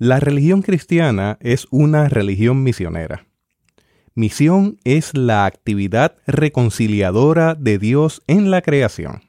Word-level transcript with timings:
La 0.00 0.18
religión 0.18 0.62
cristiana 0.62 1.36
es 1.42 1.66
una 1.70 2.08
religión 2.08 2.62
misionera. 2.62 3.26
Misión 4.14 4.78
es 4.82 5.14
la 5.14 5.44
actividad 5.44 6.16
reconciliadora 6.26 7.54
de 7.54 7.78
Dios 7.78 8.22
en 8.26 8.50
la 8.50 8.62
creación. 8.62 9.20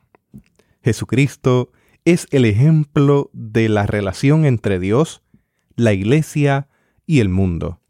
Jesucristo 0.82 1.74
es 2.06 2.26
el 2.32 2.46
ejemplo 2.46 3.30
de 3.34 3.68
la 3.68 3.86
relación 3.86 4.46
entre 4.46 4.80
Dios, 4.80 5.24
la 5.76 5.92
Iglesia 5.92 6.70
y 7.06 7.20
el 7.20 7.28
mundo. 7.28 7.82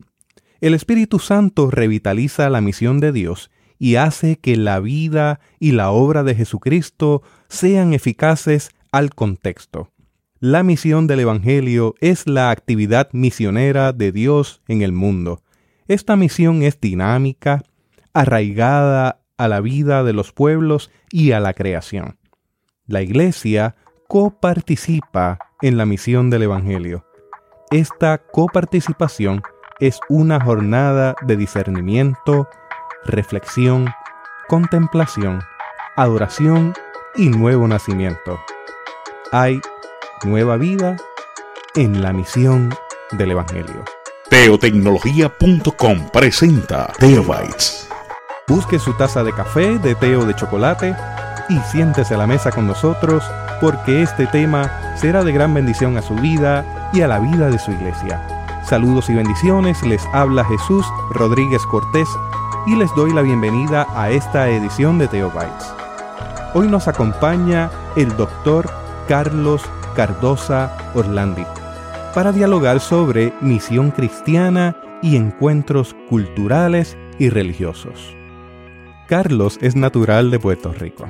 El 0.60 0.74
Espíritu 0.74 1.20
Santo 1.20 1.70
revitaliza 1.70 2.50
la 2.50 2.62
misión 2.62 3.00
de 3.00 3.12
Dios 3.12 3.52
y 3.78 3.98
hace 3.98 4.40
que 4.40 4.58
la 4.58 4.80
vida 4.80 5.40
y 5.60 5.74
la 5.74 5.92
obra 5.92 6.24
de 6.24 6.34
Jesucristo 6.34 7.22
sean 7.48 7.94
eficaces 7.94 8.72
al 8.92 9.14
contexto. 9.14 9.92
La 10.44 10.64
misión 10.64 11.06
del 11.06 11.20
Evangelio 11.20 11.94
es 12.00 12.26
la 12.26 12.50
actividad 12.50 13.10
misionera 13.12 13.94
de 13.94 14.12
Dios 14.12 14.64
en 14.68 14.82
el 14.82 14.92
mundo. 14.92 15.44
Esta 15.88 16.16
misión 16.16 16.64
es 16.64 16.82
dinámica, 16.82 17.62
arraigada 18.12 19.22
a 19.38 19.48
la 19.48 19.62
vida 19.62 20.04
de 20.04 20.14
los 20.14 20.32
pueblos 20.32 20.90
y 21.12 21.34
a 21.34 21.40
la 21.40 21.54
creación. 21.54 22.18
La 22.88 23.04
Iglesia 23.04 23.76
coparticipa 24.08 25.38
en 25.62 25.78
la 25.78 25.86
misión 25.86 26.32
del 26.32 26.42
Evangelio. 26.42 27.06
Esta 27.70 28.18
coparticipación 28.18 29.44
es 29.80 30.00
una 30.10 30.44
jornada 30.44 31.14
de 31.22 31.38
discernimiento, 31.38 32.50
reflexión, 33.06 33.90
contemplación, 34.48 35.44
adoración 35.96 36.74
y 37.16 37.30
nuevo 37.30 37.68
nacimiento. 37.68 38.40
Hay 39.32 39.62
nueva 40.24 40.58
vida 40.58 40.98
en 41.76 42.02
la 42.02 42.14
misión 42.14 42.74
del 43.12 43.32
Evangelio. 43.32 43.84
Teotecnología.com 44.30 46.10
presenta 46.12 46.92
Teobytes. 47.00 47.90
Busque 48.48 48.80
su 48.80 48.94
taza 48.94 49.24
de 49.24 49.34
café, 49.34 49.80
de 49.80 49.96
té 49.96 50.16
o 50.16 50.26
de 50.26 50.36
chocolate 50.36 50.96
y 51.50 51.58
siéntese 51.72 52.14
a 52.14 52.18
la 52.18 52.28
mesa 52.28 52.52
con 52.52 52.68
nosotros 52.68 53.24
porque 53.60 54.02
este 54.02 54.28
tema 54.28 54.72
será 54.96 55.24
de 55.24 55.32
gran 55.32 55.54
bendición 55.54 55.98
a 55.98 56.02
su 56.02 56.16
vida 56.16 56.90
y 56.94 57.02
a 57.02 57.08
la 57.08 57.20
vida 57.20 57.50
de 57.50 57.60
su 57.60 57.72
iglesia. 57.72 58.22
Saludos 58.64 59.10
y 59.10 59.16
bendiciones, 59.16 59.82
les 59.84 60.06
habla 60.14 60.46
Jesús 60.46 60.86
Rodríguez 61.12 61.62
Cortés 61.66 62.08
y 62.68 62.76
les 62.76 62.94
doy 62.96 63.12
la 63.12 63.22
bienvenida 63.22 63.88
a 63.96 64.12
esta 64.12 64.50
edición 64.50 64.98
de 65.00 65.08
Teobytes. 65.08 65.74
Hoy 66.54 66.68
nos 66.68 66.88
acompaña 66.88 67.70
el 67.96 68.16
doctor 68.18 68.70
Carlos 69.08 69.64
Cardosa 69.96 70.78
Orlandi 70.96 71.46
para 72.14 72.32
dialogar 72.32 72.80
sobre 72.80 73.34
misión 73.42 73.92
cristiana 73.92 74.76
y 75.02 75.16
encuentros 75.16 75.96
culturales 76.10 76.98
y 77.20 77.30
religiosos. 77.30 78.16
Carlos 79.08 79.58
es 79.62 79.76
natural 79.76 80.32
de 80.32 80.40
Puerto 80.40 80.74
Rico. 80.74 81.10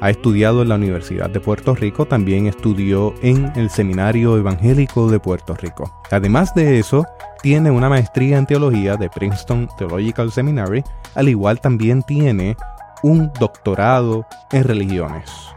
Ha 0.00 0.10
estudiado 0.10 0.62
en 0.62 0.68
la 0.68 0.74
Universidad 0.74 1.30
de 1.30 1.40
Puerto 1.40 1.74
Rico, 1.74 2.04
también 2.06 2.46
estudió 2.46 3.14
en 3.22 3.50
el 3.56 3.70
Seminario 3.70 4.36
Evangélico 4.36 5.10
de 5.10 5.18
Puerto 5.18 5.54
Rico. 5.54 5.90
Además 6.10 6.54
de 6.54 6.78
eso, 6.78 7.06
tiene 7.42 7.70
una 7.70 7.88
maestría 7.88 8.36
en 8.36 8.46
teología 8.46 8.96
de 8.96 9.08
Princeton 9.08 9.68
Theological 9.78 10.30
Seminary, 10.30 10.84
al 11.14 11.28
igual 11.28 11.60
también 11.60 12.02
tiene 12.02 12.56
un 13.02 13.32
doctorado 13.40 14.26
en 14.52 14.64
religiones 14.64 15.55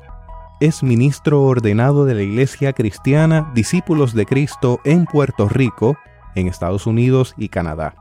es 0.60 0.84
ministro 0.84 1.44
ordenado 1.44 2.04
de 2.04 2.14
la 2.14 2.22
Iglesia 2.22 2.74
Cristiana 2.74 3.50
Discípulos 3.56 4.14
de 4.14 4.26
Cristo 4.26 4.82
en 4.84 5.06
Puerto 5.06 5.48
Rico, 5.48 5.98
en 6.36 6.48
Estados 6.48 6.86
Unidos 6.86 7.34
y 7.38 7.48
Canadá. 7.48 7.96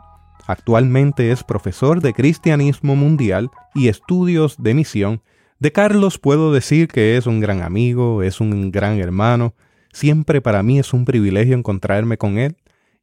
Actualmente 0.46 1.30
es 1.30 1.44
profesor 1.44 2.00
de 2.00 2.12
Cristianismo 2.12 2.96
Mundial 2.96 3.50
y 3.74 3.88
Estudios 3.88 4.56
de 4.58 4.74
Misión. 4.74 5.22
De 5.60 5.70
Carlos 5.70 6.18
puedo 6.18 6.52
decir 6.52 6.88
que 6.88 7.16
es 7.16 7.26
un 7.26 7.38
gran 7.38 7.62
amigo, 7.62 8.24
es 8.24 8.40
un 8.40 8.72
gran 8.72 8.98
hermano. 8.98 9.54
Siempre 9.92 10.40
para 10.40 10.64
mí 10.64 10.80
es 10.80 10.92
un 10.92 11.04
privilegio 11.04 11.56
encontrarme 11.56 12.18
con 12.18 12.38
él. 12.38 12.56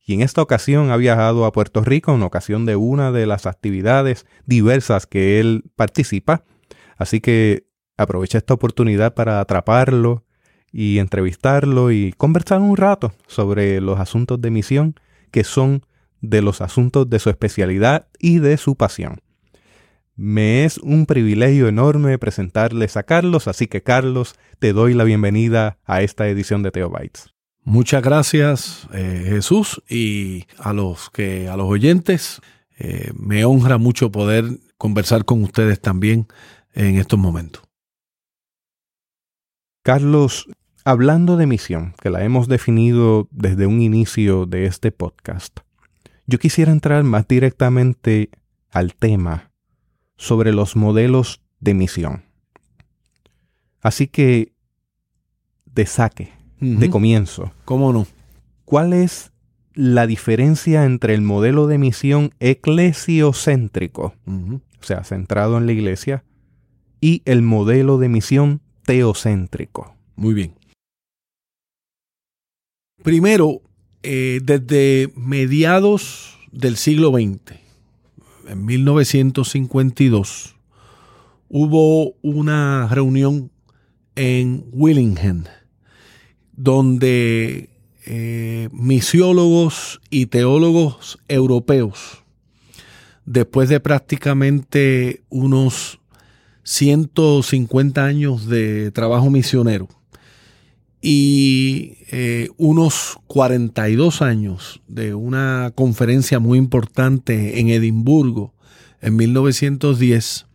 Y 0.05 0.15
en 0.15 0.21
esta 0.21 0.41
ocasión 0.41 0.91
ha 0.91 0.97
viajado 0.97 1.45
a 1.45 1.51
Puerto 1.53 1.81
Rico 1.81 2.13
en 2.13 2.23
ocasión 2.23 2.65
de 2.65 2.75
una 2.75 3.11
de 3.11 3.25
las 3.25 3.45
actividades 3.45 4.25
diversas 4.45 5.07
que 5.07 5.39
él 5.39 5.63
participa. 5.75 6.43
Así 6.97 7.21
que 7.21 7.64
aproveché 7.97 8.37
esta 8.37 8.53
oportunidad 8.53 9.13
para 9.13 9.39
atraparlo 9.39 10.23
y 10.71 10.99
entrevistarlo 10.99 11.91
y 11.91 12.13
conversar 12.13 12.59
un 12.59 12.75
rato 12.75 13.13
sobre 13.27 13.79
los 13.81 13.99
asuntos 13.99 14.41
de 14.41 14.51
misión 14.51 14.95
que 15.31 15.43
son 15.43 15.85
de 16.21 16.41
los 16.41 16.61
asuntos 16.61 17.09
de 17.09 17.19
su 17.19 17.29
especialidad 17.29 18.07
y 18.19 18.39
de 18.39 18.57
su 18.57 18.75
pasión. 18.75 19.21
Me 20.15 20.63
es 20.63 20.77
un 20.77 21.05
privilegio 21.05 21.67
enorme 21.67 22.17
presentarles 22.17 22.95
a 22.95 23.03
Carlos, 23.03 23.47
así 23.47 23.67
que 23.67 23.83
Carlos, 23.83 24.35
te 24.59 24.71
doy 24.71 24.93
la 24.93 25.03
bienvenida 25.03 25.77
a 25.83 26.01
esta 26.01 26.27
edición 26.29 26.63
de 26.63 26.71
Teobytes. 26.71 27.33
Muchas 27.63 28.01
gracias, 28.01 28.87
eh, 28.93 29.25
Jesús, 29.27 29.81
y 29.89 30.45
a 30.57 30.71
los 30.71 31.09
que 31.09 31.49
a 31.49 31.57
los 31.57 31.67
oyentes 31.67 32.39
eh, 32.77 33.11
me 33.17 33.43
honra 33.43 33.77
mucho 33.77 34.11
poder 34.11 34.45
conversar 34.77 35.25
con 35.25 35.43
ustedes 35.43 35.81
también 35.81 36.27
en 36.73 36.97
estos 36.97 37.19
momentos. 37.19 37.63
Carlos, 39.85 40.49
hablando 40.83 41.37
de 41.37 41.45
misión, 41.45 41.93
que 42.01 42.09
la 42.09 42.23
hemos 42.23 42.47
definido 42.47 43.27
desde 43.29 43.67
un 43.67 43.83
inicio 43.83 44.47
de 44.47 44.65
este 44.65 44.91
podcast, 44.91 45.59
yo 46.25 46.39
quisiera 46.39 46.71
entrar 46.71 47.03
más 47.03 47.27
directamente 47.27 48.31
al 48.71 48.95
tema 48.95 49.51
sobre 50.17 50.53
los 50.53 50.75
modelos 50.75 51.43
de 51.59 51.75
misión. 51.75 52.23
Así 53.79 54.07
que, 54.07 54.53
de 55.67 55.85
saque, 55.85 56.33
de 56.59 56.89
comienzo. 56.89 57.51
¿Cómo 57.63 57.93
no? 57.93 58.07
¿Cuál 58.65 58.91
es 58.91 59.33
la 59.75 60.07
diferencia 60.07 60.85
entre 60.85 61.13
el 61.13 61.21
modelo 61.21 61.67
de 61.67 61.77
misión 61.77 62.33
eclesiocéntrico, 62.39 64.15
o 64.25 64.83
sea, 64.83 65.03
centrado 65.03 65.59
en 65.59 65.67
la 65.67 65.73
iglesia, 65.73 66.23
y 66.99 67.21
el 67.25 67.43
modelo 67.43 67.99
de 67.99 68.09
misión 68.09 68.61
teocéntrico. 68.85 69.95
Muy 70.15 70.33
bien. 70.33 70.55
Primero, 73.03 73.61
eh, 74.03 74.39
desde 74.43 75.11
mediados 75.15 76.37
del 76.51 76.77
siglo 76.77 77.11
XX, 77.11 77.59
en 78.47 78.65
1952, 78.65 80.55
hubo 81.49 82.13
una 82.21 82.87
reunión 82.89 83.51
en 84.15 84.65
Willingham, 84.71 85.43
donde 86.53 87.69
eh, 88.05 88.69
misiólogos 88.71 89.99
y 90.09 90.27
teólogos 90.27 91.19
europeos, 91.27 92.23
después 93.25 93.69
de 93.69 93.79
prácticamente 93.79 95.23
unos 95.29 95.99
150 96.65 98.03
años 98.03 98.47
de 98.47 98.91
trabajo 98.91 99.29
misionero 99.29 99.87
y 100.99 101.97
eh, 102.09 102.49
unos 102.57 103.19
42 103.27 104.23
años 104.23 104.81
de 104.87 105.13
una 105.13 105.71
conferencia 105.75 106.39
muy 106.39 106.57
importante 106.57 107.59
en 107.59 107.69
Edimburgo 107.69 108.55
en 108.99 109.15
1910, 109.15 110.47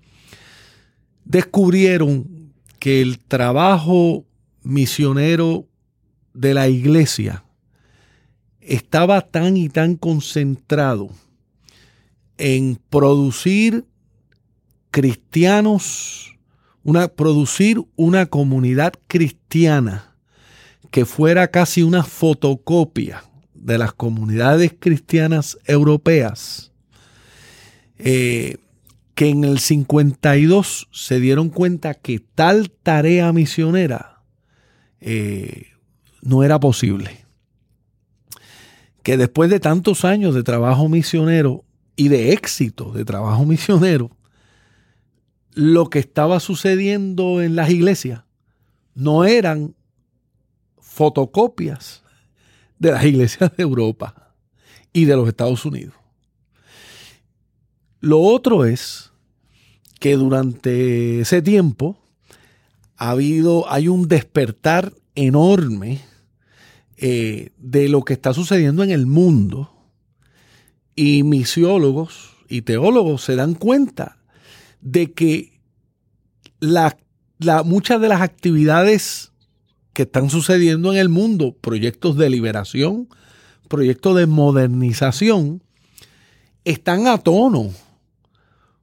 descubrieron 1.24 2.52
que 2.80 3.00
el 3.00 3.20
trabajo 3.20 4.24
misionero 4.64 5.68
de 6.34 6.54
la 6.54 6.68
iglesia 6.68 7.44
estaba 8.60 9.20
tan 9.20 9.56
y 9.56 9.68
tan 9.68 9.94
concentrado 9.94 11.10
en 12.38 12.80
producir 12.90 13.84
cristianos, 14.90 16.36
una, 16.82 17.08
producir 17.08 17.82
una 17.96 18.26
comunidad 18.26 18.94
cristiana 19.06 20.16
que 20.90 21.04
fuera 21.04 21.48
casi 21.48 21.82
una 21.82 22.02
fotocopia 22.02 23.24
de 23.54 23.78
las 23.78 23.92
comunidades 23.92 24.74
cristianas 24.78 25.58
europeas, 25.66 26.72
eh, 27.98 28.56
que 29.14 29.28
en 29.28 29.44
el 29.44 29.58
52 29.58 30.88
se 30.90 31.20
dieron 31.20 31.50
cuenta 31.50 31.94
que 31.94 32.20
tal 32.34 32.70
tarea 32.70 33.32
misionera 33.32 34.22
eh, 35.00 35.66
no 36.22 36.42
era 36.42 36.58
posible. 36.58 37.24
Que 39.02 39.16
después 39.16 39.50
de 39.50 39.60
tantos 39.60 40.04
años 40.04 40.34
de 40.34 40.42
trabajo 40.42 40.88
misionero 40.88 41.64
y 41.96 42.08
de 42.08 42.32
éxito 42.32 42.92
de 42.92 43.04
trabajo 43.04 43.44
misionero, 43.44 44.10
lo 45.60 45.90
que 45.90 45.98
estaba 45.98 46.40
sucediendo 46.40 47.42
en 47.42 47.54
las 47.54 47.68
iglesias 47.68 48.22
no 48.94 49.26
eran 49.26 49.74
fotocopias 50.78 52.02
de 52.78 52.92
las 52.92 53.04
iglesias 53.04 53.54
de 53.54 53.62
Europa 53.62 54.32
y 54.94 55.04
de 55.04 55.16
los 55.16 55.28
Estados 55.28 55.66
Unidos. 55.66 55.92
Lo 58.00 58.20
otro 58.20 58.64
es 58.64 59.12
que 59.98 60.16
durante 60.16 61.20
ese 61.20 61.42
tiempo 61.42 61.98
ha 62.96 63.10
habido, 63.10 63.70
hay 63.70 63.88
un 63.88 64.08
despertar 64.08 64.94
enorme 65.14 66.00
eh, 66.96 67.50
de 67.58 67.90
lo 67.90 68.02
que 68.02 68.14
está 68.14 68.32
sucediendo 68.32 68.82
en 68.82 68.92
el 68.92 69.04
mundo 69.04 69.70
y 70.96 71.22
misiólogos 71.22 72.38
y 72.48 72.62
teólogos 72.62 73.22
se 73.22 73.36
dan 73.36 73.52
cuenta 73.52 74.16
de 74.80 75.12
que 75.12 75.49
la, 76.60 76.96
muchas 77.64 78.00
de 78.00 78.08
las 78.08 78.20
actividades 78.20 79.32
que 79.92 80.02
están 80.02 80.30
sucediendo 80.30 80.92
en 80.92 80.98
el 80.98 81.08
mundo, 81.08 81.56
proyectos 81.60 82.16
de 82.16 82.30
liberación, 82.30 83.08
proyectos 83.68 84.16
de 84.16 84.26
modernización, 84.26 85.62
están 86.64 87.06
a 87.06 87.18
tono 87.18 87.70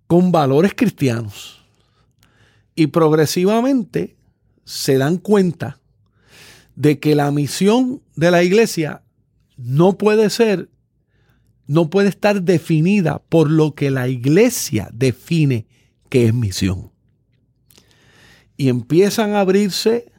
con 0.07 0.31
valores 0.31 0.73
cristianos. 0.75 1.61
Y 2.75 2.87
progresivamente 2.87 4.15
se 4.65 4.97
dan 4.97 5.17
cuenta 5.17 5.79
de 6.75 6.99
que 6.99 7.15
la 7.15 7.31
misión 7.31 8.01
de 8.15 8.31
la 8.31 8.43
iglesia 8.43 9.01
no 9.57 9.97
puede 9.97 10.29
ser, 10.29 10.69
no 11.65 11.89
puede 11.89 12.09
estar 12.09 12.43
definida 12.43 13.19
por 13.29 13.49
lo 13.49 13.73
que 13.73 13.89
la 13.89 14.07
iglesia 14.07 14.89
define 14.93 15.65
que 16.09 16.27
es 16.27 16.33
misión. 16.33 16.91
Y 18.57 18.69
empiezan 18.69 19.35
a 19.35 19.41
abrirse 19.41 20.11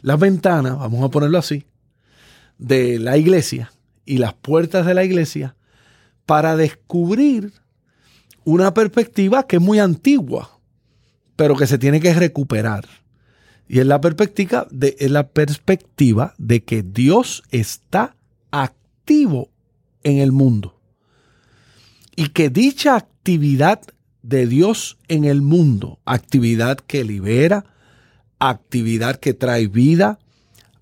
las 0.00 0.20
ventanas, 0.20 0.78
vamos 0.78 1.02
a 1.02 1.10
ponerlo 1.10 1.38
así, 1.38 1.64
de 2.58 2.98
la 2.98 3.16
iglesia 3.16 3.72
y 4.04 4.18
las 4.18 4.34
puertas 4.34 4.86
de 4.86 4.94
la 4.94 5.04
iglesia 5.04 5.56
para 6.26 6.56
descubrir 6.56 7.52
una 8.44 8.74
perspectiva 8.74 9.46
que 9.46 9.56
es 9.56 9.62
muy 9.62 9.78
antigua, 9.78 10.60
pero 11.36 11.56
que 11.56 11.66
se 11.66 11.78
tiene 11.78 12.00
que 12.00 12.14
recuperar. 12.14 12.86
Y 13.68 13.80
es 13.80 13.86
la 13.86 14.00
perspectiva 14.00 14.66
de, 14.70 14.96
es 14.98 15.10
la 15.10 15.28
perspectiva 15.28 16.34
de 16.38 16.64
que 16.64 16.82
Dios 16.82 17.42
está 17.50 18.16
activo 18.50 19.50
en 20.02 20.18
el 20.18 20.32
mundo. 20.32 20.80
Y 22.16 22.28
que 22.30 22.48
dicha 22.48 22.96
actividad 22.96 23.82
de 24.22 24.46
Dios 24.46 24.98
en 25.08 25.24
el 25.24 25.42
mundo, 25.42 26.00
actividad 26.04 26.78
que 26.78 27.04
libera, 27.04 27.64
actividad 28.38 29.16
que 29.16 29.34
trae 29.34 29.66
vida, 29.66 30.18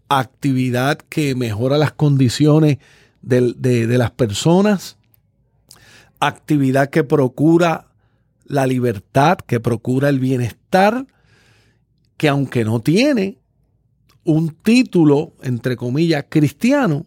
actividad 0.09 0.99
que 0.99 1.35
mejora 1.35 1.79
las 1.79 1.93
condiciones 1.93 2.79
de, 3.23 3.87
las 3.99 4.11
personas, 4.13 4.97
actividad 6.21 6.91
que 6.91 7.05
procura 7.05 7.89
la 8.45 8.67
libertad, 8.67 9.39
que 9.39 9.59
procura 9.59 10.09
el 10.09 10.21
bienestar, 10.21 11.07
que 12.17 12.29
aunque 12.29 12.65
no 12.65 12.81
tiene 12.81 13.39
un 14.25 14.51
título, 14.51 15.33
entre 15.43 15.77
comillas, 15.77 16.27
cristiano, 16.29 17.07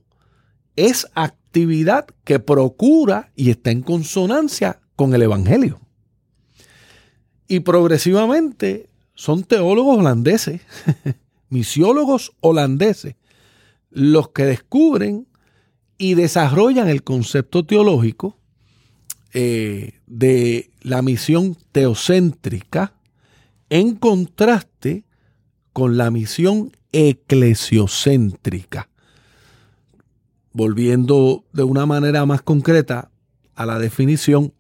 es 0.76 1.08
actividad 1.16 2.08
que 2.24 2.40
procura 2.40 3.32
y 3.36 3.50
está 3.50 3.72
en 3.72 3.82
consonancia 3.82 4.80
con 4.96 5.14
el 5.14 5.22
Evangelio. 5.22 5.80
Y 7.48 7.62
progresivamente 7.62 8.89
son 9.20 9.44
teólogos 9.44 9.98
holandeses, 9.98 10.62
misiólogos 11.50 12.32
holandeses, 12.40 13.16
los 13.92 14.30
que 14.30 14.46
descubren 14.46 15.28
y 15.98 16.14
desarrollan 16.14 16.88
el 16.88 17.04
concepto 17.04 17.66
teológico 17.66 18.38
eh, 19.34 20.00
de 20.08 20.72
la 20.80 21.02
misión 21.02 21.58
teocéntrica 21.74 22.94
en 23.70 23.98
contraste 23.98 25.04
con 25.74 25.98
la 25.98 26.12
misión 26.12 26.72
eclesiocéntrica. 26.94 28.88
Volviendo 30.54 31.44
de 31.52 31.64
una 31.64 31.86
manera 31.86 32.26
más 32.26 32.42
concreta 32.42 33.12
a 33.54 33.66
la 33.66 33.80
definición, 33.80 34.54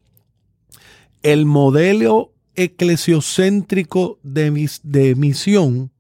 el 1.23 1.45
modelo 1.45 2.33
eclesiocéntrico 2.59 4.19
de, 4.21 4.69
de 4.83 5.15
misión 5.15 5.91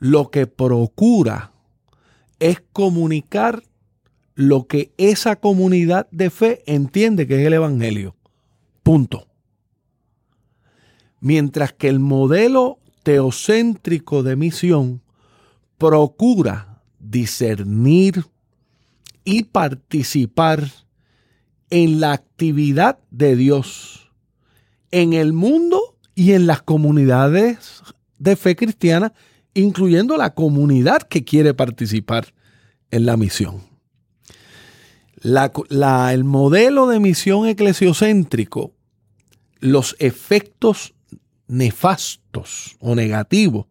lo 0.00 0.30
que 0.30 0.48
procura 0.48 1.52
es 2.40 2.60
comunicar 2.72 3.62
lo 4.34 4.66
que 4.66 4.92
esa 4.98 5.36
comunidad 5.36 6.08
de 6.10 6.30
fe 6.30 6.62
entiende 6.66 7.28
que 7.28 7.40
es 7.40 7.46
el 7.46 7.52
Evangelio. 7.52 8.16
Punto. 8.82 9.28
Mientras 11.20 11.72
que 11.72 11.88
el 11.88 12.00
modelo 12.00 12.80
teocéntrico 13.04 14.24
de 14.24 14.34
misión 14.34 15.02
procura 15.78 16.82
discernir 16.98 18.26
y 19.24 19.44
participar 19.44 20.68
en 21.70 22.00
la 22.00 22.12
actividad 22.12 22.98
de 23.10 23.36
Dios 23.36 24.03
en 24.94 25.12
el 25.12 25.32
mundo 25.32 25.96
y 26.14 26.34
en 26.34 26.46
las 26.46 26.62
comunidades 26.62 27.82
de 28.18 28.36
fe 28.36 28.54
cristiana, 28.54 29.12
incluyendo 29.52 30.16
la 30.16 30.34
comunidad 30.34 31.02
que 31.02 31.24
quiere 31.24 31.52
participar 31.52 32.32
en 32.92 33.04
la 33.04 33.16
misión. 33.16 33.62
el 35.20 36.24
modelo 36.24 36.86
de 36.86 37.00
misión 37.00 37.48
eclesiocéntrico, 37.48 38.72
los 39.58 39.96
efectos 39.98 40.94
nefastos 41.48 42.76
o 42.78 42.94
negativos 42.94 43.66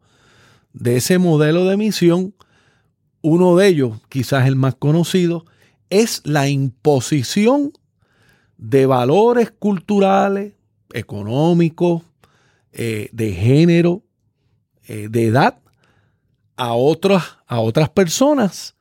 de 0.73 0.97
ese 0.97 1.19
modelo 1.19 1.65
de 1.65 1.77
misión, 1.77 2.35
uno 3.21 3.55
de 3.55 3.67
ellos, 3.67 4.01
quizás 4.09 4.45
el 4.45 4.57
más 4.57 4.75
conocido, 4.75 5.45
es 5.89 6.21
la 6.25 6.49
imposición 6.49 7.71
de 8.57 8.87
valores 8.87 9.51
culturales, 9.57 10.53
económicos, 10.93 12.03
eh, 12.71 13.09
de 13.11 13.33
género, 13.33 14.03
eh, 14.87 15.07
de 15.09 15.25
edad, 15.27 15.59
a 16.55 16.73
otras, 16.73 17.37
a 17.47 17.59
otras 17.59 17.89
personas 17.89 18.75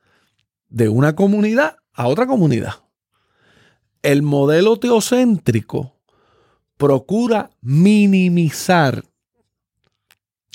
de 0.69 0.89
una 0.89 1.15
comunidad 1.15 1.77
a 1.93 2.07
otra 2.07 2.27
comunidad. 2.27 2.73
El 4.01 4.21
modelo 4.23 4.77
teocéntrico 4.77 5.95
procura 6.77 7.51
minimizar, 7.61 9.05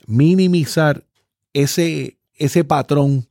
minimizar 0.06 1.06
ese, 1.52 2.18
ese 2.34 2.64
patrón 2.64 3.28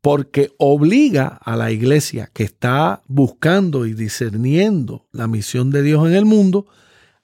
porque 0.00 0.52
obliga 0.58 1.26
a 1.26 1.56
la 1.56 1.70
iglesia 1.72 2.30
que 2.32 2.44
está 2.44 3.02
buscando 3.08 3.84
y 3.84 3.94
discerniendo 3.94 5.06
la 5.10 5.26
misión 5.26 5.70
de 5.70 5.82
Dios 5.82 6.06
en 6.06 6.14
el 6.14 6.24
mundo 6.24 6.66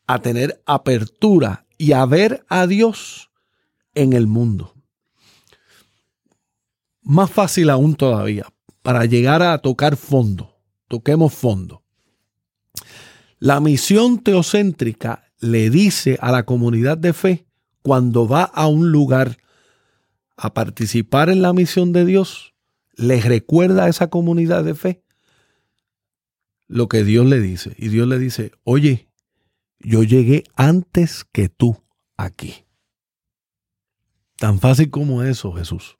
a 0.07 0.21
tener 0.21 0.63
apertura 0.67 1.67
y 1.79 1.93
a 1.93 2.05
ver 2.07 2.45
a 2.49 2.67
Dios 2.67 3.31
en 3.95 4.13
el 4.13 4.27
mundo. 4.27 4.75
Más 7.03 7.31
fácil 7.31 7.71
aún 7.71 7.97
todavía, 7.97 8.47
para 8.83 9.05
llegar 9.05 9.43
a 9.43 9.59
tocar 9.59 9.97
fondo, 9.97 10.59
toquemos 10.89 11.35
fondo. 11.35 11.83
La 13.39 13.61
misión 13.61 14.21
teocéntrica 14.21 15.31
le 15.39 15.69
dice 15.69 16.19
a 16.21 16.33
la 16.33 16.45
comunidad 16.45 16.97
de 16.97 17.13
fe 17.13 17.47
cuando 17.83 18.27
va 18.27 18.45
a 18.45 18.67
un 18.67 18.91
lugar 18.91 19.37
a 20.37 20.55
participar 20.55 21.29
en 21.29 21.43
la 21.43 21.53
misión 21.53 21.93
de 21.93 22.07
Dios, 22.07 22.55
les 22.97 23.25
recuerda 23.25 23.85
a 23.85 23.89
esa 23.89 24.09
comunidad 24.09 24.65
de 24.65 24.75
fe 24.75 25.05
lo 26.67 26.89
que 26.89 27.05
Dios 27.05 27.27
le 27.27 27.41
dice. 27.41 27.75
Y 27.79 27.89
Dios 27.89 28.09
le 28.09 28.19
dice, 28.19 28.53
oye, 28.65 29.09
yo 29.85 30.03
llegué 30.03 30.45
antes 30.57 31.25
que 31.25 31.49
tú 31.49 31.76
aquí. 32.17 32.64
Tan 34.38 34.59
fácil 34.59 34.91
como 34.91 35.23
eso, 35.23 35.53
Jesús. 35.53 35.99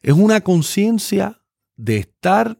Es 0.00 0.14
una 0.14 0.40
conciencia 0.40 1.42
de 1.76 1.98
estar, 1.98 2.56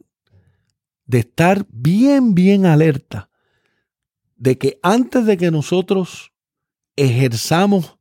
de 1.05 1.19
estar 1.19 1.65
bien, 1.69 2.35
bien 2.35 2.65
alerta 2.65 3.29
de 4.35 4.57
que 4.57 4.79
antes 4.83 5.25
de 5.25 5.37
que 5.37 5.51
nosotros 5.51 6.31
ejerzamos 6.95 7.97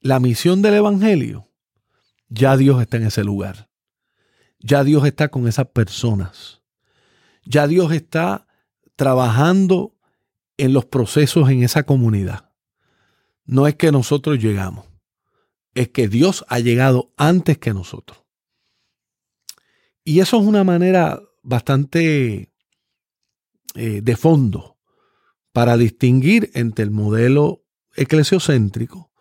la 0.00 0.18
misión 0.18 0.62
del 0.62 0.74
Evangelio, 0.74 1.50
ya 2.28 2.56
Dios 2.56 2.80
está 2.80 2.96
en 2.96 3.06
ese 3.06 3.24
lugar. 3.24 3.68
Ya 4.58 4.82
Dios 4.84 5.06
está 5.06 5.28
con 5.28 5.46
esas 5.46 5.66
personas. 5.66 6.62
Ya 7.44 7.66
Dios 7.66 7.92
está 7.92 8.46
trabajando 8.96 9.93
en 10.56 10.72
los 10.72 10.84
procesos 10.84 11.48
en 11.50 11.62
esa 11.62 11.82
comunidad. 11.84 12.50
No 13.44 13.66
es 13.66 13.74
que 13.74 13.92
nosotros 13.92 14.38
llegamos, 14.38 14.86
es 15.74 15.88
que 15.88 16.08
Dios 16.08 16.44
ha 16.48 16.60
llegado 16.60 17.12
antes 17.16 17.58
que 17.58 17.74
nosotros. 17.74 18.22
Y 20.04 20.20
eso 20.20 20.40
es 20.40 20.46
una 20.46 20.64
manera 20.64 21.20
bastante 21.42 22.52
eh, 23.74 24.00
de 24.02 24.16
fondo 24.16 24.78
para 25.52 25.76
distinguir 25.76 26.50
entre 26.54 26.84
el 26.84 26.90
modelo 26.90 27.64
eclesiocéntrico 27.96 29.12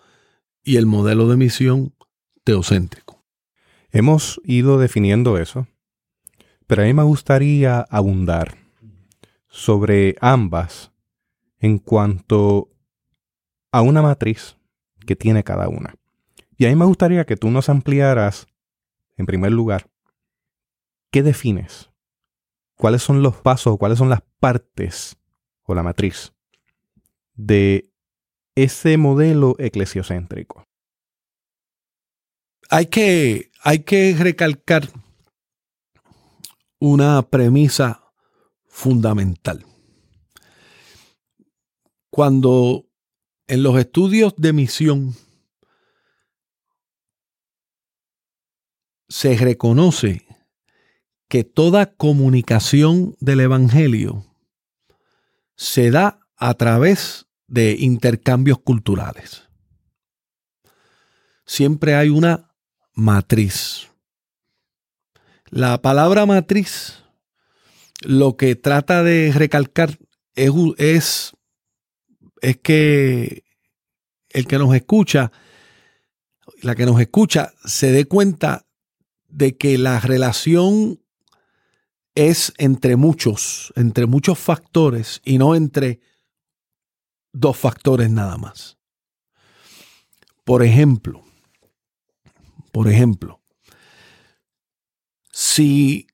y 0.63 0.77
el 0.77 0.85
modelo 0.85 1.27
de 1.27 1.37
misión 1.37 1.95
teocéntrico. 2.43 3.23
Hemos 3.91 4.41
ido 4.43 4.79
definiendo 4.79 5.37
eso, 5.37 5.67
pero 6.65 6.81
a 6.81 6.85
mí 6.85 6.93
me 6.93 7.03
gustaría 7.03 7.81
abundar 7.81 8.57
sobre 9.47 10.15
ambas 10.19 10.92
en 11.63 11.79
cuanto 11.79 12.69
a 13.71 13.81
una 13.81 14.01
matriz 14.01 14.57
que 15.07 15.15
tiene 15.15 15.45
cada 15.45 15.69
una. 15.69 15.95
Y 16.57 16.65
a 16.65 16.69
mí 16.69 16.75
me 16.75 16.83
gustaría 16.83 17.25
que 17.25 17.37
tú 17.37 17.49
nos 17.49 17.69
ampliaras, 17.69 18.47
en 19.15 19.25
primer 19.25 19.53
lugar, 19.53 19.89
¿qué 21.09 21.23
defines? 21.23 21.89
¿Cuáles 22.75 23.01
son 23.01 23.23
los 23.23 23.37
pasos, 23.37 23.77
cuáles 23.77 23.97
son 23.97 24.09
las 24.09 24.21
partes 24.41 25.15
o 25.63 25.73
la 25.73 25.83
matriz 25.83 26.33
de 27.33 27.89
ese 28.55 28.97
modelo 28.97 29.55
eclesiocéntrico? 29.57 30.65
Hay 32.69 32.87
que, 32.87 33.51
hay 33.63 33.79
que 33.83 34.17
recalcar 34.19 34.89
una 36.77 37.21
premisa 37.21 38.03
fundamental. 38.67 39.65
Cuando 42.13 42.85
en 43.47 43.63
los 43.63 43.75
estudios 43.79 44.35
de 44.37 44.53
misión 44.53 45.15
se 49.09 49.35
reconoce 49.35 50.23
que 51.27 51.43
toda 51.43 51.95
comunicación 51.95 53.15
del 53.19 53.39
Evangelio 53.39 54.27
se 55.55 55.89
da 55.89 56.19
a 56.37 56.53
través 56.53 57.25
de 57.47 57.77
intercambios 57.79 58.59
culturales. 58.59 59.49
Siempre 61.47 61.95
hay 61.95 62.09
una 62.09 62.55
matriz. 62.93 63.89
La 65.49 65.81
palabra 65.81 66.27
matriz 66.27 67.03
lo 68.01 68.37
que 68.37 68.55
trata 68.55 69.01
de 69.01 69.31
recalcar 69.33 69.97
es, 70.35 71.33
que 72.61 73.43
el 74.29 74.47
que 74.47 74.57
nos 74.57 74.75
escucha, 74.75 75.31
la 76.61 76.75
que 76.75 76.85
nos 76.85 76.99
escucha, 76.99 77.53
se 77.63 77.91
dé 77.91 78.05
cuenta 78.05 78.65
de 79.29 79.57
que 79.57 79.77
la 79.77 79.99
relación 79.99 80.99
es 82.15 82.53
entre 82.57 82.95
muchos, 82.95 83.73
entre 83.75 84.05
muchos 84.05 84.37
factores 84.37 85.21
y 85.23 85.37
no 85.37 85.55
entre 85.55 85.99
dos 87.31 87.57
factores 87.57 88.09
nada 88.11 88.37
más. 88.37 88.77
Por 90.43 90.63
ejemplo, 90.63 91.23
por 92.71 92.87
ejemplo, 92.87 93.41
si 95.31 96.07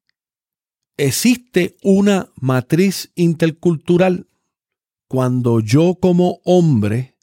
existe 0.98 1.78
una 1.84 2.30
matriz 2.36 3.12
intercultural 3.16 4.29
cuando 5.10 5.60
yo 5.60 5.98
como 6.00 6.40
hombre 6.46 7.18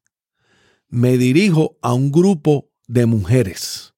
me 0.89 1.17
dirijo 1.17 1.79
a 1.81 1.95
un 1.95 2.13
grupo 2.13 2.69
de 2.87 3.07
mujeres 3.07 3.95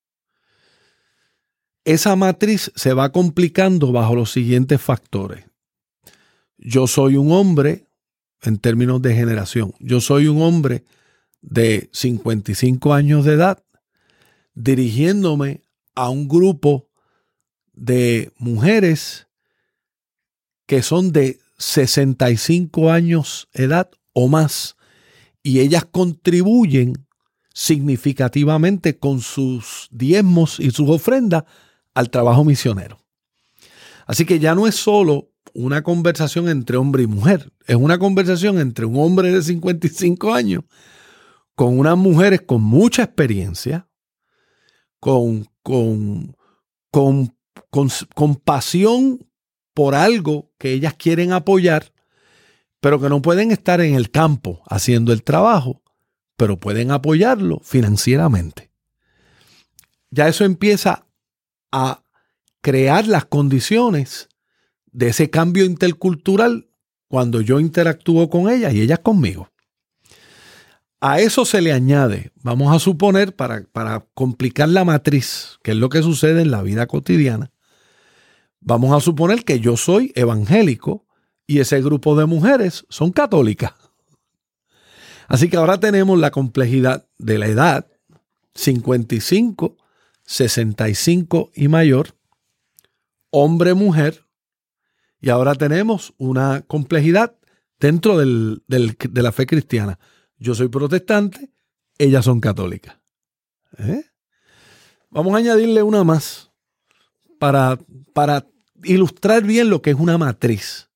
esa 1.89 2.17
matriz 2.17 2.71
se 2.75 2.93
va 2.93 3.13
complicando 3.13 3.93
bajo 3.93 4.15
los 4.15 4.31
siguientes 4.31 4.79
factores. 4.79 5.47
Yo 6.59 6.87
soy 6.87 7.17
un 7.17 7.33
hombre, 7.33 7.87
en 8.43 8.59
términos 8.59 9.01
de 9.01 9.15
generación, 9.15 9.73
yo 9.81 10.03
soy 10.03 10.29
un 10.29 10.43
hombre 10.43 10.85
de 11.41 11.89
55 11.95 12.93
años 12.93 13.25
de 13.25 13.33
edad 13.33 13.65
dirigiéndome 14.53 15.63
a 15.95 16.11
un 16.11 16.29
grupo 16.29 16.91
de 17.73 18.33
mujeres 18.37 19.27
que 20.67 20.83
son 20.83 21.11
de 21.11 21.41
65 21.59 22.91
años 22.91 23.49
edad 23.53 23.91
o 24.13 24.29
más 24.29 24.77
y 25.43 25.61
ellas 25.61 25.85
contribuyen 25.91 27.07
significativamente 27.53 28.99
con 28.99 29.21
sus 29.21 29.89
diezmos 29.91 30.61
y 30.61 30.71
sus 30.71 30.89
ofrendas 30.89 31.45
al 31.95 32.11
trabajo 32.11 32.45
misionero. 32.45 32.99
Así 34.07 34.25
que 34.25 34.39
ya 34.39 34.55
no 34.55 34.67
es 34.67 34.77
solo 34.77 35.31
una 35.55 35.83
conversación 35.83 36.49
entre 36.49 36.77
hombre 36.77 37.03
y 37.03 37.07
mujer, 37.07 37.53
es 37.67 37.77
una 37.77 37.99
conversación 37.99 38.59
entre 38.61 38.87
un 38.87 38.97
hombre 38.97 39.33
de 39.33 39.43
55 39.43 40.33
años 40.33 40.65
con 41.59 41.77
unas 41.77 41.99
mujeres 41.99 42.43
con 42.43 42.63
mucha 42.63 43.03
experiencia, 43.03 43.89
con, 45.01 45.49
con, 45.65 46.37
con, 46.93 47.37
con, 47.71 48.37
pasión 48.37 49.28
por 49.79 49.95
algo 49.95 50.51
que 50.59 50.73
ellas 50.73 50.95
quieren 50.95 51.33
apoyar, 51.33 51.93
pero 52.81 53.01
que 53.01 53.09
no 53.09 53.23
pueden 53.23 53.53
estar 53.53 53.81
en 53.81 53.95
el 53.95 54.11
campo 54.11 54.61
haciendo 54.67 55.13
el 55.13 55.23
trabajo, 55.23 55.85
pero 56.37 56.59
pueden 56.59 56.91
apoyarlo 56.91 57.61
financieramente. 57.63 58.73
Ya 60.11 60.27
eso 60.27 60.45
empieza 60.45 61.07
a 61.71 62.03
crear 62.61 63.07
las 63.07 63.27
condiciones 63.27 64.29
de 64.87 65.11
ese 65.11 65.31
cambio 65.31 65.65
intercultural 65.65 66.69
cuando 67.07 67.41
yo 67.41 67.61
interactúo 67.61 68.29
con 68.31 68.51
ellas 68.51 68.75
y 68.75 68.81
ellas 68.81 68.99
conmigo. 68.99 69.49
A 71.01 71.21
eso 71.21 71.45
se 71.45 71.61
le 71.61 71.73
añade, 71.73 72.33
vamos 72.43 72.75
a 72.75 72.81
suponer, 72.81 73.37
para, 73.37 73.63
para, 73.71 74.09
complicar 74.15 74.71
la 74.71 74.85
matriz, 74.85 75.61
que 75.63 75.71
es 75.71 75.77
lo 75.77 75.89
que 75.89 76.03
sucede 76.03 76.43
en 76.43 76.51
la 76.51 76.63
vida 76.63 76.89
cotidiana, 76.89 77.53
vamos 78.69 78.95
a 78.95 79.01
suponer 79.01 79.45
que 79.45 79.61
yo 79.61 79.79
soy 79.79 80.13
evangélico 80.15 81.07
y 81.47 81.61
ese 81.61 81.81
grupo 81.81 82.15
de 82.17 82.27
mujeres 82.27 82.85
son 82.91 83.13
católicas. 83.13 83.73
Así 85.27 85.49
que 85.49 85.57
ahora 85.57 85.81
tenemos 85.81 86.19
la 86.19 86.31
complejidad 86.31 87.09
de 87.17 87.39
la 87.39 87.47
edad, 87.47 87.87
55 88.55 89.77
65 90.27 91.51
y 91.55 91.69
mayor, 91.69 92.15
hombre, 93.31 93.73
mujer, 93.73 94.27
y 95.19 95.31
ahora 95.31 95.55
tenemos 95.55 96.13
una 96.19 96.61
complejidad 96.61 97.39
dentro 97.81 98.19
de 98.19 99.23
la 99.23 99.33
fe 99.33 99.47
cristiana. 99.47 99.99
Yo 100.37 100.55
soy 100.55 100.69
protestante, 100.69 101.51
ellas 101.97 102.27
son 102.27 102.41
católicas. 102.41 102.99
¿Eh? 103.79 104.05
Vamos 105.09 105.33
a 105.33 105.39
añadirle 105.39 105.83
una 105.83 106.05
más 106.05 106.51
para, 107.39 107.79
para 108.13 108.45
ilustrar 108.85 109.45
bien 109.45 109.71
lo 109.71 109.83
que 109.83 109.91
es 109.91 109.97
una 109.97 110.19
matriz. 110.19 110.89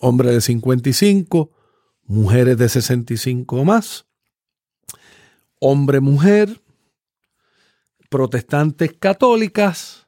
Hombre 0.00 0.32
de 0.32 0.40
55, 0.40 1.50
mujeres 2.04 2.56
de 2.58 2.68
65 2.68 3.56
o 3.56 3.64
más, 3.64 4.06
hombre, 5.60 6.00
mujer, 6.00 6.60
protestantes 8.08 8.92
católicas 8.98 10.02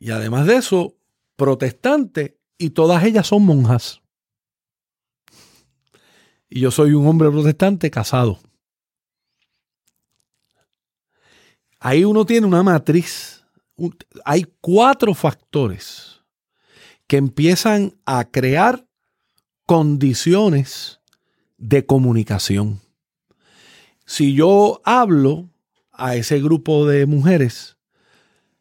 y 0.00 0.12
además 0.12 0.46
de 0.46 0.56
eso, 0.56 0.94
protestantes 1.36 2.34
y 2.56 2.70
todas 2.70 3.02
ellas 3.04 3.26
son 3.26 3.44
monjas. 3.44 4.00
Y 6.48 6.60
yo 6.60 6.70
soy 6.70 6.92
un 6.92 7.06
hombre 7.06 7.30
protestante 7.30 7.90
casado. 7.90 8.38
Ahí 11.80 12.04
uno 12.04 12.24
tiene 12.24 12.46
una 12.46 12.62
matriz. 12.62 13.37
Hay 14.24 14.46
cuatro 14.60 15.14
factores 15.14 16.20
que 17.06 17.16
empiezan 17.16 17.94
a 18.04 18.24
crear 18.24 18.86
condiciones 19.66 21.00
de 21.56 21.86
comunicación. 21.86 22.80
Si 24.04 24.34
yo 24.34 24.80
hablo 24.84 25.50
a 25.92 26.16
ese 26.16 26.40
grupo 26.40 26.86
de 26.86 27.06
mujeres 27.06 27.76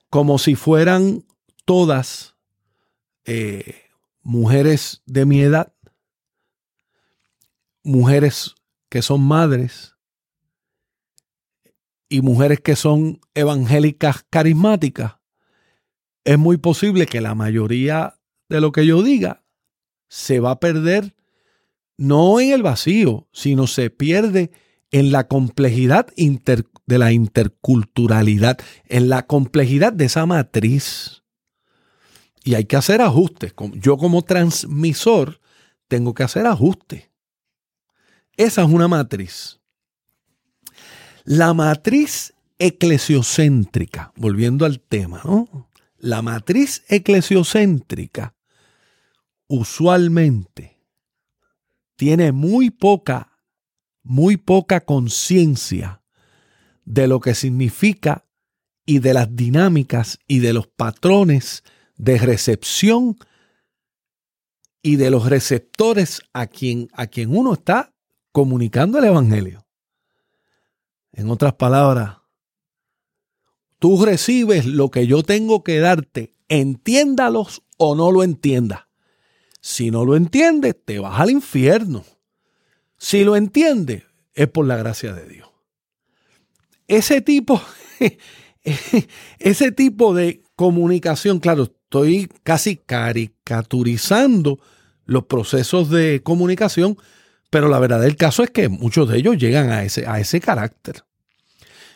como 0.10 0.38
si 0.38 0.56
fueran 0.56 1.26
todas 1.66 2.36
eh, 3.26 3.84
mujeres 4.24 5.02
de 5.06 5.26
mi 5.26 5.42
edad, 5.42 5.74
mujeres 7.84 8.56
que 8.90 9.02
son 9.02 9.22
madres 9.22 9.97
y 12.10 12.22
mujeres 12.22 12.60
que 12.60 12.76
son 12.76 13.20
evangélicas 13.34 14.26
carismáticas, 14.30 15.18
es 16.24 16.38
muy 16.38 16.58
posible 16.58 17.06
que 17.06 17.22
la 17.22 17.36
mayoría 17.36 18.20
de 18.50 18.62
lo 18.62 18.72
que 18.72 18.86
yo 18.86 19.02
diga 19.02 19.44
se 20.10 20.40
va 20.40 20.52
a 20.52 20.60
perder 20.60 21.16
no 21.98 22.40
en 22.40 22.52
el 22.52 22.64
vacío, 22.64 23.28
sino 23.32 23.68
se 23.68 23.90
pierde 23.90 24.52
en 24.92 25.12
la 25.12 25.28
complejidad 25.28 26.08
de 26.16 26.98
la 26.98 27.12
interculturalidad, 27.12 28.58
en 28.86 29.10
la 29.10 29.26
complejidad 29.26 29.92
de 29.94 30.06
esa 30.06 30.26
matriz. 30.26 31.24
Y 32.44 32.56
hay 32.56 32.66
que 32.66 32.78
hacer 32.78 33.02
ajustes. 33.02 33.54
Yo 33.74 33.98
como 33.98 34.22
transmisor 34.22 35.42
tengo 35.88 36.14
que 36.14 36.24
hacer 36.24 36.46
ajustes. 36.46 37.10
Esa 38.38 38.64
es 38.64 38.70
una 38.70 38.88
matriz. 38.88 39.60
La 41.30 41.54
matriz 41.54 42.36
eclesiocéntrica, 42.58 44.14
volviendo 44.16 44.66
al 44.66 44.80
tema, 44.80 45.20
¿no? 45.26 45.70
La 45.98 46.22
matriz 46.22 46.86
eclesiocéntrica 46.88 48.34
usualmente 49.48 50.80
tiene 51.98 52.32
muy 52.32 52.70
poca, 52.70 53.42
muy 54.04 54.38
poca 54.38 54.86
conciencia 54.86 56.02
de 56.86 57.10
lo 57.10 57.20
que 57.20 57.36
significa 57.36 58.24
y 58.86 59.00
de 59.00 59.14
las 59.14 59.36
dinámicas 59.36 60.20
y 60.30 60.40
de 60.40 60.54
los 60.54 60.68
patrones 60.68 61.66
de 61.98 62.20
recepción 62.20 63.18
y 64.82 64.96
de 64.96 65.12
los 65.12 65.26
receptores 65.30 66.22
a 66.32 66.48
quien, 66.48 66.88
a 66.94 67.08
quien 67.08 67.36
uno 67.36 67.52
está 67.52 67.94
comunicando 68.32 68.98
el 69.00 69.04
Evangelio. 69.04 69.67
En 71.18 71.32
otras 71.32 71.54
palabras, 71.54 72.18
tú 73.80 74.06
recibes 74.06 74.68
lo 74.68 74.92
que 74.92 75.08
yo 75.08 75.24
tengo 75.24 75.64
que 75.64 75.80
darte, 75.80 76.36
entiéndalos 76.48 77.64
o 77.78 77.96
no 77.96 78.12
lo 78.12 78.24
entiendas. 78.24 78.82
Si 79.60 79.90
no 79.90 80.06
lo 80.06 80.16
entiendes, 80.16 80.76
te 80.86 81.00
vas 81.00 81.20
al 81.20 81.32
infierno. 81.32 82.06
Si 83.00 83.24
lo 83.24 83.36
entiendes, 83.36 84.04
es 84.36 84.48
por 84.48 84.68
la 84.68 84.78
gracia 84.78 85.12
de 85.14 85.28
Dios. 85.28 85.50
Ese 86.88 87.22
tipo, 87.22 87.60
ese 89.40 89.72
tipo 89.72 90.14
de 90.14 90.44
comunicación, 90.56 91.40
claro, 91.40 91.64
estoy 91.64 92.30
casi 92.44 92.78
caricaturizando 92.78 94.60
los 95.06 95.26
procesos 95.26 95.90
de 95.90 96.22
comunicación, 96.22 96.96
pero 97.50 97.70
la 97.70 97.80
verdad 97.80 98.02
del 98.02 98.18
caso 98.18 98.44
es 98.44 98.52
que 98.52 98.70
muchos 98.70 99.10
de 99.10 99.18
ellos 99.18 99.40
llegan 99.40 99.72
a 99.72 99.84
ese, 99.84 100.06
a 100.06 100.20
ese 100.20 100.40
carácter. 100.40 101.07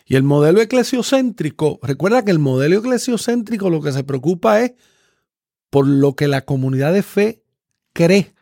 Y 0.04 0.16
el 0.16 0.22
modelo 0.22 0.60
eclesiocéntrico, 0.60 1.78
recuerda 1.82 2.24
que 2.24 2.30
el 2.30 2.38
modelo 2.38 2.78
eclesiocéntrico 2.78 3.70
lo 3.70 3.80
que 3.80 3.92
se 3.92 4.04
preocupa 4.04 4.60
es 4.60 4.72
por 5.70 5.86
lo 5.86 6.14
que 6.14 6.28
la 6.28 6.44
comunidad 6.44 6.92
de 6.92 7.02
fe 7.02 7.44
cree 7.92 8.34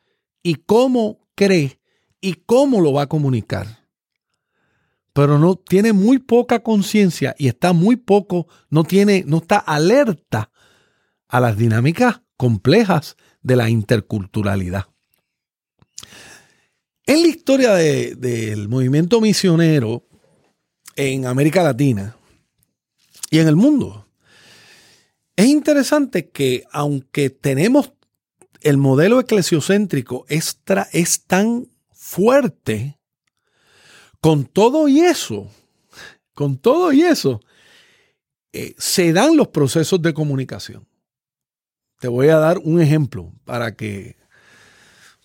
y 0.42 0.56
cómo 0.56 1.28
cree 1.34 1.80
y 2.20 2.34
cómo 2.46 2.80
lo 2.80 2.92
va 2.92 3.02
a 3.02 3.08
comunicar. 3.08 3.86
Pero 5.12 5.38
no 5.38 5.56
tiene 5.56 5.92
muy 5.92 6.18
poca 6.18 6.62
conciencia 6.62 7.34
y 7.38 7.48
está 7.48 7.72
muy 7.72 7.96
poco, 7.96 8.46
no 8.68 8.84
tiene, 8.84 9.24
no 9.26 9.38
está 9.38 9.58
alerta 9.58 10.50
a 11.28 11.40
las 11.40 11.56
dinámicas 11.56 12.22
complejas 12.36 13.16
de 13.42 13.56
la 13.56 13.68
interculturalidad. 13.68 14.86
En 17.06 17.22
la 17.22 17.28
historia 17.28 17.74
del 17.74 18.68
movimiento 18.68 19.20
misionero 19.20 20.06
en 20.96 21.26
América 21.26 21.62
Latina 21.62 22.16
y 23.30 23.38
en 23.38 23.48
el 23.48 23.56
mundo, 23.56 24.06
es 25.36 25.46
interesante 25.46 26.28
que 26.28 26.64
aunque 26.70 27.30
tenemos 27.30 27.92
el 28.60 28.76
modelo 28.76 29.20
eclesiocéntrico 29.20 30.26
es, 30.28 30.60
es 30.92 31.24
tan 31.24 31.68
fuerte, 31.92 32.98
con 34.20 34.44
todo 34.44 34.86
y 34.88 35.00
eso, 35.00 35.48
con 36.34 36.58
todo 36.58 36.92
y 36.92 37.02
eso, 37.02 37.40
eh, 38.52 38.74
se 38.76 39.12
dan 39.12 39.36
los 39.36 39.48
procesos 39.48 40.02
de 40.02 40.12
comunicación. 40.12 40.86
Te 42.00 42.08
voy 42.08 42.28
a 42.28 42.36
dar 42.36 42.58
un 42.58 42.80
ejemplo 42.80 43.32
para 43.44 43.76
que, 43.76 44.16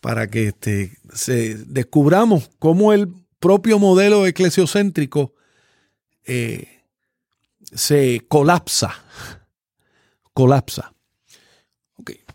para 0.01 0.29
que 0.29 0.47
este, 0.47 0.97
se, 1.13 1.55
descubramos 1.55 2.49
cómo 2.59 2.93
el 2.93 3.13
propio 3.39 3.79
modelo 3.79 4.25
eclesiocéntrico 4.25 5.34
eh, 6.25 6.81
se 7.73 8.25
colapsa. 8.27 8.93
Colapsa. 10.33 10.93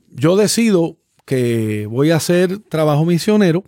Yo 0.08 0.36
decido 0.36 0.98
que 1.24 1.86
voy 1.86 2.10
a 2.10 2.16
hacer 2.16 2.58
trabajo 2.58 3.04
misionero 3.04 3.64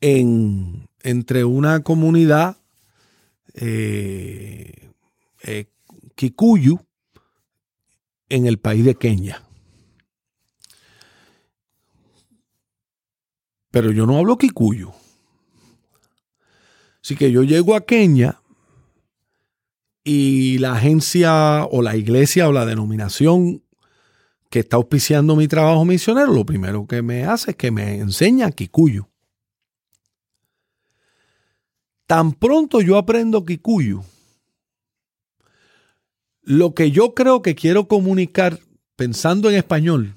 en, 0.00 0.86
entre 1.02 1.44
una 1.44 1.82
comunidad 1.82 2.58
eh, 3.54 4.90
eh, 5.42 5.66
Kikuyu 6.14 6.80
en 8.28 8.46
el 8.46 8.58
país 8.58 8.84
de 8.84 8.96
Kenia. 8.96 9.42
Pero 13.70 13.90
yo 13.90 14.06
no 14.06 14.18
hablo 14.18 14.36
Kikuyu. 14.36 14.92
Así 17.02 17.16
que 17.16 17.32
yo 17.32 17.42
llego 17.42 17.74
a 17.74 17.84
Kenia 17.84 18.40
y 20.04 20.58
la 20.58 20.74
agencia 20.74 21.64
o 21.64 21.80
la 21.80 21.96
iglesia 21.96 22.46
o 22.46 22.52
la 22.52 22.66
denominación 22.66 23.62
que 24.50 24.60
está 24.60 24.76
auspiciando 24.76 25.34
mi 25.34 25.48
trabajo 25.48 25.84
misionero, 25.84 26.32
lo 26.32 26.44
primero 26.44 26.86
que 26.86 27.02
me 27.02 27.24
hace 27.24 27.52
es 27.52 27.56
que 27.56 27.70
me 27.70 27.98
enseña 27.98 28.52
Kikuyu. 28.52 29.08
Tan 32.06 32.34
pronto 32.34 32.82
yo 32.82 32.98
aprendo 32.98 33.46
Kikuyu, 33.46 34.04
lo 36.42 36.74
que 36.74 36.90
yo 36.90 37.14
creo 37.14 37.40
que 37.40 37.54
quiero 37.54 37.88
comunicar 37.88 38.60
pensando 38.96 39.48
en 39.48 39.56
español, 39.56 40.14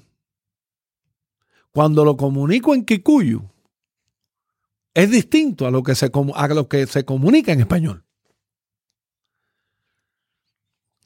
cuando 1.72 2.04
lo 2.04 2.16
comunico 2.18 2.74
en 2.74 2.84
Kikuyu, 2.84 3.42
es 4.92 5.10
distinto 5.10 5.66
a 5.66 5.70
lo 5.70 5.82
que 5.82 5.94
se, 5.94 6.10
a 6.34 6.48
lo 6.48 6.68
que 6.68 6.86
se 6.86 7.04
comunica 7.04 7.52
en 7.52 7.60
español. 7.60 8.04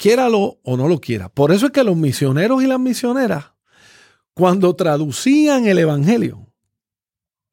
Quiéralo 0.03 0.59
o 0.65 0.77
no 0.77 0.89
lo 0.89 1.01
quiera. 1.01 1.29
Por 1.29 1.53
eso 1.53 1.67
es 1.67 1.71
que 1.71 1.85
los 1.85 1.97
misioneros 1.97 2.61
y 2.61 2.67
las 2.67 2.81
misioneras, 2.81 3.53
cuando 4.35 4.75
traducían 4.75 5.67
el 5.67 5.79
Evangelio, 5.79 6.53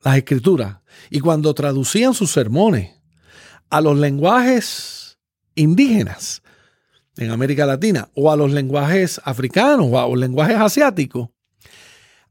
las 0.02 0.18
escrituras, 0.18 0.78
y 1.12 1.20
cuando 1.20 1.54
traducían 1.54 2.16
sus 2.16 2.32
sermones 2.32 2.90
a 3.70 3.82
los 3.82 4.00
lenguajes 4.00 5.20
indígenas, 5.54 6.42
en 7.18 7.30
América 7.30 7.68
Latina 7.68 8.10
o 8.16 8.32
a 8.32 8.36
los 8.36 8.52
lenguajes 8.52 9.22
africanos 9.26 9.86
o 9.92 10.00
a 10.00 10.08
los 10.08 10.18
lenguajes 10.18 10.58
asiáticos, 10.58 11.30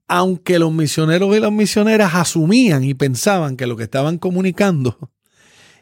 aunque 0.08 0.58
los 0.58 0.72
misioneros 0.72 1.36
y 1.36 1.38
las 1.38 1.52
misioneras 1.52 2.16
asumían 2.16 2.82
y 2.82 2.94
pensaban 2.94 3.56
que 3.56 3.68
lo 3.68 3.76
que 3.76 3.84
estaban 3.84 4.18
comunicando 4.18 5.12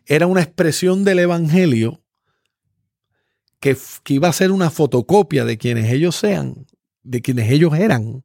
era 0.05 0.27
una 0.27 0.43
expresión 0.43 1.05
del 1.05 1.21
Evangelio 1.21 2.03
que, 3.61 3.77
iba 4.09 4.29
a 4.29 4.33
ser 4.33 4.53
una 4.53 4.71
fotocopia 4.71 5.45
de 5.45 5.59
quienes 5.59 5.91
ellos 5.91 6.17
sean, 6.17 6.67
de 7.03 7.23
quienes 7.23 7.51
ellos 7.51 7.75
eran, 7.75 8.25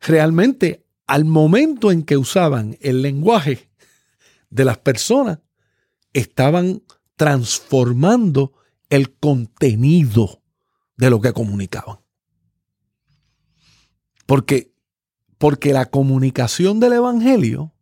realmente 0.00 0.84
al 1.06 1.24
momento 1.24 1.92
en 1.92 2.02
que 2.02 2.16
usaban 2.16 2.76
el 2.80 3.02
lenguaje 3.02 3.70
de 4.50 4.64
las 4.64 4.78
personas, 4.78 5.40
estaban 6.12 6.82
transformando 7.16 8.52
el 8.90 9.14
contenido 9.14 10.42
de 10.96 11.10
lo 11.10 11.20
que 11.20 11.32
comunicaban. 11.32 11.98
Porque, 14.26 14.72
porque 15.38 15.72
la 15.72 15.86
comunicación 15.86 16.80
del 16.80 16.94
Evangelio 16.94 17.72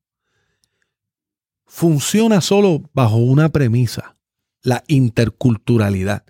funciona 1.65 2.41
solo 2.41 2.83
bajo 2.93 3.17
una 3.17 3.49
premisa, 3.49 4.14
la 4.65 4.83
interculturalidad. 4.89 6.25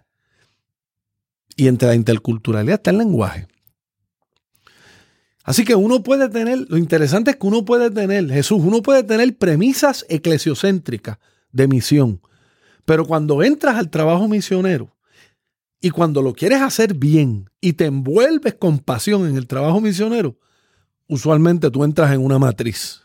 Y 1.57 1.69
entre 1.69 1.89
la 1.89 1.95
interculturalidad 1.95 2.75
está 2.75 2.91
el 2.91 2.99
lenguaje. 2.99 3.49
Así 5.43 5.65
que 5.65 5.75
uno 5.75 6.03
puede 6.03 6.29
tener, 6.29 6.67
lo 6.69 6.77
interesante 6.77 7.31
es 7.31 7.37
que 7.39 7.47
uno 7.47 7.65
puede 7.65 7.91
tener, 7.91 8.31
Jesús, 8.31 8.61
uno 8.63 8.83
puede 8.83 9.03
tener 9.03 9.35
premisas 9.39 10.05
eclesiocéntricas 10.11 11.17
de 11.51 11.69
misión 11.69 12.21
pero 12.85 13.07
cuando 13.07 13.43
entras 13.43 13.77
al 13.77 13.91
trabajo 13.91 14.29
misionero 14.29 14.95
y 15.81 15.91
cuando 15.91 16.23
lo 16.23 16.35
quieres 16.35 16.61
hacer 16.61 16.95
bien 16.95 17.51
y 17.61 17.75
te 17.75 17.87
envuelves 17.87 18.55
con 18.55 18.79
pasión 18.79 19.27
en 19.29 19.37
el 19.37 19.47
trabajo 19.47 19.81
misionero, 19.81 20.39
usualmente 21.09 21.71
tú 21.71 21.85
entras 21.85 22.13
en 22.13 22.21
una 22.21 22.39
matriz. 22.39 23.03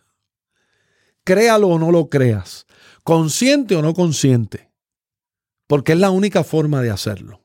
Créalo 1.24 1.70
o 1.70 1.80
no 1.80 1.92
lo 1.92 2.10
creas, 2.10 2.66
consciente 3.04 3.76
o 3.76 3.82
no 3.82 3.94
consciente, 3.94 4.69
porque 5.70 5.92
es 5.92 6.00
la 6.00 6.10
única 6.10 6.44
forma 6.44 6.82
de 6.82 6.90
hacerlo. 6.90 7.44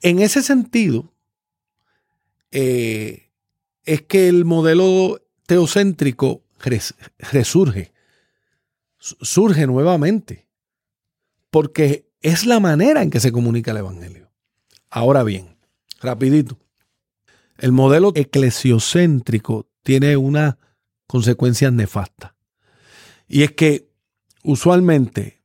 En 0.00 0.20
ese 0.20 0.42
sentido, 0.42 1.12
eh, 2.50 3.30
es 3.84 4.00
que 4.00 4.26
el 4.26 4.46
modelo 4.46 5.20
teocéntrico 5.44 6.42
resurge, 7.18 7.92
surge 8.98 9.66
nuevamente 9.66 10.46
porque 11.50 12.10
es 12.22 12.46
la 12.46 12.58
manera 12.58 13.02
en 13.02 13.10
que 13.10 13.20
se 13.20 13.32
comunica 13.32 13.72
el 13.72 13.76
Evangelio. 13.76 14.30
Ahora 14.88 15.22
bien, 15.22 15.58
rapidito, 16.00 16.58
el 17.58 17.72
modelo 17.72 18.12
eclesiocéntrico 18.14 19.68
tiene 19.82 20.16
una 20.16 20.56
consecuencia 21.06 21.70
nefasta. 21.70 22.34
Y 23.28 23.42
es 23.42 23.52
que 23.52 23.90
usualmente 24.42 25.39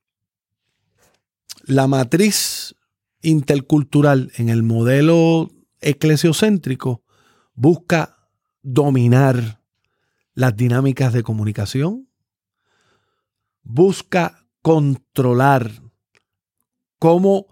la 1.65 1.88
matriz 1.88 2.75
intercultural 3.21 4.31
en 4.36 4.49
el 4.49 4.63
modelo 4.63 5.49
eclesiocéntrico 5.81 7.03
busca 7.53 8.29
dominar 8.62 9.62
las 10.34 10.55
dinámicas 10.55 11.13
de 11.13 11.23
comunicación, 11.23 12.10
busca 13.63 14.45
controlar 14.62 15.71
cómo 16.99 17.47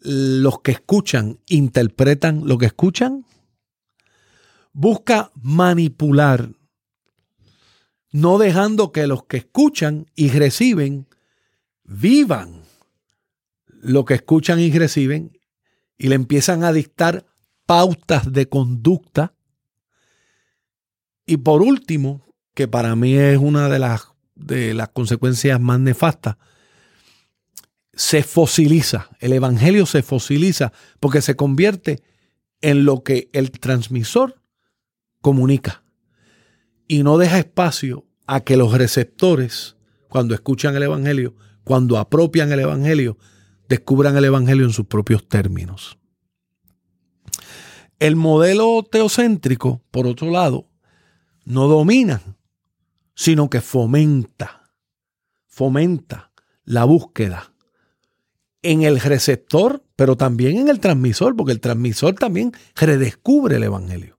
los 0.00 0.60
que 0.60 0.72
escuchan 0.72 1.40
interpretan 1.46 2.46
lo 2.46 2.58
que 2.58 2.66
escuchan, 2.66 3.26
busca 4.72 5.30
manipular, 5.34 6.50
no 8.12 8.38
dejando 8.38 8.92
que 8.92 9.06
los 9.06 9.24
que 9.24 9.38
escuchan 9.38 10.06
y 10.14 10.30
reciben 10.30 11.06
vivan 11.84 12.59
lo 13.80 14.04
que 14.04 14.14
escuchan 14.14 14.60
y 14.60 14.70
reciben 14.70 15.38
y 15.98 16.08
le 16.08 16.14
empiezan 16.14 16.64
a 16.64 16.72
dictar 16.72 17.26
pautas 17.66 18.32
de 18.32 18.48
conducta. 18.48 19.34
Y 21.26 21.38
por 21.38 21.62
último, 21.62 22.26
que 22.54 22.68
para 22.68 22.94
mí 22.96 23.14
es 23.14 23.38
una 23.38 23.68
de 23.68 23.78
las, 23.78 24.08
de 24.34 24.74
las 24.74 24.88
consecuencias 24.90 25.60
más 25.60 25.80
nefastas, 25.80 26.36
se 27.92 28.22
fosiliza, 28.22 29.10
el 29.18 29.32
Evangelio 29.32 29.84
se 29.84 30.02
fosiliza 30.02 30.72
porque 31.00 31.20
se 31.20 31.36
convierte 31.36 32.02
en 32.62 32.84
lo 32.84 33.02
que 33.02 33.28
el 33.32 33.50
transmisor 33.50 34.40
comunica 35.20 35.82
y 36.88 37.02
no 37.02 37.18
deja 37.18 37.38
espacio 37.38 38.06
a 38.26 38.40
que 38.40 38.56
los 38.56 38.72
receptores, 38.72 39.76
cuando 40.08 40.34
escuchan 40.34 40.76
el 40.76 40.84
Evangelio, 40.84 41.34
cuando 41.62 41.98
apropian 41.98 42.50
el 42.52 42.60
Evangelio, 42.60 43.18
descubran 43.70 44.16
el 44.16 44.24
Evangelio 44.24 44.66
en 44.66 44.72
sus 44.72 44.86
propios 44.86 45.28
términos. 45.28 45.96
El 48.00 48.16
modelo 48.16 48.82
teocéntrico, 48.82 49.80
por 49.92 50.08
otro 50.08 50.30
lado, 50.30 50.68
no 51.44 51.68
domina, 51.68 52.20
sino 53.14 53.48
que 53.48 53.60
fomenta, 53.60 54.72
fomenta 55.46 56.32
la 56.64 56.84
búsqueda 56.84 57.54
en 58.62 58.82
el 58.82 58.98
receptor, 58.98 59.84
pero 59.94 60.16
también 60.16 60.56
en 60.56 60.68
el 60.68 60.80
transmisor, 60.80 61.36
porque 61.36 61.52
el 61.52 61.60
transmisor 61.60 62.16
también 62.16 62.52
redescubre 62.74 63.56
el 63.56 63.62
Evangelio. 63.62 64.18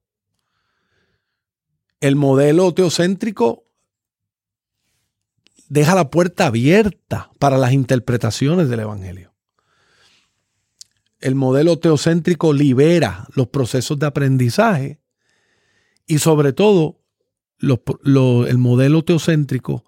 El 2.00 2.16
modelo 2.16 2.74
teocéntrico 2.74 3.66
deja 5.68 5.94
la 5.94 6.10
puerta 6.10 6.46
abierta 6.46 7.32
para 7.38 7.58
las 7.58 7.74
interpretaciones 7.74 8.70
del 8.70 8.80
Evangelio 8.80 9.31
el 11.22 11.36
modelo 11.36 11.80
teocéntrico 11.80 12.52
libera 12.52 13.28
los 13.36 13.48
procesos 13.48 13.98
de 14.00 14.08
aprendizaje 14.08 15.00
y 16.08 16.18
sobre 16.18 16.52
todo 16.52 17.00
el 17.60 18.58
modelo 18.58 19.04
teocéntrico 19.04 19.86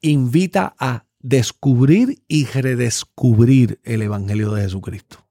invita 0.00 0.74
a 0.78 1.06
descubrir 1.20 2.22
y 2.28 2.46
redescubrir 2.46 3.78
el 3.84 4.02
Evangelio 4.02 4.52
de 4.52 4.62
Jesucristo. 4.62 5.26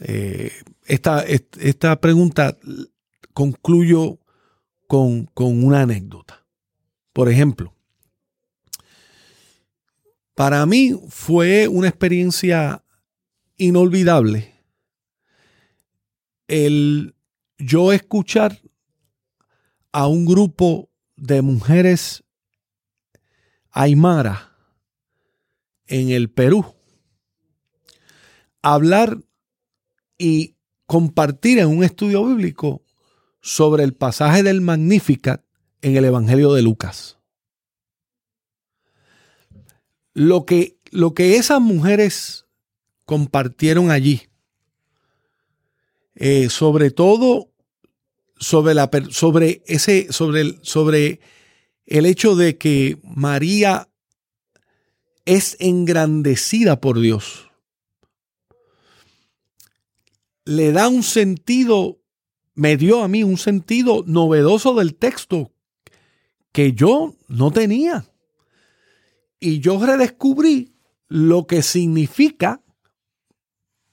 Eh, 0.00 0.52
esta, 0.86 1.22
esta, 1.22 2.00
pregunta 2.00 2.56
concluyo 3.32 4.18
con, 4.86 5.26
con 5.26 5.62
una 5.64 5.82
anécdota. 5.82 6.46
Por 7.12 7.28
ejemplo, 7.28 7.74
para 10.34 10.64
mí 10.66 10.98
fue 11.08 11.68
una 11.68 11.88
experiencia 11.88 12.84
inolvidable 13.58 14.54
el 16.46 17.14
yo 17.58 17.92
escuchar 17.92 18.60
a 19.92 20.06
un 20.06 20.24
grupo 20.24 20.90
de 21.16 21.42
mujeres 21.42 22.24
aymara 23.70 24.56
en 25.86 26.10
el 26.10 26.30
Perú 26.30 26.64
hablar 28.62 29.18
y 30.16 30.56
compartir 30.86 31.58
en 31.58 31.68
un 31.68 31.84
estudio 31.84 32.24
bíblico 32.24 32.82
sobre 33.40 33.84
el 33.84 33.94
pasaje 33.94 34.42
del 34.42 34.60
Magnificat 34.60 35.44
en 35.82 35.96
el 35.96 36.04
Evangelio 36.04 36.52
de 36.52 36.62
Lucas. 36.62 37.18
Lo 40.12 40.44
que, 40.44 40.80
lo 40.90 41.14
que 41.14 41.36
esas 41.36 41.60
mujeres 41.60 42.47
compartieron 43.08 43.90
allí. 43.90 44.28
Eh, 46.14 46.50
sobre 46.50 46.90
todo 46.90 47.50
sobre, 48.38 48.74
la, 48.74 48.90
sobre, 49.08 49.62
ese, 49.66 50.12
sobre, 50.12 50.42
el, 50.42 50.58
sobre 50.60 51.20
el 51.86 52.04
hecho 52.04 52.36
de 52.36 52.58
que 52.58 52.98
María 53.02 53.88
es 55.24 55.56
engrandecida 55.58 56.82
por 56.82 57.00
Dios. 57.00 57.50
Le 60.44 60.72
da 60.72 60.88
un 60.88 61.02
sentido, 61.02 62.02
me 62.54 62.76
dio 62.76 63.02
a 63.02 63.08
mí 63.08 63.22
un 63.22 63.38
sentido 63.38 64.04
novedoso 64.06 64.74
del 64.74 64.94
texto 64.94 65.50
que 66.52 66.74
yo 66.74 67.16
no 67.26 67.52
tenía. 67.52 68.04
Y 69.40 69.60
yo 69.60 69.82
redescubrí 69.82 70.74
lo 71.08 71.46
que 71.46 71.62
significa 71.62 72.62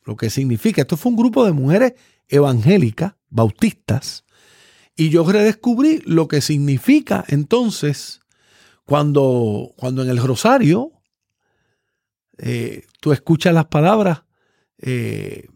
lo 0.06 0.15
que 0.15 0.30
significa, 0.30 0.82
esto 0.82 0.98
fue 0.98 1.12
un 1.12 1.18
grupo 1.18 1.46
de 1.46 1.52
mujeres 1.52 1.94
evangélicas, 2.28 3.15
bautistas, 3.30 4.24
y 4.96 5.10
yo 5.10 5.30
redescubrí 5.30 6.02
lo 6.06 6.28
que 6.28 6.39
significa 6.39 7.26
entonces 7.28 8.22
cuando, 8.86 9.74
cuando 9.76 10.04
en 10.04 10.10
el 10.10 10.18
rosario 10.18 10.91
eh, 12.38 12.86
tú 13.02 13.12
escuchas 13.12 13.54
las 13.54 13.65
palabras, 13.65 14.24
eh, 14.78 15.48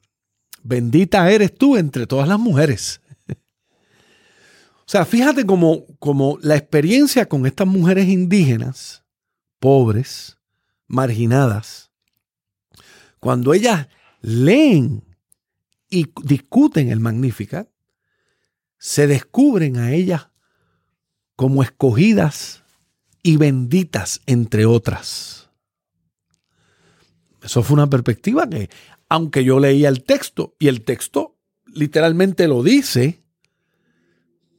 bendita 0.63 1.29
eres 1.31 1.53
tú 1.53 1.77
entre 1.77 2.07
todas 2.07 2.27
las 2.27 2.39
mujeres. 2.39 3.01
o 3.29 4.87
sea, 4.87 5.05
fíjate 5.05 5.45
como, 5.45 5.85
como 5.99 6.37
la 6.41 6.55
experiencia 6.55 7.27
con 7.27 7.45
estas 7.45 7.67
mujeres 7.67 8.07
indígenas, 8.07 9.03
pobres, 9.59 10.37
marginadas, 10.87 11.91
cuando 13.19 13.53
ellas 13.53 13.87
leen 14.21 15.03
y 15.89 16.07
discuten 16.23 16.89
el 16.89 16.99
Magnificat, 16.99 17.69
se 18.77 19.07
descubren 19.07 19.77
a 19.77 19.91
ellas 19.93 20.29
como 21.35 21.63
escogidas 21.63 22.63
y 23.23 23.37
benditas 23.37 24.21
entre 24.25 24.65
otras. 24.65 25.49
Eso 27.41 27.63
fue 27.63 27.75
una 27.75 27.89
perspectiva 27.89 28.49
que, 28.49 28.69
aunque 29.07 29.43
yo 29.43 29.59
leía 29.59 29.89
el 29.89 30.03
texto, 30.03 30.55
y 30.59 30.67
el 30.67 30.83
texto 30.83 31.37
literalmente 31.65 32.47
lo 32.47 32.63
dice, 32.63 33.23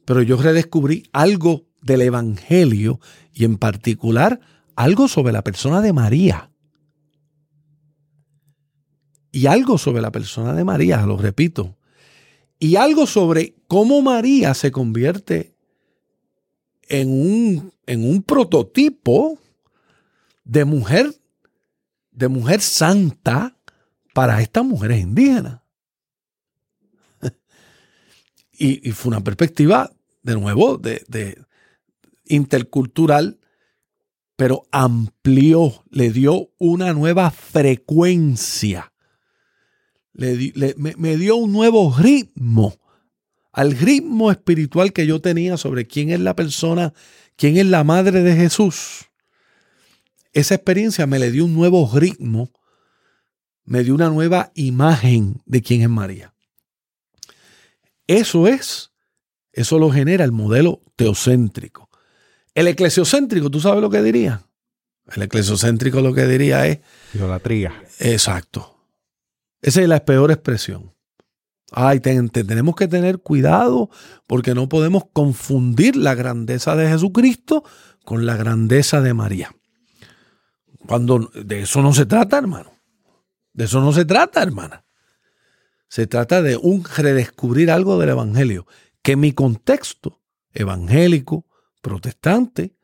pero 0.05 0.21
yo 0.21 0.37
redescubrí 0.37 1.07
algo 1.13 1.67
del 1.81 2.01
Evangelio 2.01 2.99
y 3.33 3.45
en 3.45 3.57
particular 3.57 4.39
algo 4.75 5.07
sobre 5.07 5.33
la 5.33 5.43
persona 5.43 5.81
de 5.81 5.93
María 5.93 6.50
y 9.31 9.47
algo 9.47 9.77
sobre 9.77 10.01
la 10.01 10.11
persona 10.11 10.53
de 10.53 10.63
María, 10.63 11.05
lo 11.05 11.17
repito, 11.17 11.77
y 12.59 12.75
algo 12.75 13.07
sobre 13.07 13.55
cómo 13.67 14.01
María 14.01 14.53
se 14.53 14.71
convierte 14.71 15.55
en 16.89 17.09
un, 17.09 17.73
en 17.85 18.07
un 18.07 18.21
prototipo 18.21 19.39
de 20.43 20.65
mujer, 20.65 21.15
de 22.11 22.27
mujer 22.27 22.61
santa 22.61 23.57
para 24.13 24.41
estas 24.41 24.65
mujeres 24.65 25.01
indígenas. 25.01 25.61
y, 28.51 28.91
fue 28.91 29.11
una 29.11 29.23
perspectiva, 29.23 29.91
de 30.21 30.35
nuevo, 30.35 30.77
de, 30.77 31.03
de 31.07 31.41
intercultural, 32.25 33.39
pero 34.35 34.63
amplió, 34.71 35.83
le 35.89 36.11
dio 36.11 36.49
una 36.57 36.93
nueva 36.93 37.31
frecuencia 37.31 38.90
me, 40.13 41.17
dio 41.17 41.35
un 41.37 41.51
nuevo 41.51 41.95
ritmo 41.97 42.75
al 43.51 43.71
ritmo 43.77 44.31
espiritual 44.31 44.93
que 44.93 45.05
yo 45.05 45.21
tenía 45.21 45.57
sobre 45.57 45.87
quién 45.87 46.09
es 46.09 46.19
la 46.19 46.35
persona, 46.35 46.93
quién 47.35 47.57
es 47.57 47.65
la 47.65 47.83
madre 47.83 48.21
de 48.23 48.35
Jesús. 48.35 49.05
esa 50.33 50.55
experiencia 50.55 51.05
me 51.07 51.19
le 51.19 51.31
dio 51.31 51.45
un 51.45 51.53
nuevo 51.53 51.89
ritmo, 51.93 52.51
me 53.65 53.83
dio 53.83 53.93
una 53.93 54.09
nueva 54.09 54.51
imagen 54.55 55.41
de 55.45 55.61
quién 55.61 55.81
es 55.81 55.89
María. 55.89 56.33
Eso 58.07 58.47
es, 58.47 58.91
eso 59.53 59.79
lo 59.79 59.91
genera 59.91 60.23
el 60.23 60.31
modelo 60.31 60.81
teocéntrico. 60.95 61.89
El 62.53 62.67
eclesiocéntrico, 62.67 63.49
¿tú 63.49 63.59
sabes 63.59 63.81
lo 63.81 63.89
que 63.89 64.01
diría? 64.01 64.43
El 65.13 65.23
eclesiocéntrico 65.23 66.01
lo 66.01 66.13
que 66.13 66.27
diría 66.27 66.67
es... 66.67 66.79
Idolatría. 67.13 67.83
Exacto. 67.99 68.70
Esa 69.61 69.81
es 69.81 69.87
la 69.87 70.03
peor 70.05 70.31
expresión. 70.31 70.93
Ay, 71.71 72.01
tenemos 72.01 72.75
que 72.75 72.87
tener 72.87 73.19
cuidado 73.19 73.89
porque 74.27 74.53
no 74.53 74.67
podemos 74.67 75.05
confundir 75.13 75.95
la 75.95 76.15
grandeza 76.15 76.75
de 76.75 76.89
Jesucristo 76.89 77.63
con 78.03 78.25
la 78.25 78.35
grandeza 78.35 79.01
de 79.01 79.13
María. 79.13 79.55
Cuando 80.85 81.31
de 81.33 81.61
eso 81.61 81.81
no 81.81 81.93
se 81.93 82.05
trata, 82.05 82.37
hermano. 82.37 82.71
De 83.53 83.65
eso 83.65 83.79
no 83.81 83.93
se 83.93 84.03
trata, 84.05 84.41
hermana. 84.41 84.85
Se 85.87 86.07
trata 86.07 86.41
de 86.41 86.57
un 86.57 86.83
redescubrir 86.83 87.69
algo 87.69 87.99
del 87.99 88.09
Evangelio, 88.09 88.65
que 89.01 89.15
mi 89.15 89.33
contexto 89.33 90.21
evangélico, 90.53 91.45
protestante, 91.81 92.75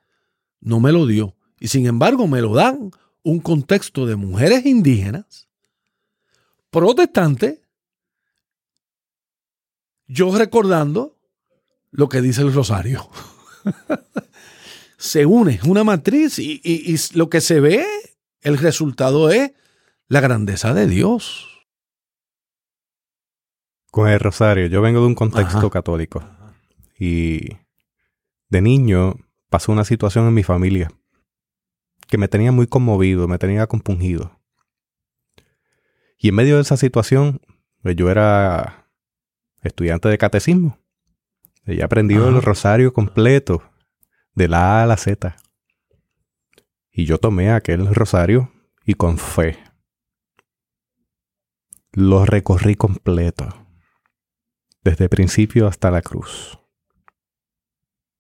no 0.60 0.80
me 0.80 0.92
lo 0.92 1.06
dio. 1.06 1.36
Y 1.60 1.70
sin 1.70 1.88
embargo 1.88 2.28
me 2.28 2.42
lo 2.42 2.54
dan 2.54 2.92
un 3.24 3.40
contexto 3.40 4.06
de 4.06 4.16
mujeres 4.16 4.66
indígenas, 4.66 5.47
protestantes, 6.78 7.60
yo 10.06 10.36
recordando 10.38 11.18
lo 11.90 12.08
que 12.08 12.22
dice 12.22 12.42
el 12.42 12.54
rosario. 12.54 13.10
se 14.98 15.26
une, 15.26 15.60
una 15.66 15.84
matriz 15.84 16.38
y, 16.38 16.96
lo 17.14 17.30
que 17.30 17.42
se 17.42 17.60
ve, 17.60 17.86
el 18.42 18.60
resultado 18.60 19.32
es 19.32 19.54
la 20.08 20.22
grandeza 20.22 20.74
de 20.76 20.88
Dios. 20.88 21.48
Con 23.90 24.08
el 24.08 24.20
rosario, 24.20 24.68
yo 24.68 24.82
vengo 24.82 25.02
de 25.02 25.08
un 25.08 25.16
contexto 25.16 25.72
católico 25.72 26.24
y 27.00 27.58
de 28.50 28.62
niño 28.62 29.16
pasó 29.50 29.72
una 29.72 29.84
situación 29.84 30.28
en 30.28 30.36
mi 30.36 30.44
familia 30.44 30.92
que 32.08 32.20
me 32.20 32.28
tenía 32.28 32.52
muy 32.52 32.68
conmovido, 32.68 33.28
me 33.28 33.40
tenía 33.40 33.66
compungido. 33.66 34.37
Y 36.18 36.30
en 36.30 36.36
medio 36.36 36.56
de 36.56 36.62
esa 36.62 36.78
situación, 36.78 37.42
pues 37.82 37.96
yo 37.96 38.10
era 38.10 38.90
estudiante 39.62 40.10
de 40.10 40.18
catecismo. 40.18 40.80
Ella 41.66 41.86
aprendió 41.86 42.30
el 42.30 42.42
rosario 42.42 42.94
completo, 42.94 43.64
de 44.34 44.48
la 44.48 44.80
A 44.80 44.84
a 44.84 44.86
la 44.86 44.98
Z. 44.98 45.36
Y 46.92 47.06
yo 47.06 47.18
tomé 47.18 47.52
aquel 47.52 47.94
rosario 47.94 48.52
y 48.86 48.94
con 48.94 49.18
fe 49.18 49.58
lo 51.92 52.26
recorrí 52.26 52.76
completo, 52.76 53.50
desde 54.84 55.10
principio 55.10 55.66
hasta 55.66 55.90
la 55.90 56.04
cruz. 56.04 56.60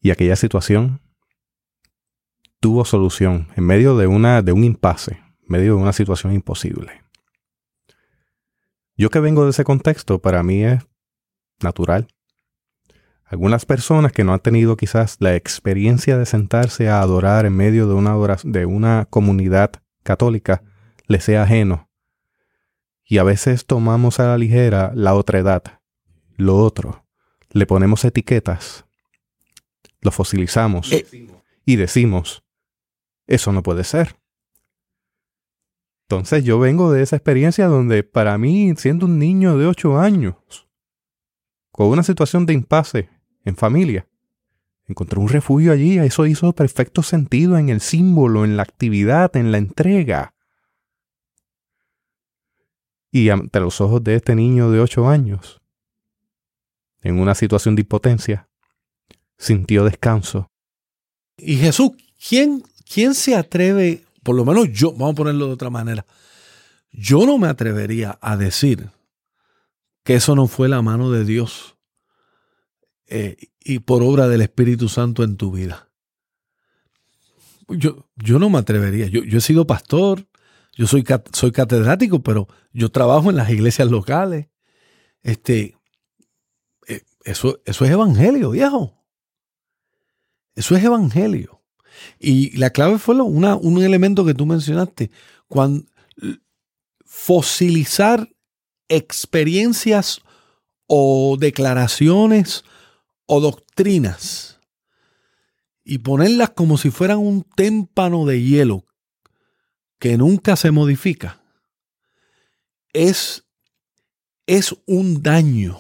Y 0.02 0.10
aquella 0.10 0.36
situación 0.36 1.00
tuvo 2.60 2.86
solución 2.86 3.50
en 3.56 3.66
medio 3.66 3.96
de, 3.96 4.08
una, 4.08 4.42
de 4.42 4.52
un 4.52 4.64
impasse, 4.64 5.12
en 5.14 5.48
medio 5.48 5.76
de 5.76 5.82
una 5.82 5.94
situación 5.94 6.34
imposible. 6.34 7.04
Yo 8.98 9.12
que 9.12 9.20
vengo 9.20 9.44
de 9.44 9.52
ese 9.52 9.64
contexto, 9.64 10.20
para 10.20 10.42
mí 10.42 10.64
es 10.64 10.84
natural. 11.62 12.08
Algunas 13.26 13.66
personas 13.66 14.12
que 14.12 14.24
no 14.24 14.34
han 14.34 14.40
tenido 14.40 14.76
quizás 14.76 15.18
la 15.20 15.36
experiencia 15.36 16.18
de 16.18 16.26
sentarse 16.26 16.90
a 16.90 17.02
adorar 17.02 17.46
en 17.46 17.56
medio 17.56 17.88
de 17.88 17.94
una, 17.94 18.16
de 18.44 18.66
una 18.66 19.06
comunidad 19.10 19.72
católica 20.04 20.64
les 21.08 21.26
sea 21.26 21.44
ajeno. 21.44 21.90
Y 23.04 23.20
a 23.20 23.24
veces 23.24 23.66
tomamos 23.66 24.20
a 24.20 24.28
la 24.28 24.38
ligera 24.38 24.92
la 24.96 25.14
otra 25.14 25.40
edad, 25.40 25.64
lo 26.36 26.58
otro. 26.58 27.06
Le 27.52 27.66
ponemos 27.66 28.04
etiquetas, 28.04 28.86
lo 30.02 30.12
fosilizamos 30.12 30.92
eh. 30.92 31.06
y 31.66 31.76
decimos, 31.76 32.44
eso 33.28 33.52
no 33.52 33.62
puede 33.62 33.84
ser. 33.84 34.17
Entonces 36.10 36.46
yo 36.46 36.58
vengo 36.58 36.90
de 36.90 37.04
esa 37.04 37.18
experiencia 37.18 37.68
donde 37.68 38.02
para 38.02 38.38
mí, 38.38 38.74
siendo 38.78 39.08
un 39.08 39.20
niño 39.20 39.58
de 39.58 39.66
8 39.66 40.00
años, 40.00 40.36
con 41.70 41.88
una 41.88 42.02
situación 42.02 42.46
de 42.46 42.54
impasse 42.54 43.10
en 43.44 43.58
familia. 43.58 44.08
Encontré 44.88 45.20
un 45.20 45.28
refugio 45.28 45.74
allí, 45.74 45.98
eso 46.00 46.26
hizo 46.26 46.54
perfecto 46.54 47.04
sentido 47.04 47.58
en 47.58 47.68
el 47.68 47.82
símbolo, 47.82 48.46
en 48.46 48.56
la 48.56 48.64
actividad, 48.64 49.36
en 49.36 49.52
la 49.52 49.58
entrega. 49.58 50.34
Y 53.12 53.28
ante 53.28 53.60
los 53.60 53.82
ojos 53.82 54.02
de 54.02 54.16
este 54.16 54.34
niño 54.34 54.72
de 54.72 54.80
ocho 54.80 55.10
años, 55.10 55.62
en 57.02 57.20
una 57.20 57.36
situación 57.36 57.76
de 57.76 57.82
impotencia, 57.82 58.48
sintió 59.38 59.84
descanso. 59.84 60.50
Y 61.36 61.58
Jesús, 61.58 61.92
¿quién, 62.30 62.64
quién 62.90 63.14
se 63.14 63.36
atreve, 63.36 64.07
por 64.28 64.36
lo 64.36 64.44
menos 64.44 64.70
yo, 64.74 64.92
vamos 64.92 65.14
a 65.14 65.16
ponerlo 65.16 65.48
de 65.48 65.54
otra 65.54 65.70
manera, 65.70 66.06
yo 66.92 67.26
no 67.26 67.38
me 67.38 67.48
atrevería 67.48 68.20
a 68.22 68.36
decir 68.36 68.90
que 70.04 70.16
eso 70.16 70.36
no 70.36 70.48
fue 70.48 70.68
la 70.68 70.82
mano 70.82 71.12
de 71.12 71.24
Dios 71.24 71.78
eh, 73.06 73.38
y 73.62 73.80
por 73.80 74.04
obra 74.04 74.28
del 74.28 74.42
Espíritu 74.42 74.90
Santo 74.90 75.24
en 75.24 75.38
tu 75.38 75.54
vida. 75.54 75.88
Yo, 77.70 78.10
yo 78.18 78.38
no 78.38 78.50
me 78.50 78.58
atrevería. 78.58 79.08
Yo, 79.08 79.22
he 79.22 79.40
sido 79.40 79.66
pastor, 79.66 80.28
yo 80.76 80.88
soy, 80.88 81.06
soy 81.32 81.54
catedrático, 81.54 82.22
pero 82.22 82.50
yo 82.74 82.90
trabajo 82.90 83.30
en 83.30 83.38
las 83.38 83.50
iglesias 83.50 83.90
locales. 83.90 84.48
Este, 85.22 85.78
eh, 86.86 87.04
eso, 87.24 87.62
eso 87.64 87.86
es 87.86 87.92
evangelio, 87.92 88.50
viejo. 88.50 89.06
Eso 90.54 90.76
es 90.76 90.84
evangelio. 90.84 91.57
Y 92.20 92.56
la 92.58 92.70
clave 92.70 93.00
fue 93.00 93.16
una, 93.22 93.56
un 93.56 93.82
elemento 93.82 94.26
que 94.26 94.34
tú 94.34 94.46
mencionaste. 94.46 95.12
Cuando, 95.48 95.86
fosilizar 97.06 98.30
experiencias 98.90 100.22
o 100.88 101.38
declaraciones 101.40 102.64
o 103.26 103.40
doctrinas 103.40 104.60
y 105.84 106.00
ponerlas 106.00 106.50
como 106.52 106.78
si 106.78 106.92
fueran 106.92 107.20
un 107.20 107.44
témpano 107.44 108.26
de 108.26 108.42
hielo 108.42 108.86
que 110.00 110.18
nunca 110.18 110.56
se 110.58 110.72
modifica, 110.72 111.42
es, 112.94 113.46
es 114.46 114.76
un 114.86 115.24
daño 115.24 115.80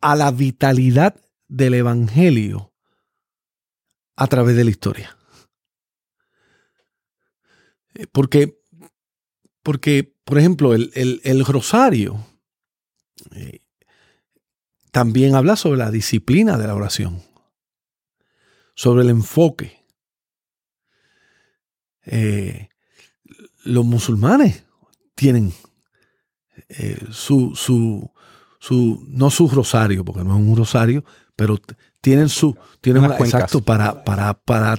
a 0.00 0.14
la 0.14 0.30
vitalidad 0.30 1.16
del 1.48 1.74
Evangelio 1.74 2.73
a 4.16 4.26
través 4.26 4.56
de 4.56 4.64
la 4.64 4.70
historia. 4.70 5.16
Porque 8.12 8.64
porque, 9.64 10.14
por 10.24 10.38
ejemplo, 10.38 10.74
el, 10.74 11.44
rosario 11.46 12.22
eh, 13.34 13.62
también 14.92 15.34
habla 15.34 15.56
sobre 15.56 15.78
la 15.78 15.90
disciplina 15.90 16.58
de 16.58 16.66
la 16.66 16.74
oración, 16.74 17.22
sobre 18.74 19.04
el 19.04 19.08
enfoque. 19.08 19.82
Eh, 22.04 22.68
los 23.64 23.86
musulmanes 23.86 24.64
tienen 25.14 25.54
eh, 26.68 27.00
su, 27.10 27.56
su, 27.56 28.12
su, 28.60 29.02
no 29.08 29.30
su 29.30 29.48
rosario, 29.48 30.04
porque 30.04 30.24
no 30.24 30.38
es 30.38 30.46
un 30.46 30.56
rosario, 30.58 31.06
pero 31.36 31.58
tienen 32.04 32.28
su, 32.28 32.54
tienen 32.82 33.02
exacto 33.04 33.62
para, 33.62 34.04
para, 34.04 34.34
para 34.34 34.78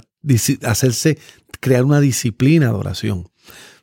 hacerse, 0.62 1.18
crear 1.58 1.84
una 1.84 1.98
disciplina 1.98 2.66
de 2.66 2.72
oración 2.72 3.28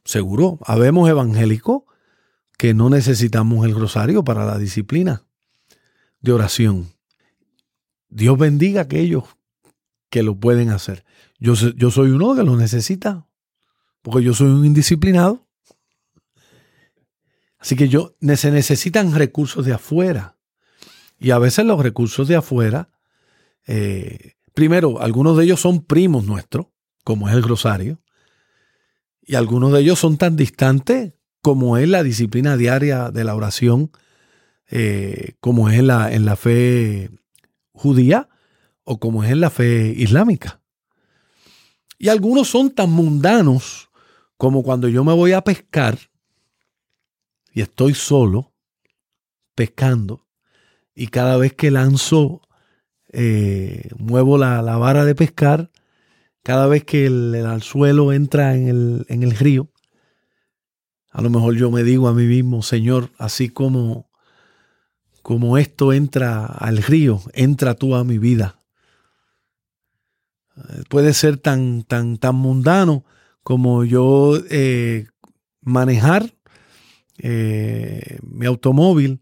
seguro, 0.06 0.60
habemos 0.66 1.10
evangélicos 1.10 1.84
que 2.58 2.74
no 2.74 2.90
necesitamos 2.90 3.66
el 3.66 3.76
rosario 3.76 4.24
para 4.24 4.46
la 4.46 4.58
disciplina 4.58 5.26
de 6.22 6.32
oración. 6.32 6.94
Dios 8.08 8.38
bendiga 8.38 8.80
a 8.80 8.84
aquellos 8.86 9.26
que 10.10 10.24
lo 10.24 10.40
pueden 10.40 10.70
hacer. 10.70 11.04
Yo, 11.38 11.54
yo 11.54 11.92
soy 11.92 12.12
uno 12.12 12.34
que 12.34 12.44
lo 12.44 12.56
necesita, 12.56 13.28
porque 14.02 14.24
yo 14.24 14.34
soy 14.34 14.48
un 14.52 14.66
indisciplinado. 14.66 15.46
Así 17.58 17.76
que 17.76 17.90
yo, 17.90 18.16
se 18.36 18.52
necesitan 18.52 19.14
recursos 19.14 19.66
de 19.66 19.74
afuera. 19.74 20.38
Y 21.20 21.32
a 21.32 21.40
veces 21.40 21.66
los 21.66 21.82
recursos 21.82 22.28
de 22.28 22.36
afuera, 22.36 22.90
eh, 23.67 24.34
primero, 24.54 25.02
algunos 25.02 25.38
de 25.38 25.45
ellos 25.45 25.60
son 25.60 25.84
primos 25.84 26.26
nuestros, 26.26 26.67
como 27.04 27.30
es 27.30 27.36
el 27.36 27.43
rosario. 27.43 28.02
Y 29.21 29.36
algunos 29.36 29.71
de 29.71 29.82
ellos 29.82 29.99
son 29.99 30.17
tan 30.17 30.36
distantes 30.36 31.13
como 31.41 31.78
es 31.78 31.88
la 31.88 32.04
disciplina 32.04 32.58
diaria 32.58 33.12
de 33.12 33.23
la 33.23 33.36
oración, 33.36 33.91
eh, 34.69 35.36
como 35.39 35.69
es 35.69 35.80
en 35.80 35.88
la, 35.88 36.13
en 36.13 36.26
la 36.26 36.36
fe 36.36 37.10
judía 37.73 38.30
o 38.84 38.99
como 38.99 39.23
es 39.23 39.32
en 39.32 39.41
la 39.41 39.49
fe 39.49 39.93
islámica. 39.95 40.62
Y 41.97 42.10
algunos 42.10 42.49
son 42.49 42.71
tan 42.71 42.91
mundanos 42.91 43.89
como 44.38 44.63
cuando 44.63 44.88
yo 44.88 45.04
me 45.04 45.13
voy 45.13 45.32
a 45.32 45.43
pescar 45.43 45.97
y 47.54 47.62
estoy 47.62 47.93
solo 47.93 48.54
pescando 49.56 50.28
y 50.95 51.08
cada 51.08 51.38
vez 51.38 51.54
que 51.54 51.71
lanzo, 51.71 52.41
eh, 53.13 53.89
muevo 53.99 54.39
la, 54.39 54.62
vara 54.78 55.06
de 55.06 55.13
pescar, 55.13 55.69
cada 56.41 56.67
vez 56.67 56.84
que 56.84 57.06
el, 57.06 57.34
el 57.36 57.45
anzuelo 57.45 58.12
entra 58.12 58.56
en 58.56 58.67
el, 58.67 59.06
en 59.08 59.21
el 59.21 59.32
río, 59.32 59.69
a 61.12 61.21
lo 61.21 61.30
mejor 61.30 61.56
yo 61.56 61.69
me 61.69 61.84
digo 61.84 62.08
a 62.08 62.13
mí 62.13 62.26
mismo, 62.26 62.63
Señor, 62.63 63.12
así 63.19 63.49
como, 63.49 64.10
como 65.21 65.60
esto 65.60 65.93
entra 65.93 66.45
al 66.45 66.78
río, 66.78 67.21
entra 67.34 67.76
tú 67.76 67.95
a 67.95 68.04
mi 68.04 68.17
vida. 68.17 68.60
Eh, 70.58 70.84
puede 70.89 71.13
ser 71.13 71.38
tan, 71.38 71.84
tan, 71.84 72.17
tan 72.17 72.36
mundano 72.36 73.06
como 73.43 73.84
yo 73.84 74.39
eh, 74.49 75.08
manejar 75.62 76.34
mi 78.23 78.45
automóvil 78.47 79.21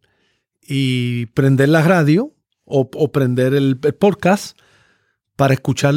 y 0.62 1.28
prender 1.28 1.70
la 1.70 1.84
radio 1.84 2.34
o, 2.72 3.12
prender 3.12 3.54
el, 3.54 3.78
podcast 3.78 4.58
para 5.36 5.54
escuchar 5.54 5.94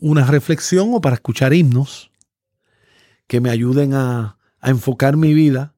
una 0.00 0.26
reflexión 0.26 0.94
o 0.94 1.00
para 1.00 1.14
escuchar 1.14 1.52
himnos 1.52 2.10
que 3.26 3.40
me 3.40 3.50
ayuden 3.50 3.94
a, 3.94 4.38
enfocar 4.64 5.16
mi 5.16 5.34
vida 5.34 5.74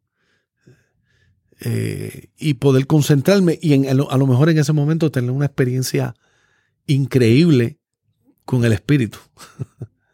eh, 1.60 2.28
y 2.36 2.54
poder 2.54 2.86
concentrarme 2.86 3.58
y 3.62 3.86
a 3.86 3.94
lo 3.94 4.26
mejor 4.26 4.50
en 4.50 4.58
ese 4.58 4.74
momento 4.74 5.10
tener 5.10 5.30
una 5.30 5.46
experiencia 5.46 6.14
increíble 6.86 7.78
con 8.44 8.62
el 8.66 8.72
espíritu. 8.72 9.18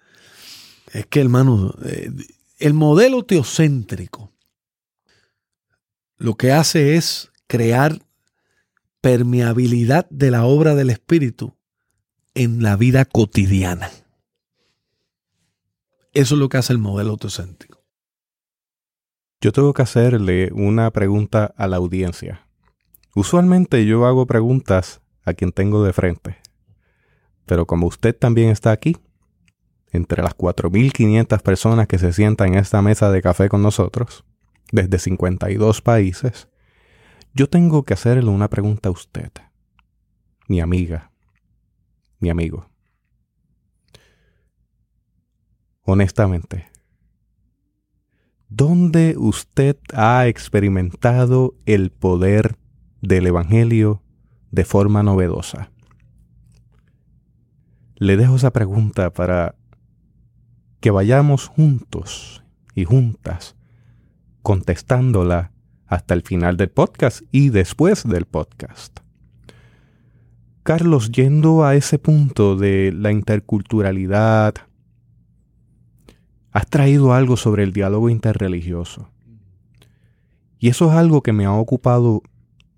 es 0.93 1.07
que 1.07 1.21
hermano, 1.21 1.75
eh, 1.85 2.13
el 2.59 2.75
modelo 2.75 3.25
teocéntrico 3.25 4.33
lo 6.17 6.37
que 6.37 6.53
hace 6.53 6.97
es 6.97 7.33
crear 7.49 7.99
permeabilidad 9.01 10.09
de 10.11 10.31
la 10.31 10.45
obra 10.45 10.75
del 10.75 10.91
espíritu 10.91 11.57
en 12.35 12.63
la 12.63 12.77
vida 12.77 13.05
cotidiana. 13.05 13.91
Eso 16.13 16.35
es 16.35 16.39
lo 16.39 16.49
que 16.49 16.59
hace 16.59 16.73
el 16.73 16.79
modelo 16.79 17.17
teocéntrico. 17.17 17.83
Yo 19.41 19.53
tengo 19.53 19.73
que 19.73 19.83
hacerle 19.83 20.51
una 20.53 20.91
pregunta 20.91 21.55
a 21.57 21.67
la 21.67 21.77
audiencia. 21.77 22.47
Usualmente 23.15 23.87
yo 23.87 24.05
hago 24.07 24.27
preguntas 24.27 25.01
a 25.25 25.33
quien 25.33 25.53
tengo 25.53 25.83
de 25.83 25.93
frente. 25.93 26.37
Pero 27.47 27.67
como 27.67 27.87
usted 27.87 28.15
también 28.15 28.51
está 28.51 28.71
aquí, 28.71 28.97
entre 29.93 30.23
las 30.23 30.37
4.500 30.37 31.41
personas 31.43 31.87
que 31.89 31.99
se 31.99 32.13
sientan 32.13 32.49
en 32.49 32.61
esta 32.61 32.83
mesa 32.83 33.11
de 33.11 33.23
café 33.23 33.49
con 33.49 33.63
nosotros, 33.63 34.25
desde 34.73 34.99
52 34.99 35.81
países, 35.81 36.50
yo 37.35 37.49
tengo 37.49 37.85
que 37.85 37.95
hacerle 37.95 38.31
una 38.31 38.49
pregunta 38.49 38.89
a 38.89 38.93
usted, 38.93 39.31
mi 40.49 40.61
amiga, 40.61 41.13
mi 42.19 42.31
amigo. 42.31 42.69
Honestamente, 45.83 46.71
¿Dónde 48.53 49.15
usted 49.17 49.77
ha 49.95 50.27
experimentado 50.27 51.55
el 51.67 51.93
poder 51.93 52.57
del 53.01 53.29
Evangelio 53.29 54.03
de 54.51 54.65
forma 54.65 55.05
novedosa? 55.05 55.71
Le 57.95 58.17
dejo 58.17 58.35
esa 58.35 58.53
pregunta 58.53 59.13
para 59.13 59.55
que 60.81 60.91
vayamos 60.91 61.47
juntos 61.47 62.43
y 62.75 62.85
juntas 62.85 63.55
contestándola 64.43 65.53
hasta 65.91 66.15
el 66.15 66.23
final 66.23 66.57
del 66.57 66.71
podcast 66.71 67.23
y 67.33 67.51
después 67.51 68.09
del 68.09 68.25
podcast. 68.25 69.01
Carlos, 70.63 71.11
yendo 71.11 71.65
a 71.65 71.75
ese 71.75 71.99
punto 71.99 72.55
de 72.55 72.93
la 72.97 73.11
interculturalidad, 73.11 74.55
has 76.53 76.67
traído 76.69 77.13
algo 77.13 77.37
sobre 77.37 77.65
el 77.65 77.73
diálogo 77.73 78.09
interreligioso. 78.09 79.11
Y 80.61 80.69
eso 80.69 80.91
es 80.91 80.97
algo 80.97 81.23
que 81.23 81.33
me 81.33 81.45
ha 81.45 81.53
ocupado 81.53 82.23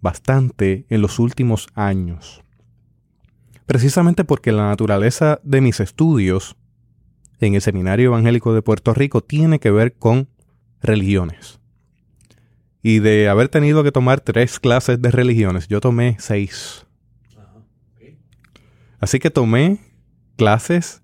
bastante 0.01 0.87
en 0.89 1.03
los 1.03 1.19
últimos 1.19 1.69
años. 1.75 2.43
Precisamente 3.67 4.25
porque 4.25 4.53
la 4.53 4.69
naturaleza 4.69 5.39
de 5.43 5.61
mis 5.61 5.81
estudios 5.81 6.57
en 7.41 7.55
el 7.57 7.61
Seminario 7.61 8.07
Evangélico 8.07 8.55
de 8.55 8.63
Puerto 8.63 8.95
Rico 8.95 9.21
tiene 9.21 9.59
que 9.59 9.71
ver 9.71 9.93
con 9.93 10.29
religiones. 10.81 11.62
Y 12.83 12.99
de 12.99 13.29
haber 13.29 13.49
tenido 13.49 13.85
que 13.85 13.93
tomar 13.93 14.21
tres 14.21 14.59
clases 14.59 15.01
de 15.01 15.11
religiones, 15.11 15.69
yo 15.69 15.81
tomé 15.81 16.17
seis. 16.19 16.85
Así 18.99 19.19
que 19.19 19.31
tomé 19.31 19.79
clases 20.37 21.03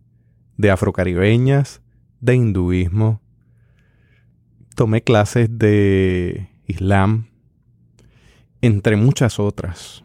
de 0.56 0.70
afrocaribeñas, 0.70 1.80
de 2.20 2.34
hinduismo, 2.34 3.22
tomé 4.74 5.02
clases 5.02 5.48
de 5.58 6.48
islam, 6.66 7.28
entre 8.60 8.96
muchas 8.96 9.38
otras. 9.38 10.04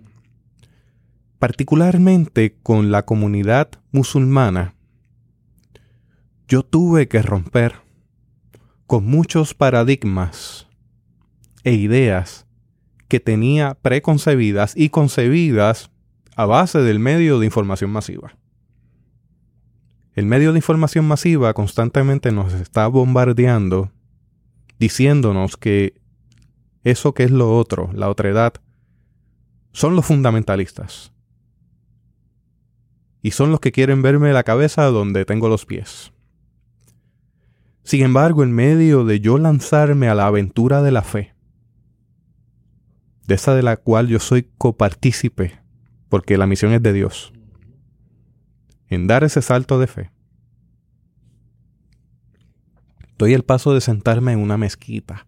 Particularmente 1.39 2.55
con 2.63 2.91
la 2.91 3.03
comunidad 3.03 3.69
musulmana, 3.91 4.75
yo 6.47 6.63
tuve 6.63 7.07
que 7.07 7.21
romper 7.21 7.75
con 8.87 9.05
muchos 9.05 9.53
paradigmas 9.53 10.62
e 11.63 11.73
ideas 11.73 12.45
que 13.07 13.19
tenía 13.19 13.75
preconcebidas 13.81 14.75
y 14.75 14.89
concebidas 14.89 15.91
a 16.35 16.45
base 16.45 16.79
del 16.79 16.99
medio 16.99 17.39
de 17.39 17.45
información 17.45 17.91
masiva. 17.91 18.35
El 20.15 20.25
medio 20.25 20.51
de 20.51 20.59
información 20.59 21.07
masiva 21.07 21.53
constantemente 21.53 22.31
nos 22.31 22.53
está 22.53 22.87
bombardeando 22.87 23.91
diciéndonos 24.79 25.57
que 25.57 26.01
eso 26.83 27.13
que 27.13 27.23
es 27.23 27.31
lo 27.31 27.57
otro, 27.57 27.89
la 27.93 28.09
otredad, 28.09 28.53
son 29.71 29.95
los 29.95 30.05
fundamentalistas. 30.05 31.13
Y 33.21 33.31
son 33.31 33.51
los 33.51 33.59
que 33.59 33.71
quieren 33.71 34.01
verme 34.01 34.33
la 34.33 34.43
cabeza 34.43 34.83
donde 34.85 35.25
tengo 35.25 35.47
los 35.47 35.65
pies. 35.65 36.11
Sin 37.83 38.03
embargo, 38.03 38.43
en 38.43 38.51
medio 38.51 39.05
de 39.05 39.19
yo 39.19 39.37
lanzarme 39.37 40.09
a 40.09 40.15
la 40.15 40.27
aventura 40.27 40.81
de 40.81 40.91
la 40.91 41.01
fe, 41.01 41.32
de 43.27 43.35
esa 43.35 43.55
de 43.55 43.63
la 43.63 43.77
cual 43.77 44.07
yo 44.07 44.19
soy 44.19 44.49
copartícipe, 44.57 45.59
porque 46.09 46.37
la 46.37 46.47
misión 46.47 46.73
es 46.73 46.81
de 46.81 46.93
Dios, 46.93 47.33
en 48.87 49.07
dar 49.07 49.23
ese 49.23 49.41
salto 49.41 49.79
de 49.79 49.87
fe, 49.87 50.11
doy 53.17 53.33
el 53.33 53.43
paso 53.43 53.73
de 53.73 53.81
sentarme 53.81 54.33
en 54.33 54.39
una 54.39 54.57
mezquita. 54.57 55.27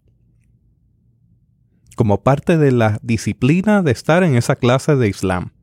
Como 1.95 2.23
parte 2.23 2.58
de 2.58 2.73
la 2.73 2.99
disciplina 3.01 3.81
de 3.81 3.91
estar 3.91 4.23
en 4.23 4.36
esa 4.36 4.58
clase 4.58 4.97
de 4.97 5.08
Islam. 5.08 5.53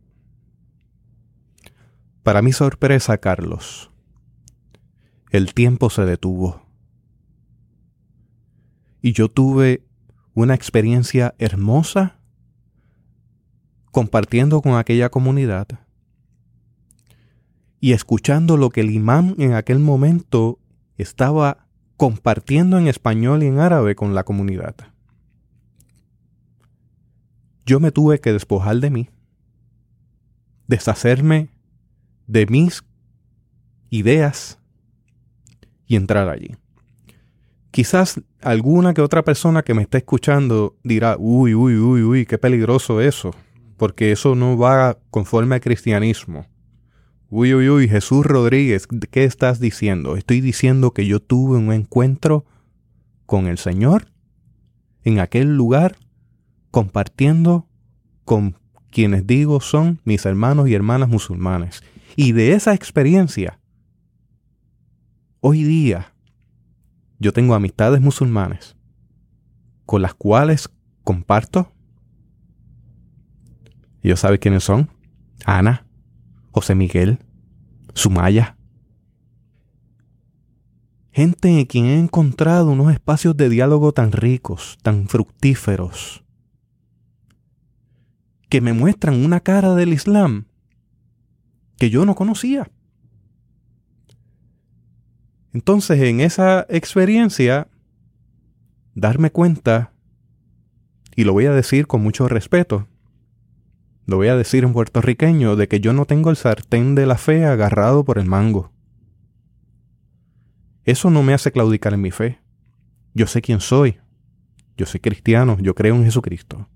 Para 2.23 2.41
mi 2.41 2.53
sorpresa, 2.53 3.19
Carlos, 3.19 3.91
el 5.31 5.53
tiempo 5.53 5.91
se 5.91 6.07
detuvo. 6.07 6.67
Y 9.03 9.13
yo 9.13 9.29
tuve 9.29 9.85
una 10.33 10.55
experiencia 10.55 11.35
hermosa 11.39 12.22
compartiendo 13.93 14.63
con 14.63 14.77
aquella 14.77 15.11
comunidad 15.11 15.69
y 17.79 17.93
escuchando 17.93 18.57
lo 18.57 18.71
que 18.71 18.81
el 18.81 18.91
imán 18.91 19.37
en 19.39 19.53
aquel 19.53 19.79
momento 19.79 20.59
estaba 20.97 21.67
compartiendo 21.97 22.79
en 22.79 22.89
español 22.89 23.43
y 23.43 23.47
en 23.47 23.59
árabe 23.59 23.95
con 23.95 24.15
la 24.15 24.25
comunidad. 24.25 24.75
Yo 27.67 27.79
me 27.79 27.93
tuve 27.93 28.21
que 28.21 28.33
despojar 28.33 28.79
de 28.79 28.91
mí, 28.91 29.11
deshacerme 30.67 31.51
de 32.27 32.47
mis 32.47 32.83
ideas 33.91 34.59
y 35.87 35.97
entrar 35.97 36.29
allí. 36.29 36.57
Quizás 37.71 38.21
alguna 38.41 38.95
que 38.95 39.01
otra 39.01 39.23
persona 39.23 39.63
que 39.63 39.75
me 39.75 39.83
esté 39.83 39.99
escuchando 39.99 40.77
dirá, 40.83 41.17
uy, 41.19 41.55
uy, 41.55 41.77
uy, 41.77 42.03
uy, 42.03 42.27
qué 42.27 42.39
peligroso 42.39 43.01
eso, 43.01 43.33
porque 43.83 44.13
eso 44.13 44.37
no 44.37 44.57
va 44.57 44.97
conforme 45.11 45.57
al 45.57 45.61
cristianismo. 45.61 46.47
Uy, 47.31 47.53
uy, 47.53 47.69
uy, 47.69 47.89
Jesús 47.89 48.25
Rodríguez, 48.25 48.87
¿qué 49.11 49.25
estás 49.25 49.59
diciendo? 49.59 50.17
Estoy 50.17 50.41
diciendo 50.41 50.93
que 50.93 51.05
yo 51.05 51.19
tuve 51.19 51.59
un 51.59 51.73
encuentro 51.73 52.45
con 53.27 53.49
el 53.49 53.59
Señor 53.59 54.07
en 55.03 55.19
aquel 55.19 55.57
lugar 55.57 55.97
compartiendo 56.71 57.67
con 58.25 58.57
quienes 58.93 59.27
digo 59.27 59.61
son 59.61 60.01
mis 60.05 60.27
hermanos 60.27 60.69
y 60.69 60.75
hermanas 60.75 61.09
musulmanes. 61.09 61.83
Y 62.15 62.31
de 62.31 62.53
esa 62.53 62.75
experiencia 62.75 63.59
hoy 65.41 65.65
día 65.65 66.15
yo 67.19 67.33
tengo 67.33 67.57
amistades 67.57 68.01
musulmanes 68.01 68.77
con 69.87 70.03
las 70.03 70.15
cuales 70.15 70.71
comparto. 71.03 71.73
Ellos 74.03 74.21
saben 74.21 74.39
quiénes 74.39 74.65
son. 74.65 74.91
Ana, 75.45 75.87
José 76.51 76.75
Miguel, 76.75 77.19
Sumaya. 77.95 78.57
Gente 81.13 81.49
en 81.49 81.67
quien 81.67 81.85
he 81.87 81.99
encontrado 81.99 82.71
unos 82.71 82.93
espacios 82.93 83.37
de 83.37 83.49
diálogo 83.49 83.93
tan 83.93 84.13
ricos, 84.13 84.79
tan 84.83 85.09
fructíferos, 85.09 86.25
que 88.49 88.61
me 88.61 88.73
muestran 88.73 89.25
una 89.25 89.41
cara 89.41 89.75
del 89.75 89.93
Islam 89.93 90.47
que 91.77 91.91
yo 91.91 92.07
no 92.07 92.15
conocía. 92.15 92.71
Entonces, 95.53 96.01
en 96.01 96.21
esa 96.21 96.65
experiencia, 96.71 97.69
darme 98.95 99.31
cuenta, 99.31 99.93
y 101.15 101.25
lo 101.25 101.35
voy 101.35 101.47
a 101.47 101.53
decir 101.53 101.87
con 101.87 102.03
mucho 102.03 102.27
respeto, 102.27 102.89
lo 104.07 104.17
voy 104.17 104.29
a 104.29 104.37
decir 104.37 104.65
en 104.65 104.73
puertorriqueño, 104.73 105.57
de 105.57 105.69
que 105.69 105.81
yo 105.81 105.93
no 105.93 106.07
tengo 106.07 106.31
el 106.31 106.37
sartén 106.37 106.95
de 106.95 107.07
la 107.07 107.19
fe 107.19 107.45
agarrado 107.45 108.05
por 108.05 108.19
el 108.19 108.27
mango. 108.27 108.73
Eso 110.85 111.11
no 111.11 111.23
me 111.23 111.35
hace 111.35 111.53
claudicar 111.53 111.95
en 111.95 112.01
mi 112.01 112.11
fe. 112.11 112.41
Yo 113.15 113.27
sé 113.27 113.41
quién 113.43 113.61
soy. 113.61 113.99
Yo 114.77 114.87
soy 114.87 115.01
cristiano, 115.01 115.57
yo 115.61 115.75
creo 115.75 115.95
en 115.95 116.05
Jesucristo. 116.05 116.69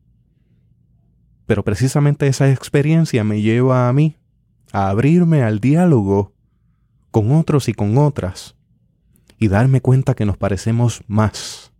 Pero 1.47 1.65
precisamente 1.65 2.27
esa 2.27 2.51
experiencia 2.51 3.25
me 3.25 3.41
lleva 3.41 3.89
a 3.89 3.93
mí 3.93 4.17
a 4.73 4.89
abrirme 4.89 5.43
al 5.43 5.61
diálogo 5.61 6.35
con 7.11 7.33
otros 7.33 7.69
y 7.69 7.73
con 7.73 7.97
otras 7.99 8.57
y 9.39 9.49
darme 9.49 9.81
cuenta 9.81 10.15
que 10.15 10.27
nos 10.27 10.37
parecemos 10.37 11.03
más 11.07 11.73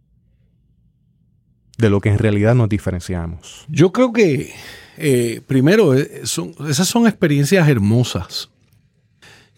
de 1.79 1.91
lo 1.91 2.01
que 2.01 2.11
en 2.11 2.19
realidad 2.19 2.55
nos 2.55 2.69
diferenciamos. 2.69 3.67
Yo 3.69 3.93
creo 3.93 4.13
que, 4.13 4.53
eh, 4.97 5.43
primero, 5.47 5.95
eh, 5.95 6.23
esas 6.23 6.89
son 6.89 7.07
experiencias 7.07 7.69
hermosas 7.69 8.51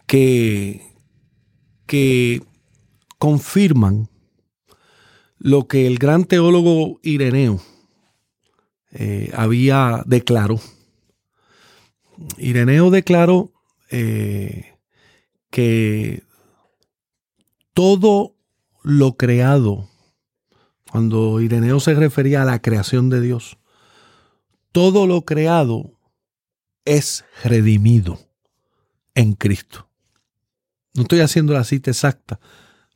que, 0.07 0.83
que 1.87 2.43
confirman 3.19 4.09
lo 5.39 5.69
que 5.69 5.87
el 5.87 5.99
gran 5.99 6.25
teólogo 6.25 6.99
Ireneo 7.03 7.61
eh, 8.91 9.31
había 9.35 10.03
declarado. 10.07 10.61
Ireneo 12.37 12.91
declaró 12.91 13.53
que 15.51 16.23
todo 17.73 18.35
lo 18.83 19.17
creado, 19.17 19.89
cuando 20.91 21.41
Ireneo 21.41 21.79
se 21.79 21.95
refería 21.95 22.43
a 22.43 22.45
la 22.45 22.61
creación 22.61 23.09
de 23.09 23.21
Dios, 23.21 23.57
todo 24.73 25.07
lo 25.07 25.25
creado 25.25 25.99
es 26.85 27.25
redimido 27.45 28.19
en 29.15 29.35
Cristo. 29.35 29.89
No 30.95 31.03
estoy 31.03 31.21
haciendo 31.21 31.53
la 31.53 31.65
cita 31.65 31.91
exacta, 31.91 32.41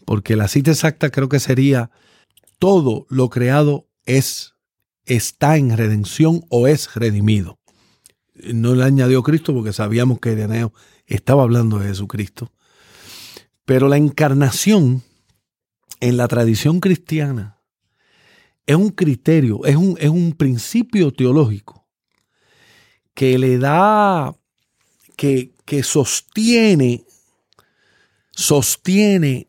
porque 0.04 0.36
la 0.36 0.48
cita 0.48 0.70
exacta 0.70 1.10
creo 1.10 1.28
que 1.28 1.40
sería 1.40 1.90
todo 2.58 3.06
lo 3.08 3.28
creado 3.28 3.88
es 4.04 4.54
está 5.04 5.56
en 5.56 5.76
redención 5.76 6.44
o 6.48 6.66
es 6.66 6.94
redimido. 6.94 7.58
No 8.34 8.74
le 8.74 8.84
añadió 8.84 9.22
Cristo 9.22 9.52
porque 9.52 9.72
sabíamos 9.72 10.20
que 10.20 10.32
Ireneo 10.32 10.72
estaba 11.06 11.42
hablando 11.42 11.78
de 11.78 11.88
Jesucristo. 11.88 12.52
Pero 13.64 13.88
la 13.88 13.96
encarnación 13.96 15.02
en 16.00 16.16
la 16.16 16.28
tradición 16.28 16.80
cristiana 16.80 17.51
es 18.66 18.76
un 18.76 18.90
criterio, 18.90 19.64
es 19.64 19.76
un, 19.76 19.96
es 19.98 20.08
un 20.08 20.32
principio 20.32 21.12
teológico 21.12 21.86
que 23.14 23.38
le 23.38 23.58
da, 23.58 24.34
que, 25.16 25.52
que 25.64 25.82
sostiene, 25.82 27.04
sostiene 28.30 29.48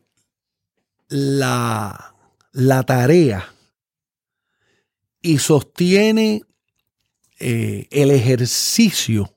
la, 1.08 2.14
la 2.52 2.82
tarea 2.82 3.54
y 5.22 5.38
sostiene 5.38 6.42
eh, 7.38 7.88
el 7.90 8.10
ejercicio 8.10 9.36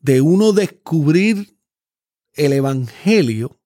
de 0.00 0.20
uno 0.20 0.52
descubrir 0.52 1.56
el 2.34 2.52
Evangelio 2.52 3.61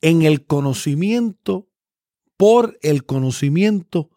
en 0.00 0.22
el 0.22 0.44
conocimiento, 0.46 1.68
por 2.36 2.78
el 2.82 3.04
conocimiento 3.04 4.10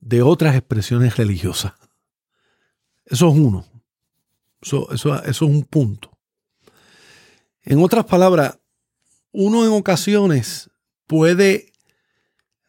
de 0.00 0.22
otras 0.22 0.54
expresiones 0.54 1.16
religiosas. 1.16 1.72
Eso 3.04 3.28
es 3.30 3.34
uno. 3.34 3.66
Eso, 4.60 5.22
es 5.24 5.42
un 5.42 5.62
punto. 5.64 6.16
En 7.62 7.82
otras 7.82 8.04
palabras, 8.04 8.58
uno 9.32 9.64
en 9.64 9.72
ocasiones 9.72 10.70
puede, 11.06 11.72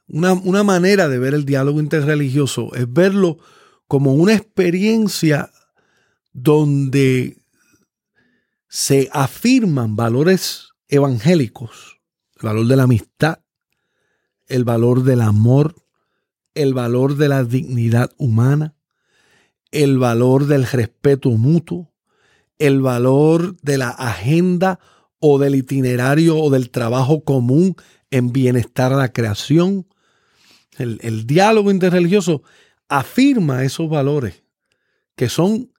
una, 0.07 0.34
una 0.34 0.63
manera 0.63 1.07
de 1.07 1.20
ver 1.20 1.34
el 1.34 1.45
diálogo 1.45 1.80
interreligioso 1.80 2.74
es 2.76 2.91
verlo 2.91 3.38
como 3.88 4.13
una 4.13 4.34
experiencia 4.34 5.51
donde 6.32 7.43
se 8.67 9.09
afirman 9.11 9.95
valores 9.95 10.68
evangélicos, 10.89 12.01
el 12.35 12.47
valor 12.47 12.67
de 12.67 12.75
la 12.75 12.83
amistad, 12.83 13.39
el 14.47 14.63
valor 14.65 15.03
del 15.03 15.21
amor, 15.21 15.75
el 16.55 16.73
valor 16.73 17.15
de 17.15 17.29
la 17.29 17.43
dignidad 17.43 18.11
humana, 18.17 18.75
el 19.71 19.99
valor 19.99 20.47
del 20.47 20.65
respeto 20.65 21.29
mutuo, 21.29 21.93
el 22.57 22.81
valor 22.81 23.55
de 23.61 23.77
la 23.77 23.89
agenda 23.89 24.79
o 25.19 25.37
del 25.37 25.55
itinerario 25.55 26.37
o 26.37 26.49
del 26.49 26.71
trabajo 26.71 27.23
común 27.23 27.75
en 28.11 28.31
bienestar 28.31 28.93
a 28.93 28.97
la 28.97 29.13
creación. 29.13 29.87
El, 30.77 31.27
diálogo 31.27 31.71
interreligioso 31.71 32.41
afirma 32.87 33.63
esos 33.63 33.89
valores 33.89 34.43
que 35.15 35.27
son 35.27 35.71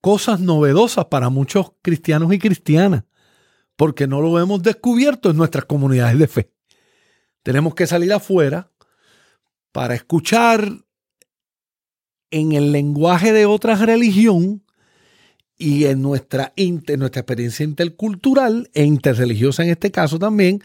cosas 0.00 0.40
novedosas 0.40 1.06
para 1.06 1.28
muchos 1.28 1.72
cristianos 1.82 2.32
y 2.32 2.38
cristianas, 2.38 3.04
porque 3.76 4.06
no 4.06 4.20
lo 4.20 4.38
hemos 4.38 4.62
descubierto 4.62 5.30
en 5.30 5.36
nuestras 5.36 5.64
comunidades 5.64 6.18
de 6.18 6.28
fe. 6.28 6.52
Tenemos 7.42 7.74
que 7.74 7.86
salir 7.86 8.12
afuera 8.12 8.70
para 9.72 9.94
escuchar 9.94 10.84
en 12.30 12.52
el 12.52 12.72
lenguaje 12.72 13.32
de 13.32 13.46
otra 13.46 13.76
religión 13.76 14.62
y 15.56 15.84
en 15.84 16.02
nuestra, 16.02 16.52
nuestra 16.56 17.20
experiencia 17.20 17.64
intercultural 17.64 18.70
e 18.74 18.84
interreligiosa 18.84 19.62
en 19.62 19.70
este 19.70 19.90
caso 19.90 20.18
también, 20.18 20.62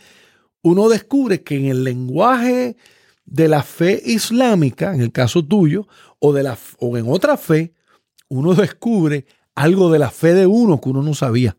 uno 0.62 0.90
descubre 0.90 1.44
que 1.44 1.56
en 1.58 1.66
el 1.66 1.84
lenguaje 1.84 2.78
de 3.26 3.48
la 3.48 3.62
fe 3.64 4.02
islámica, 4.06 4.94
en 4.96 5.02
el 5.02 5.12
caso 5.12 5.46
tuyo, 5.46 5.88
o, 6.20 6.34
de 6.34 6.44
la, 6.44 6.58
o 6.80 6.98
en 6.98 7.10
otra 7.10 7.38
fe, 7.38 7.74
uno 8.30 8.54
descubre 8.56 9.26
algo 9.54 9.92
de 9.92 10.00
la 10.00 10.10
fe 10.10 10.34
de 10.34 10.48
uno 10.48 10.82
que 10.82 10.90
uno 10.90 11.04
no 11.04 11.14
sabía, 11.14 11.58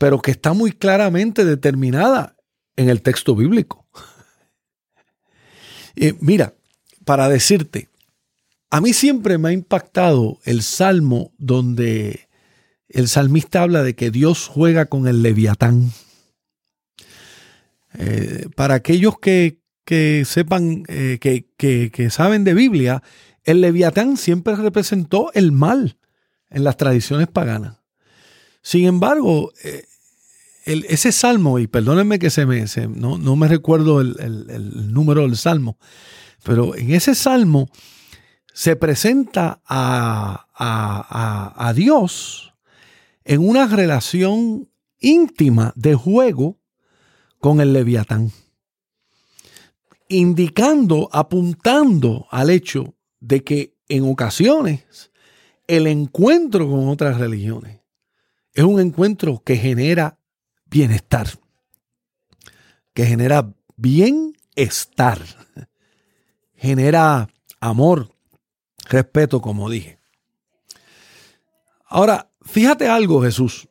pero 0.00 0.22
que 0.22 0.30
está 0.30 0.54
muy 0.54 0.72
claramente 0.72 1.44
determinada 1.44 2.34
en 2.74 2.88
el 2.88 3.02
texto 3.02 3.36
bíblico. 3.36 3.86
Eh, 5.94 6.14
mira, 6.20 6.54
para 7.04 7.28
decirte, 7.28 7.90
a 8.70 8.80
mí 8.80 8.94
siempre 8.94 9.36
me 9.36 9.50
ha 9.50 9.52
impactado 9.52 10.38
el 10.44 10.62
salmo 10.62 11.34
donde 11.36 12.28
el 12.88 13.08
salmista 13.08 13.60
habla 13.60 13.82
de 13.82 13.94
que 13.94 14.10
Dios 14.10 14.48
juega 14.48 14.86
con 14.86 15.06
el 15.06 15.22
leviatán. 15.22 15.92
Eh, 17.98 18.46
para 18.56 18.76
aquellos 18.76 19.18
que, 19.18 19.58
sepan, 20.24 20.84
eh, 20.88 21.18
que, 21.20 21.90
que, 21.90 22.10
saben 22.10 22.44
de 22.44 22.54
Biblia, 22.54 23.02
el 23.44 23.60
leviatán 23.60 24.16
siempre 24.16 24.56
representó 24.56 25.30
el 25.34 25.52
mal 25.52 25.98
en 26.48 26.64
las 26.64 26.78
tradiciones 26.78 27.28
paganas. 27.28 27.76
Sin 28.62 28.86
embargo, 28.86 29.52
ese 30.64 31.12
salmo, 31.12 31.58
y 31.58 31.66
perdónenme 31.66 32.18
que 32.18 32.30
se 32.30 32.46
me, 32.46 32.64
no, 32.88 33.36
me 33.36 33.48
recuerdo 33.48 34.00
el, 34.00 34.92
número 34.92 35.22
del 35.22 35.36
salmo, 35.36 35.78
pero 36.42 36.76
en 36.76 36.92
ese 36.92 37.14
salmo 37.14 37.68
se 38.52 38.76
presenta 38.76 39.60
a, 39.66 40.46
a 41.56 41.72
Dios 41.72 42.52
en 43.24 43.46
una 43.46 43.66
relación 43.66 44.68
íntima 44.98 45.72
de 45.76 45.94
juego 45.94 46.58
con 47.38 47.60
el 47.60 47.72
leviatán, 47.72 48.30
indicando, 50.08 51.08
apuntando 51.12 52.26
al 52.30 52.50
hecho 52.50 52.94
de 53.20 53.42
que 53.42 53.76
en 53.88 54.04
ocasiones 54.04 55.10
el 55.66 55.86
encuentro 55.86 56.68
con 56.68 56.88
otras 56.88 57.18
religiones 57.18 57.80
es 58.52 58.64
un 58.64 58.80
encuentro 58.80 59.42
que 59.44 59.56
genera 59.56 60.18
bienestar, 60.70 61.28
que 62.94 63.06
genera 63.06 63.52
bienestar, 63.76 65.20
genera 66.54 67.28
amor, 67.60 68.14
respeto, 68.88 69.40
como 69.40 69.68
dije. 69.68 69.98
Ahora, 71.84 72.30
fíjate 72.42 72.88
algo, 72.88 73.22
Jesús. 73.22 73.68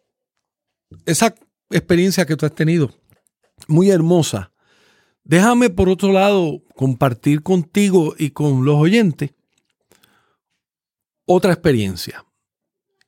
Esa 1.06 1.34
experiencia 1.70 2.26
que 2.26 2.36
tú 2.36 2.46
has 2.46 2.54
tenido, 2.54 2.92
muy 3.68 3.90
hermosa. 3.90 4.52
Déjame, 5.24 5.70
por 5.70 5.90
otro 5.90 6.12
lado, 6.12 6.64
compartir 6.76 7.44
contigo 7.44 8.16
y 8.18 8.32
con 8.32 8.66
los 8.66 8.76
oyentes 8.76 9.32
otra 11.26 11.54
experiencia 11.54 12.26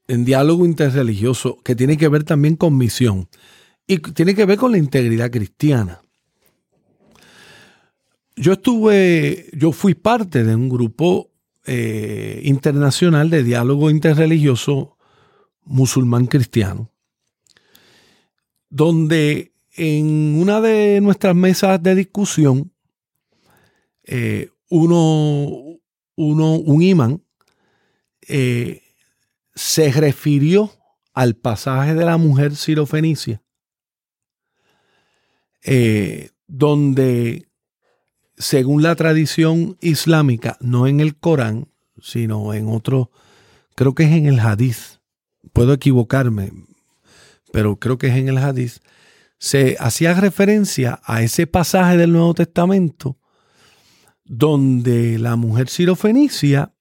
en 0.07 0.25
diálogo 0.25 0.65
interreligioso 0.65 1.57
que 1.63 1.75
tiene 1.75 1.97
que 1.97 2.07
ver 2.07 2.23
también 2.23 2.55
con 2.55 2.77
misión 2.77 3.27
y 3.87 3.97
tiene 3.99 4.35
que 4.35 4.45
ver 4.45 4.57
con 4.57 4.71
la 4.71 4.77
integridad 4.77 5.31
cristiana. 5.31 6.01
Yo 8.35 8.53
estuve, 8.53 9.49
yo 9.53 9.71
fui 9.71 9.93
parte 9.93 10.43
de 10.43 10.55
un 10.55 10.69
grupo 10.69 11.31
eh, 11.65 12.41
internacional 12.43 13.29
de 13.29 13.43
diálogo 13.43 13.89
interreligioso 13.89 14.97
musulmán 15.63 16.25
cristiano, 16.25 16.89
donde 18.69 19.53
en 19.75 20.35
una 20.39 20.59
de 20.61 20.99
nuestras 21.01 21.35
mesas 21.35 21.81
de 21.81 21.95
discusión, 21.95 22.71
eh, 24.03 24.49
uno, 24.69 25.79
uno, 26.15 26.55
un 26.55 26.81
imán, 26.81 27.23
eh, 28.27 28.81
se 29.53 29.91
refirió 29.91 30.71
al 31.13 31.35
pasaje 31.35 31.93
de 31.93 32.05
la 32.05 32.17
mujer 32.17 32.55
sirofenicia, 32.55 33.41
eh, 35.63 36.29
donde, 36.47 37.47
según 38.37 38.83
la 38.83 38.95
tradición 38.95 39.77
islámica, 39.81 40.57
no 40.59 40.87
en 40.87 40.99
el 40.99 41.15
Corán, 41.17 41.69
sino 42.01 42.53
en 42.53 42.67
otro, 42.67 43.11
creo 43.75 43.95
que 43.95 44.03
es 44.03 44.11
en 44.11 44.25
el 44.25 44.39
Hadith, 44.39 44.99
puedo 45.53 45.73
equivocarme, 45.73 46.51
pero 47.51 47.77
creo 47.77 47.97
que 47.97 48.07
es 48.07 48.15
en 48.15 48.29
el 48.29 48.37
Hadith, 48.37 48.79
se 49.37 49.75
hacía 49.79 50.13
referencia 50.13 51.01
a 51.03 51.23
ese 51.23 51.47
pasaje 51.47 51.97
del 51.97 52.11
Nuevo 52.11 52.33
Testamento 52.33 53.17
donde 54.23 55.19
la 55.19 55.35
mujer 55.35 55.67
sirofenicia 55.67 56.73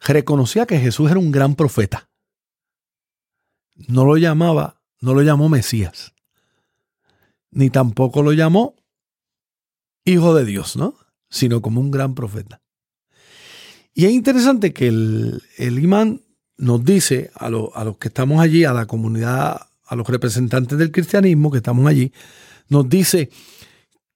reconocía 0.00 0.66
que 0.66 0.80
Jesús 0.80 1.10
era 1.10 1.20
un 1.20 1.30
gran 1.30 1.54
profeta. 1.54 2.10
No 3.76 4.04
lo 4.04 4.16
llamaba, 4.16 4.82
no 5.00 5.14
lo 5.14 5.22
llamó 5.22 5.48
Mesías, 5.48 6.14
ni 7.52 7.70
tampoco 7.70 8.22
lo 8.22 8.32
llamó 8.32 8.74
hijo 10.04 10.34
de 10.34 10.44
Dios, 10.44 10.76
¿no? 10.76 10.96
Sino 11.30 11.62
como 11.62 11.80
un 11.80 11.90
gran 11.90 12.14
profeta. 12.14 12.60
Y 13.94 14.06
es 14.06 14.12
interesante 14.12 14.72
que 14.72 14.88
el, 14.88 15.42
imán 15.58 16.22
nos 16.56 16.84
dice 16.84 17.30
a, 17.34 17.46
a 17.46 17.50
los 17.84 17.96
que 17.98 18.08
estamos 18.08 18.40
allí, 18.40 18.64
a 18.64 18.72
la 18.72 18.86
comunidad, 18.86 19.60
a 19.84 19.96
los 19.96 20.08
representantes 20.08 20.78
del 20.78 20.90
cristianismo 20.90 21.50
que 21.50 21.58
estamos 21.58 21.86
allí, 21.86 22.12
nos 22.68 22.88
dice 22.88 23.30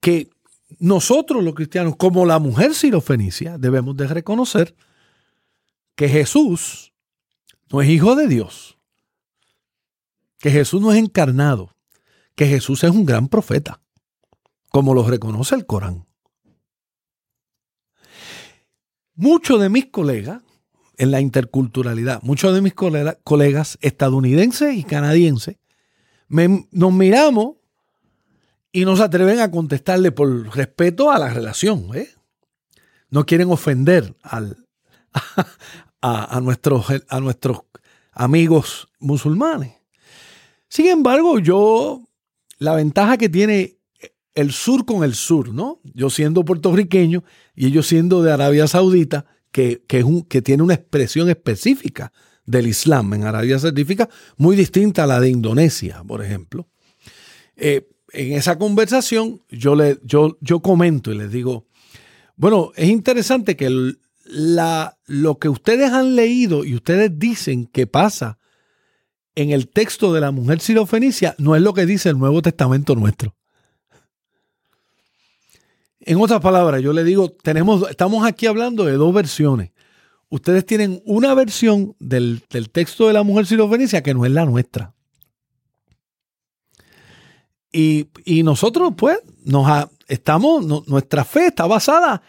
que 0.01 0.31
nosotros 0.79 1.45
los 1.45 1.55
cristianos, 1.55 1.97
como 1.97 2.25
la 2.27 2.39
mujer 2.39 2.75
sirofenicia, 2.75 3.59
debemos 3.59 3.97
de 3.97 4.09
reconocer 4.09 4.75
que 5.95 6.09
Jesús 6.09 6.93
no 7.71 7.83
es 7.83 7.89
hijo 7.89 8.17
de 8.17 8.27
Dios, 8.27 8.79
que 10.39 10.51
Jesús 10.51 10.81
no 10.81 10.93
es 10.93 10.99
encarnado, 10.99 11.76
que 12.37 12.47
Jesús 12.47 12.85
es 12.85 12.91
un 12.91 13.05
gran 13.05 13.29
profeta, 13.29 13.81
como 14.71 14.95
lo 14.95 15.03
reconoce 15.03 15.55
el 15.55 15.67
Corán. 15.67 16.07
Muchos 19.15 19.61
de 19.61 19.71
mis 19.71 19.87
colegas 19.87 20.43
en 20.99 21.11
la 21.11 21.21
interculturalidad, 21.21 22.23
muchos 22.23 22.55
de 22.55 22.61
mis 22.61 22.75
colegas 22.75 23.79
estadounidenses 23.81 24.77
y 24.77 24.85
canadienses, 24.85 25.57
nos 26.29 26.93
miramos 26.93 27.57
y 28.73 28.85
no 28.85 28.97
se 28.97 29.03
atreven 29.03 29.41
a 29.41 29.51
contestarle 29.51 30.13
por 30.13 30.55
respeto 30.55 31.11
a 31.11 31.19
la 31.19 31.33
relación. 31.33 31.91
¿eh? 31.95 32.11
No 33.09 33.25
quieren 33.25 33.51
ofender 33.51 34.15
al, 34.23 34.67
a, 36.03 36.41
nuestros, 36.43 36.87
a 37.09 37.21
nuestros 37.21 37.61
amigos 38.13 38.89
musulmanes. 38.99 39.75
Sin 40.69 40.87
embargo, 40.89 41.39
yo, 41.39 42.06
la 42.59 42.75
ventaja 42.75 43.19
que 43.19 43.29
tiene 43.29 43.77
el 44.35 44.53
sur 44.53 44.85
con 44.85 45.03
el 45.03 45.15
sur, 45.15 45.53
¿no? 45.53 45.81
Yo 45.95 46.11
siendo 46.11 46.45
puertorriqueño 46.45 47.25
y 47.55 47.67
ellos 47.67 47.87
siendo 47.87 48.23
de 48.23 48.33
Arabia 48.33 48.67
Saudita, 48.69 49.25
que, 49.51 49.83
que 50.29 50.43
tiene 50.43 50.63
una 50.63 50.75
expresión 50.75 51.31
específica 51.31 52.13
del 52.45 52.67
Islam 52.67 53.15
en 53.15 53.25
Arabia 53.25 53.59
Saudita, 53.59 54.09
muy 54.37 54.55
distinta 54.55 55.05
a 55.05 55.07
la 55.07 55.21
de 55.21 55.31
Indonesia, 55.31 56.05
por 56.07 56.23
ejemplo. 56.23 56.69
Eh, 57.57 57.89
en 58.13 58.35
esa 58.35 58.59
conversación 58.59 59.41
yo, 59.49 59.75
le, 59.75 59.99
yo, 60.05 60.37
yo 60.41 60.61
comento 60.61 61.11
y 61.11 61.19
les 61.19 61.33
digo, 61.33 61.67
bueno, 62.37 62.73
es 62.77 62.91
interesante 62.91 63.57
que 63.57 63.95
la, 64.25 64.99
lo 65.07 65.39
que 65.39 65.49
ustedes 65.49 65.93
han 65.93 66.15
leído 66.15 66.65
y 66.65 66.75
ustedes 66.75 67.19
dicen 67.19 67.67
que 67.67 67.87
pasa 67.87 68.39
en 69.37 69.51
el 69.51 69.69
texto 69.69 70.13
de 70.13 70.21
la 70.21 70.33
mujer 70.33 70.61
sirofenicia 70.61 71.35
no 71.39 71.55
es 71.55 71.63
lo 71.63 71.75
que 71.75 71.87
dice 71.87 72.09
el 72.09 72.19
Nuevo 72.19 72.43
Testamento 72.43 72.97
nuestro. 72.97 73.37
En 76.01 76.21
otras 76.21 76.41
palabras, 76.41 76.83
yo 76.83 76.93
le 76.93 77.05
digo, 77.05 77.31
tenemos, 77.31 77.89
estamos 77.91 78.25
aquí 78.25 78.47
hablando 78.47 78.85
de 78.85 78.93
dos 78.93 79.13
versiones. 79.13 79.73
Ustedes 80.29 80.65
tienen 80.65 81.03
una 81.05 81.35
versión 81.35 81.95
del, 81.99 82.43
texto 82.73 83.09
de 83.09 83.13
la 83.13 83.23
mujer 83.23 83.47
sirofenicia 83.47 84.03
que 84.03 84.15
no 84.15 84.25
es 84.25 84.33
la 84.33 84.47
nuestra. 84.47 84.95
Y, 87.73 88.09
nosotros, 88.43 88.95
pues, 88.97 89.19
nos 89.45 89.89
estamos, 90.09 90.65
nuestra 90.89 91.27
fe 91.27 91.49
está 91.49 91.67
basada 91.67 92.23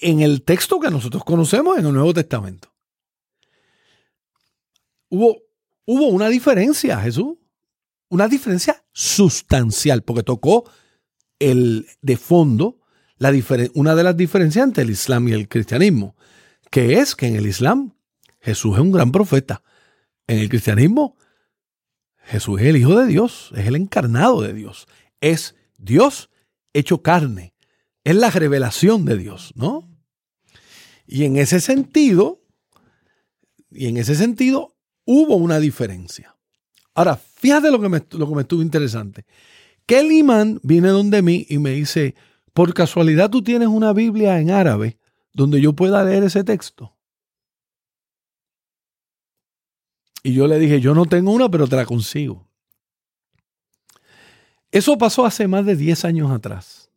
en 0.00 0.20
el 0.20 0.42
texto 0.42 0.80
que 0.80 0.90
nosotros 0.90 1.24
conocemos 1.24 1.76
en 1.76 1.86
el 1.86 1.92
Nuevo 1.92 2.14
Testamento. 2.14 2.72
Hubo, 5.10 5.43
hubo 5.86 6.08
una 6.08 6.28
diferencia, 6.28 7.00
Jesús, 7.00 7.36
una 8.08 8.28
diferencia 8.28 8.84
sustancial, 8.92 10.02
porque 10.02 10.22
tocó 10.22 10.70
el 11.38 11.86
de 12.00 12.16
fondo 12.16 12.80
la 13.18 13.32
una 13.74 13.94
de 13.94 14.02
las 14.02 14.16
diferencias 14.16 14.64
entre 14.64 14.84
el 14.84 14.90
Islam 14.90 15.28
y 15.28 15.32
el 15.32 15.48
cristianismo, 15.48 16.16
que 16.70 16.94
es 16.94 17.14
que 17.14 17.26
en 17.26 17.36
el 17.36 17.46
Islam 17.46 17.94
Jesús 18.40 18.74
es 18.74 18.80
un 18.80 18.92
gran 18.92 19.12
profeta. 19.12 19.62
En 20.26 20.38
el 20.38 20.48
cristianismo 20.48 21.16
Jesús 22.24 22.60
es 22.60 22.66
el 22.66 22.76
Hijo 22.76 22.98
de 22.98 23.06
Dios, 23.06 23.50
es 23.56 23.66
el 23.66 23.76
encarnado 23.76 24.40
de 24.40 24.52
Dios, 24.52 24.86
es 25.20 25.54
Dios 25.78 26.30
hecho 26.72 27.02
carne, 27.02 27.54
es 28.02 28.16
la 28.16 28.30
revelación 28.30 29.04
de 29.04 29.16
Dios, 29.16 29.52
¿no? 29.54 29.90
Y 31.06 31.24
en 31.24 31.36
ese 31.36 31.60
sentido, 31.60 32.42
y 33.70 33.86
en 33.86 33.96
ese 33.96 34.14
sentido, 34.14 34.73
hubo 35.04 35.36
una 35.36 35.60
diferencia. 35.60 36.34
Ahora, 36.94 37.16
fíjate 37.16 37.70
lo 37.70 37.80
que 37.80 37.88
me, 37.88 38.02
lo 38.10 38.28
que 38.28 38.34
me 38.34 38.42
estuvo 38.42 38.62
interesante. 38.62 39.24
Que 39.86 40.00
el 40.00 40.12
imán 40.12 40.60
viene 40.62 40.88
donde 40.88 41.22
mí 41.22 41.46
y 41.48 41.58
me 41.58 41.70
dice, 41.70 42.14
por 42.52 42.72
casualidad 42.72 43.30
tú 43.30 43.42
tienes 43.42 43.68
una 43.68 43.92
Biblia 43.92 44.38
en 44.40 44.50
árabe 44.50 44.98
donde 45.32 45.60
yo 45.60 45.74
pueda 45.74 46.04
leer 46.04 46.22
ese 46.24 46.44
texto. 46.44 46.96
Y 50.22 50.32
yo 50.32 50.46
le 50.46 50.58
dije, 50.58 50.80
yo 50.80 50.94
no 50.94 51.04
tengo 51.04 51.32
una, 51.32 51.50
pero 51.50 51.66
te 51.66 51.76
la 51.76 51.84
consigo. 51.84 52.48
Eso 54.70 54.96
pasó 54.96 55.26
hace 55.26 55.46
más 55.46 55.66
de 55.66 55.76
10 55.76 56.04
años 56.06 56.30
atrás. 56.30 56.90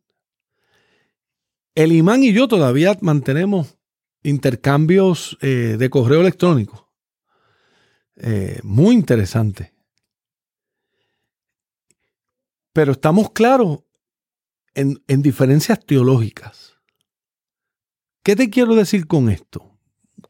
El 1.74 1.92
imán 1.92 2.22
y 2.24 2.32
yo 2.32 2.48
todavía 2.48 2.96
mantenemos 3.02 3.76
intercambios 4.22 5.36
eh, 5.42 5.76
de 5.78 5.90
correo 5.90 6.22
electrónico. 6.22 6.87
Eh, 8.20 8.58
muy 8.64 8.94
interesante. 8.94 9.72
Pero 12.72 12.92
estamos 12.92 13.30
claros 13.30 13.80
en, 14.74 15.00
diferencias 15.22 15.84
teológicas. 15.84 16.74
¿Qué 18.22 18.36
te 18.36 18.50
quiero 18.50 18.74
decir 18.74 19.06
con 19.06 19.30
esto? 19.30 19.78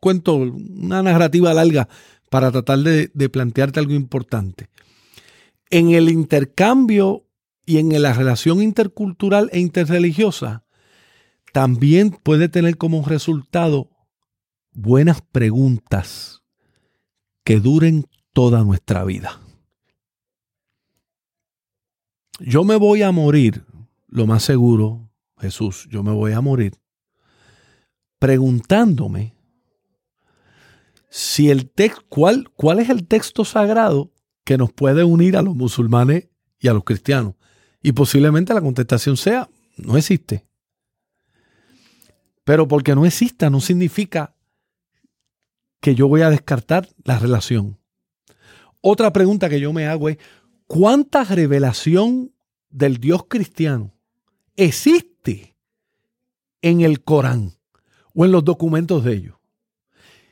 Cuento 0.01 0.37
una 0.37 1.03
narrativa 1.03 1.53
larga 1.53 1.89
para 2.31 2.51
tratar 2.51 2.79
de, 2.81 3.11
de 3.13 3.29
plantearte 3.29 3.81
algo 3.81 3.95
importante. 3.95 4.69
En 5.71 5.91
el 5.91 6.09
intercambio 6.09 7.27
y 7.67 7.79
en 7.79 8.01
la 8.01 8.13
relación 8.13 8.63
intercultural 8.63 9.51
e 9.53 9.61
interreligiosa, 9.61 10.65
también 11.53 12.11
puede 12.11 12.49
tener 12.49 12.77
como 12.79 13.05
resultado 13.05 13.91
buenas 14.73 15.21
preguntas 15.21 16.38
que 17.49 17.61
duren 17.61 18.07
toda 18.35 18.63
nuestra 18.63 19.07
vida. 19.07 19.41
Yo 22.41 22.63
me 22.63 22.77
voy 22.77 23.01
a 23.01 23.11
morir, 23.11 23.65
lo 24.07 24.27
más 24.27 24.43
seguro, 24.43 25.09
Jesús, 25.39 25.89
yo 25.91 26.03
me 26.03 26.13
voy 26.13 26.33
a 26.33 26.43
morir 26.43 26.75
preguntándome 28.19 29.35
si 31.09 31.49
el 31.49 31.71
texto, 31.71 32.05
¿cuál, 32.11 32.51
¿cuál 32.51 32.81
es 32.81 32.91
el 32.91 33.07
texto 33.07 33.47
sagrado 33.47 34.13
que 34.45 34.59
nos 34.59 34.71
puede 34.71 35.03
unir 35.03 35.35
a 35.35 35.41
los 35.41 35.57
musulmanes 35.57 36.29
y 36.59 36.69
a 36.69 36.75
los 36.75 36.85
cristianos? 36.85 37.35
Y 37.81 37.93
posiblemente 37.93 38.53
la 38.53 38.61
contestación 38.61 39.17
sea, 39.17 39.49
no 39.79 39.97
existe. 39.97 40.47
Pero 42.45 42.69
porque 42.69 42.95
no 42.95 43.07
exista 43.07 43.49
no 43.49 43.63
significa 43.63 44.37
que 45.81 45.95
yo 45.95 46.09
voy 46.09 46.23
a 46.23 46.31
descartar 46.31 46.89
la 47.05 47.19
relación. 47.19 47.79
Otra 48.81 49.13
pregunta 49.13 49.49
que 49.49 49.61
yo 49.61 49.73
me 49.73 49.87
hago 49.87 50.09
es, 50.09 50.19
¿cuánta 50.67 51.25
revelación 51.25 52.33
del 52.71 52.99
Dios 52.99 53.25
cristiano 53.29 53.95
existe 54.57 55.57
en 56.63 56.81
el 56.81 57.03
Corán 57.03 57.53
o 58.15 58.25
en 58.25 58.33
los 58.33 58.45
documentos 58.45 59.05
de 59.05 59.15
ellos? 59.15 59.37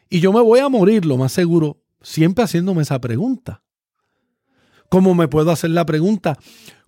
Y 0.09 0.21
yo 0.21 0.33
me 0.33 0.41
voy 0.41 0.61
a 0.61 0.69
morir, 0.69 1.05
lo 1.05 1.17
más 1.17 1.33
seguro, 1.33 1.83
siempre 2.01 2.45
haciéndome 2.45 2.83
esa 2.83 3.01
pregunta. 3.01 3.63
¿Cómo 4.89 5.15
me 5.15 5.29
puedo 5.29 5.51
hacer 5.51 5.71
la 5.71 5.85
pregunta? 5.85 6.39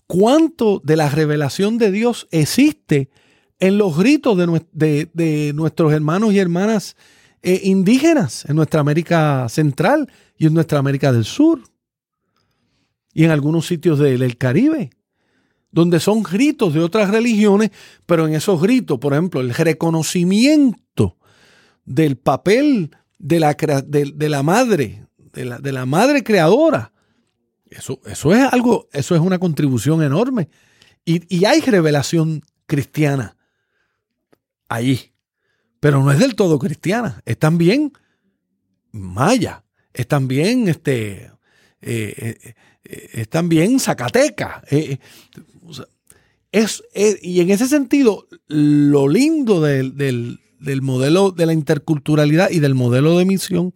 ¿Cuánto 0.06 0.80
de 0.84 0.96
la 0.96 1.10
revelación 1.10 1.78
de 1.78 1.90
Dios 1.90 2.28
existe 2.30 3.10
en 3.58 3.76
los 3.76 3.98
gritos 3.98 4.38
de, 4.38 5.52
nuestros 5.54 5.92
hermanos 5.92 6.32
y 6.32 6.38
hermanas 6.38 6.96
eh, 7.42 7.60
indígenas 7.64 8.44
en 8.46 8.56
nuestra 8.56 8.80
América 8.80 9.48
Central 9.48 10.10
y 10.36 10.46
en 10.46 10.54
nuestra 10.54 10.78
América 10.78 11.12
del 11.12 11.24
Sur? 11.24 11.62
Y 13.12 13.24
en 13.24 13.30
algunos 13.30 13.66
sitios 13.66 13.98
del 13.98 14.36
Caribe, 14.36 14.90
donde 15.70 16.00
son 16.00 16.22
gritos 16.22 16.74
de 16.74 16.80
otras 16.80 17.10
religiones, 17.10 17.70
pero 18.06 18.26
en 18.26 18.34
esos 18.34 18.60
gritos, 18.60 18.98
por 18.98 19.12
ejemplo, 19.12 19.40
el 19.40 19.54
reconocimiento 19.54 21.16
del 21.84 22.16
papel 22.16 22.90
de 23.18 23.40
la, 23.40 23.54
de, 23.54 24.28
la 24.28 24.42
madre, 24.42 25.06
de 25.32 25.44
la, 25.44 25.58
de 25.58 25.72
la, 25.72 25.86
madre 25.86 26.22
creadora. 26.22 26.92
Eso, 27.66 28.00
eso, 28.06 28.32
es 28.32 28.52
algo, 28.52 28.88
eso 28.92 29.14
es 29.14 29.20
una 29.20 29.38
contribución 29.38 30.02
enorme. 30.02 30.48
Y, 31.04 31.34
y 31.34 31.44
hay 31.44 31.60
revelación 31.60 32.42
cristiana 32.66 33.36
ahí. 34.68 35.12
Pero 35.80 36.02
no 36.02 36.10
es 36.10 36.18
del 36.18 36.34
todo 36.34 36.58
cristiana. 36.58 37.22
Es 37.24 37.38
también 37.38 37.92
maya. 38.92 39.64
Es 39.92 40.06
también 40.08 40.68
este. 40.68 41.30
Eh, 41.80 42.14
eh, 42.16 42.54
eh, 42.84 43.10
es 43.12 43.28
también 43.28 43.78
zacateca. 43.78 44.62
y 44.70 44.98
en 47.40 47.50
ese 47.50 47.68
sentido, 47.68 48.26
lo 48.46 49.08
lindo 49.08 49.60
del, 49.60 49.96
del 49.96 50.82
modelo 50.82 51.30
de 51.30 51.46
la 51.46 51.52
interculturalidad 51.52 52.50
y 52.50 52.58
del 52.60 52.74
modelo 52.74 53.18
de 53.18 53.24
misión 53.24 53.72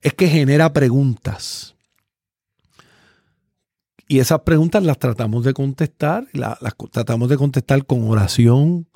es 0.00 0.14
que 0.14 0.28
genera 0.28 0.72
preguntas. 0.72 1.74
Y 4.08 4.18
esas 4.18 4.40
preguntas 4.40 4.82
las 4.82 4.98
tratamos 4.98 5.42
de 5.44 5.54
contestar, 5.54 6.26
las, 6.32 6.58
tratamos 6.90 7.30
de 7.30 7.38
contestar 7.38 7.86
con 7.86 8.06
oración, 8.10 8.86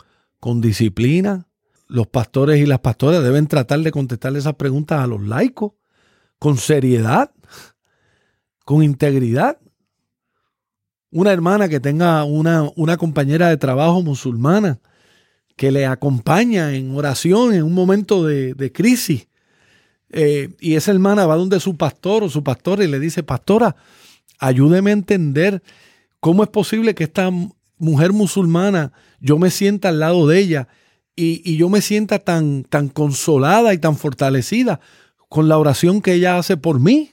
con 0.41 0.61
disciplina. 0.61 1.49
Los 1.89 2.09
pastores 2.09 2.61
y 2.61 2.67
las 2.67 2.81
pastoras 2.81 3.23
deben 3.23 3.47
tratar 3.47 3.81
de 3.81 3.93
contestar 3.93 4.37
esas 4.37 4.55
preguntas 4.55 5.01
a 5.01 5.07
los 5.07 5.27
laicos 5.27 5.73
con 6.39 6.59
seriedad, 6.59 7.31
con 8.65 8.83
integridad. 8.83 9.59
Una 11.11 11.33
hermana 11.33 11.69
que 11.69 11.81
tenga 11.81 12.25
una, 12.25 12.69
una 12.75 12.97
compañera 12.97 13.49
de 13.49 13.57
trabajo 13.57 14.03
musulmana 14.03 14.81
que 15.57 15.73
le 15.73 15.87
acompaña 15.87 16.75
en 16.75 16.95
oración 16.95 17.55
en 17.55 17.63
un 17.63 17.73
momento 17.73 18.25
de, 18.25 18.73
crisis. 18.73 19.29
Eh, 20.11 20.51
y 20.61 20.75
esa 20.75 20.93
hermana 20.93 21.27
va 21.27 21.37
donde 21.37 21.59
su 21.61 21.77
pastor 21.77 22.23
o 22.23 22.29
su 22.29 22.45
pastora 22.45 22.85
y 22.85 22.89
le 22.89 23.01
dice, 23.01 23.23
pastora, 23.23 23.75
ayúdeme 24.39 24.91
a 24.91 24.95
entender 24.95 25.63
cómo 26.21 26.43
es 26.43 26.51
posible 26.51 26.95
que 26.95 27.05
esta 27.05 27.31
mujer 27.79 28.13
musulmana, 28.13 28.93
yo 29.21 29.39
me 29.39 29.51
sienta 29.51 29.89
al 29.89 30.01
lado 30.01 30.27
de 30.27 30.39
ella 30.39 30.69
y, 31.17 31.57
yo 31.57 31.69
me 31.69 31.81
sienta 31.81 32.19
tan, 32.19 32.65
tan 32.65 32.89
consolada 32.89 33.73
y 33.73 33.79
tan 33.79 33.97
fortalecida 33.97 34.81
con 35.29 35.49
la 35.49 35.59
oración 35.59 36.03
que 36.03 36.13
ella 36.13 36.39
hace 36.39 36.57
por 36.57 36.79
mí. 36.79 37.13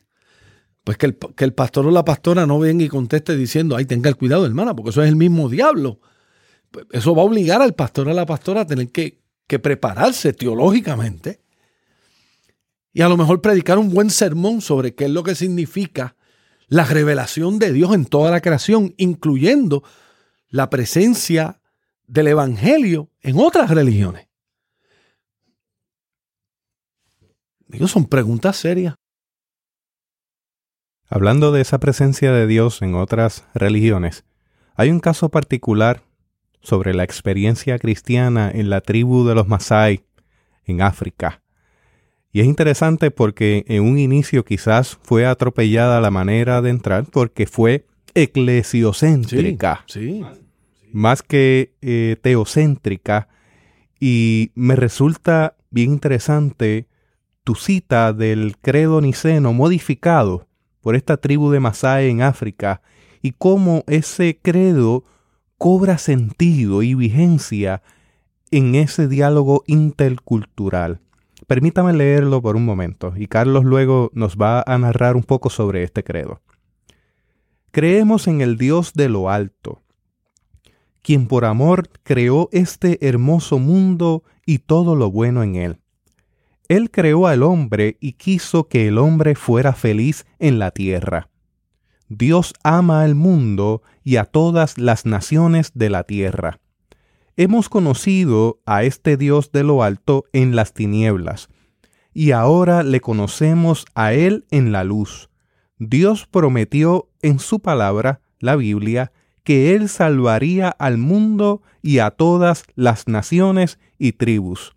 Pues 0.83 0.97
que 0.97 1.05
el, 1.05 1.17
que 1.17 1.45
el 1.45 1.53
pastor 1.53 1.87
o 1.87 1.91
la 1.91 2.03
pastora 2.03 2.45
no 2.45 2.59
venga 2.59 2.83
y 2.83 2.89
conteste 2.89 3.37
diciendo, 3.37 3.77
ay, 3.77 3.85
tenga 3.85 4.09
el 4.09 4.17
cuidado, 4.17 4.45
hermana, 4.45 4.75
porque 4.75 4.89
eso 4.89 5.01
es 5.01 5.07
el 5.07 5.15
mismo 5.15 5.47
diablo 5.47 6.01
eso 6.91 7.15
va 7.15 7.21
a 7.21 7.25
obligar 7.25 7.61
al 7.61 7.75
pastor 7.75 8.07
o 8.07 8.11
a 8.11 8.13
la 8.13 8.25
pastora 8.25 8.61
a 8.61 8.67
tener 8.67 8.89
que, 8.89 9.21
prepararse 9.61 10.33
teológicamente 10.33 11.43
y 12.91 13.01
a 13.01 13.07
lo 13.07 13.17
mejor 13.17 13.39
predicar 13.39 13.77
un 13.77 13.93
buen 13.93 14.09
sermón 14.09 14.61
sobre 14.61 14.95
qué 14.95 15.05
es 15.05 15.11
lo 15.11 15.21
que 15.21 15.35
significa 15.35 16.15
la 16.69 16.85
revelación 16.85 17.59
de 17.59 17.71
Dios 17.71 17.93
en 17.93 18.05
toda 18.05 18.31
la 18.31 18.41
creación, 18.41 18.95
incluyendo 18.97 19.83
la 20.49 20.71
presencia 20.71 21.61
del 22.07 22.27
Evangelio 22.27 23.09
en 23.21 23.37
otras 23.37 23.69
religiones. 23.69 24.27
Digo, 27.67 27.87
son 27.87 28.05
preguntas 28.05 28.57
serias. 28.57 28.95
Hablando 31.07 31.51
de 31.51 31.61
esa 31.61 31.79
presencia 31.79 32.31
de 32.31 32.47
Dios 32.47 32.81
en 32.81 32.95
otras 32.95 33.45
religiones, 33.53 34.25
hay 34.75 34.89
un 34.89 34.99
caso 34.99 35.29
particular 35.29 36.03
sobre 36.61 36.93
la 36.93 37.03
experiencia 37.03 37.77
cristiana 37.77 38.49
en 38.53 38.69
la 38.69 38.81
tribu 38.81 39.25
de 39.25 39.35
los 39.35 39.47
Masai 39.47 40.05
en 40.65 40.81
África. 40.81 41.41
Y 42.31 42.39
es 42.39 42.47
interesante 42.47 43.11
porque 43.11 43.63
en 43.67 43.83
un 43.83 43.99
inicio 43.99 44.43
quizás 44.43 44.97
fue 45.03 45.25
atropellada 45.25 46.01
la 46.01 46.09
manera 46.09 46.61
de 46.61 46.71
entrar 46.71 47.05
porque 47.05 47.45
fue 47.45 47.85
eclesiocéntrica, 48.15 49.85
más 50.93 51.21
que 51.21 51.75
eh, 51.81 52.15
teocéntrica. 52.21 53.27
Y 53.99 54.51
me 54.55 54.75
resulta 54.77 55.57
bien 55.69 55.91
interesante 55.91 56.87
tu 57.43 57.55
cita 57.55 58.13
del 58.13 58.57
credo 58.57 59.01
niceno 59.01 59.51
modificado 59.51 60.47
por 60.81 60.95
esta 60.95 61.17
tribu 61.17 61.51
de 61.51 61.59
Masai 61.59 62.09
en 62.09 62.21
África 62.21 62.81
y 63.21 63.31
cómo 63.31 63.83
ese 63.87 64.39
credo 64.41 65.03
cobra 65.57 65.97
sentido 65.97 66.83
y 66.83 66.93
vigencia 66.93 67.81
en 68.51 68.75
ese 68.75 69.07
diálogo 69.07 69.63
intercultural. 69.65 70.99
Permítame 71.47 71.93
leerlo 71.93 72.41
por 72.41 72.55
un 72.55 72.65
momento 72.65 73.13
y 73.15 73.27
Carlos 73.27 73.63
luego 73.63 74.11
nos 74.13 74.37
va 74.37 74.63
a 74.65 74.77
narrar 74.77 75.15
un 75.15 75.23
poco 75.23 75.49
sobre 75.49 75.83
este 75.83 76.03
credo. 76.03 76.41
Creemos 77.71 78.27
en 78.27 78.41
el 78.41 78.57
Dios 78.57 78.93
de 78.93 79.09
lo 79.09 79.29
alto, 79.29 79.82
quien 81.03 81.27
por 81.27 81.45
amor 81.45 81.89
creó 82.01 82.49
este 82.51 83.05
hermoso 83.07 83.59
mundo 83.59 84.23
y 84.45 84.59
todo 84.59 84.95
lo 84.95 85.11
bueno 85.11 85.43
en 85.43 85.55
él. 85.55 85.79
Él 86.69 86.89
creó 86.89 87.27
al 87.27 87.43
hombre 87.43 87.97
y 87.99 88.13
quiso 88.13 88.67
que 88.67 88.87
el 88.87 88.97
hombre 88.97 89.35
fuera 89.35 89.73
feliz 89.73 90.25
en 90.39 90.57
la 90.57 90.71
tierra. 90.71 91.29
Dios 92.07 92.53
ama 92.63 93.03
al 93.03 93.15
mundo 93.15 93.83
y 94.03 94.15
a 94.15 94.25
todas 94.25 94.77
las 94.77 95.05
naciones 95.05 95.71
de 95.75 95.89
la 95.89 96.03
tierra. 96.03 96.59
Hemos 97.35 97.67
conocido 97.67 98.61
a 98.65 98.83
este 98.83 99.17
Dios 99.17 99.51
de 99.51 99.63
lo 99.63 99.83
alto 99.83 100.25
en 100.33 100.55
las 100.55 100.73
tinieblas, 100.73 101.49
y 102.13 102.31
ahora 102.31 102.83
le 102.83 103.01
conocemos 103.01 103.85
a 103.95 104.13
Él 104.13 104.45
en 104.51 104.71
la 104.71 104.83
luz. 104.83 105.29
Dios 105.79 106.27
prometió 106.27 107.09
en 107.21 107.39
su 107.39 107.59
palabra, 107.59 108.21
la 108.39 108.55
Biblia, 108.55 109.11
que 109.43 109.75
Él 109.75 109.89
salvaría 109.89 110.69
al 110.69 110.97
mundo 110.97 111.61
y 111.81 111.99
a 111.99 112.11
todas 112.11 112.63
las 112.75 113.07
naciones 113.07 113.79
y 113.97 114.13
tribus. 114.13 114.73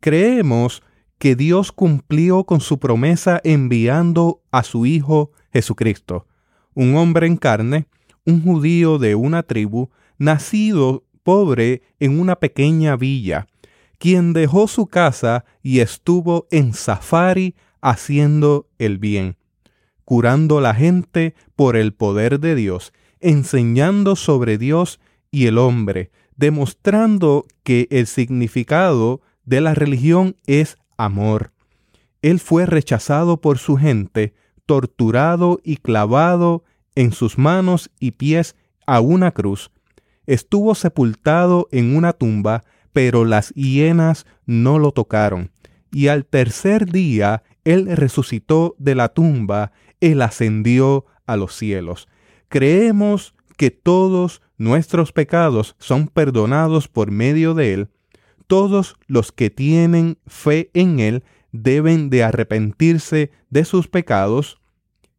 Creemos 0.00 0.82
que 1.18 1.36
Dios 1.36 1.72
cumplió 1.72 2.44
con 2.44 2.60
su 2.60 2.78
promesa 2.78 3.40
enviando 3.44 4.42
a 4.50 4.62
su 4.62 4.86
Hijo 4.86 5.32
Jesucristo 5.52 6.26
un 6.74 6.96
hombre 6.96 7.26
en 7.26 7.36
carne, 7.36 7.86
un 8.24 8.42
judío 8.42 8.98
de 8.98 9.14
una 9.14 9.42
tribu, 9.42 9.90
nacido 10.18 11.04
pobre 11.22 11.82
en 11.98 12.18
una 12.18 12.36
pequeña 12.36 12.96
villa, 12.96 13.46
quien 13.98 14.32
dejó 14.32 14.68
su 14.68 14.86
casa 14.86 15.44
y 15.62 15.80
estuvo 15.80 16.46
en 16.50 16.72
safari 16.72 17.54
haciendo 17.80 18.66
el 18.78 18.98
bien, 18.98 19.36
curando 20.04 20.60
la 20.60 20.74
gente 20.74 21.34
por 21.56 21.76
el 21.76 21.92
poder 21.92 22.40
de 22.40 22.54
Dios, 22.54 22.92
enseñando 23.20 24.16
sobre 24.16 24.58
Dios 24.58 25.00
y 25.30 25.46
el 25.46 25.58
hombre, 25.58 26.10
demostrando 26.36 27.46
que 27.62 27.86
el 27.90 28.06
significado 28.06 29.20
de 29.44 29.60
la 29.60 29.74
religión 29.74 30.36
es 30.46 30.76
amor. 30.96 31.52
Él 32.22 32.40
fue 32.40 32.66
rechazado 32.66 33.40
por 33.40 33.58
su 33.58 33.76
gente, 33.76 34.34
torturado 34.66 35.60
y 35.64 35.76
clavado 35.76 36.64
en 36.94 37.12
sus 37.12 37.38
manos 37.38 37.90
y 37.98 38.12
pies 38.12 38.56
a 38.86 39.00
una 39.00 39.32
cruz. 39.32 39.70
Estuvo 40.26 40.74
sepultado 40.74 41.68
en 41.72 41.96
una 41.96 42.12
tumba, 42.12 42.64
pero 42.92 43.24
las 43.24 43.50
hienas 43.54 44.26
no 44.46 44.78
lo 44.78 44.92
tocaron. 44.92 45.50
Y 45.92 46.08
al 46.08 46.24
tercer 46.24 46.90
día 46.90 47.42
él 47.64 47.96
resucitó 47.96 48.74
de 48.78 48.94
la 48.94 49.08
tumba, 49.08 49.72
él 50.00 50.22
ascendió 50.22 51.06
a 51.26 51.36
los 51.36 51.54
cielos. 51.56 52.08
Creemos 52.50 53.32
que 53.56 53.70
todos 53.70 54.42
nuestros 54.58 55.12
pecados 55.12 55.76
son 55.78 56.08
perdonados 56.08 56.88
por 56.88 57.12
medio 57.12 57.54
de 57.54 57.74
él. 57.74 57.88
Todos 58.48 58.96
los 59.06 59.30
que 59.30 59.50
tienen 59.50 60.18
fe 60.26 60.68
en 60.74 60.98
él 60.98 61.22
deben 61.52 62.10
de 62.10 62.24
arrepentirse 62.24 63.30
de 63.50 63.64
sus 63.64 63.86
pecados, 63.86 64.60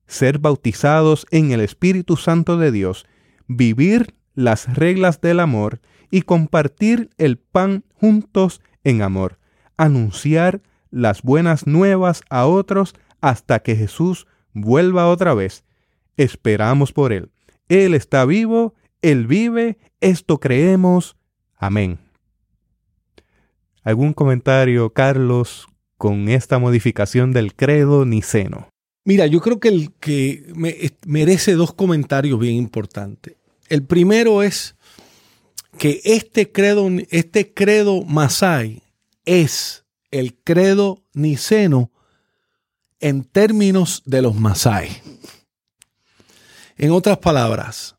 ser 0.08 0.40
bautizados 0.40 1.26
en 1.32 1.52
el 1.52 1.62
Espíritu 1.62 2.18
Santo 2.18 2.58
de 2.58 2.74
Dios, 2.74 3.06
vivir 3.48 4.14
las 4.36 4.76
reglas 4.76 5.22
del 5.22 5.40
amor 5.40 5.80
y 6.10 6.24
compartir 6.24 7.12
el 7.18 7.38
pan 7.38 7.86
juntos 7.94 8.60
en 8.84 9.02
amor, 9.02 9.40
anunciar 9.78 10.62
las 10.90 11.22
buenas 11.22 11.66
nuevas 11.66 12.24
a 12.30 12.46
otros 12.46 12.94
hasta 13.22 13.60
que 13.60 13.78
Jesús 13.78 14.28
vuelva 14.54 15.08
otra 15.08 15.34
vez. 15.34 15.64
Esperamos 16.22 16.92
por 16.92 17.14
Él. 17.14 17.32
Él 17.68 17.96
está 17.96 18.26
vivo, 18.26 18.76
Él 19.02 19.26
vive, 19.26 19.78
esto 20.02 20.40
creemos. 20.40 21.16
Amén. 21.56 21.98
¿Algún 23.84 24.14
comentario, 24.14 24.92
Carlos, 24.94 25.68
con 25.98 26.30
esta 26.30 26.60
modificación 26.60 27.32
del 27.32 27.56
credo 27.56 28.06
niceno? 28.06 28.70
Mira, 29.04 29.26
yo 29.26 29.42
creo 29.42 29.60
que 29.60 29.70
el 29.70 29.94
que 29.94 30.46
merece 31.08 31.54
dos 31.54 31.74
comentarios 31.74 32.40
bien 32.40 32.56
importantes. 32.56 33.36
El 33.68 33.84
primero 33.84 34.44
es 34.44 34.76
que 35.80 36.02
este 36.04 36.52
credo, 36.52 36.88
este 37.10 37.52
credo 37.52 38.04
Masai 38.04 38.84
es 39.26 39.86
el 40.12 40.36
credo 40.36 41.04
niceno 41.14 41.92
en 43.00 43.24
términos 43.24 44.04
de 44.06 44.22
los 44.22 44.36
Masai. 44.36 45.02
En 46.82 46.90
otras 46.90 47.20
palabras, 47.20 47.96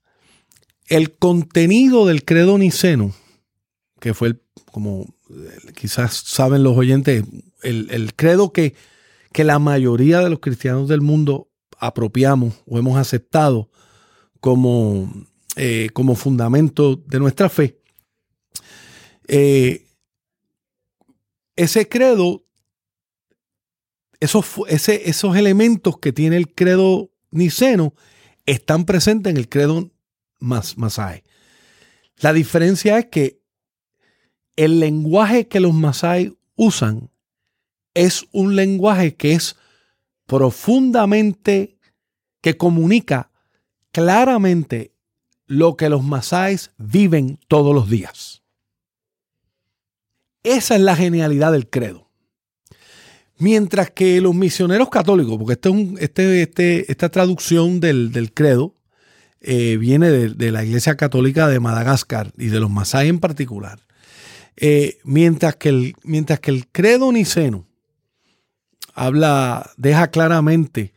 el 0.89 1.13
contenido 1.17 2.05
del 2.05 2.25
credo 2.25 2.59
niceno, 2.59 3.15
que 4.01 4.13
fue 4.13 4.43
como 4.73 5.07
quizás 5.77 6.15
saben 6.15 6.65
los 6.65 6.77
oyentes, 6.77 7.23
el, 7.63 8.13
credo 8.17 8.53
que, 8.53 8.75
que 9.33 9.45
la 9.45 9.61
mayoría 9.61 10.19
de 10.19 10.31
los 10.31 10.41
cristianos 10.41 10.89
del 10.89 11.01
mundo 11.01 11.49
apropiamos 11.79 12.55
o 12.67 12.77
hemos 12.77 12.99
aceptado 12.99 13.71
como, 14.41 15.09
eh, 15.55 15.89
como 15.93 16.17
fundamento 16.17 16.97
de 16.97 17.21
nuestra 17.21 17.49
fe, 17.49 17.79
eh, 19.29 19.87
ese 21.55 21.89
credo, 21.89 22.43
esos, 24.19 24.45
esos 24.67 25.37
elementos 25.37 25.99
que 25.99 26.13
tiene 26.13 26.37
el 26.37 26.53
credo 26.53 27.13
niceno, 27.31 27.95
están 28.47 28.85
presentes 28.85 29.31
en 29.31 29.37
el 29.37 29.49
credo 29.49 29.91
mas, 30.39 30.77
masai. 30.77 31.23
La 32.17 32.33
diferencia 32.33 32.99
es 32.99 33.07
que 33.07 33.41
el 34.57 34.81
lenguaje 34.81 35.49
que 35.49 35.61
los 35.61 35.73
masai 35.73 36.37
usan 36.57 37.11
es 37.95 38.27
un 38.33 38.57
lenguaje 38.57 39.15
que 39.15 39.33
es 39.33 39.57
profundamente, 40.27 41.79
que 42.41 42.57
comunica 42.57 43.31
claramente 43.91 44.95
lo 45.47 45.77
que 45.77 45.89
los 45.89 46.03
masáis 46.03 46.71
viven 46.79 47.39
todos 47.49 47.75
los 47.75 47.89
días. 47.91 48.43
Esa 50.43 50.75
es 50.75 50.81
la 50.81 50.97
genialidad 50.97 51.53
del 51.53 51.69
credo. 51.69 52.12
Mientras 53.43 53.91
que 53.91 54.21
los 54.21 54.37
misioneros 54.37 54.89
católicos, 54.89 55.37
porque 55.37 55.55
este, 55.55 55.71
este, 55.99 56.43
este, 56.43 56.93
esta 56.93 57.09
traducción 57.09 57.81
del, 57.81 58.31
credo 58.33 58.77
eh, 59.41 59.79
viene 59.79 60.11
de, 60.11 60.53
la 60.53 60.63
Iglesia 60.65 60.97
Católica 60.97 61.49
de 61.49 61.59
Madagascar 61.59 62.33
y 62.39 62.47
de 62.47 62.61
los 62.61 62.71
Masái 62.71 63.09
en 63.09 63.19
particular. 63.19 63.81
Eh, 64.57 64.99
mientras, 65.03 65.57
que 65.57 65.71
el, 65.71 65.97
mientras 66.05 66.39
que 66.39 66.53
el 66.53 66.69
credo 66.69 67.11
niceno 67.11 67.67
habla, 68.95 69.73
deja 69.77 70.13
claramente 70.13 70.93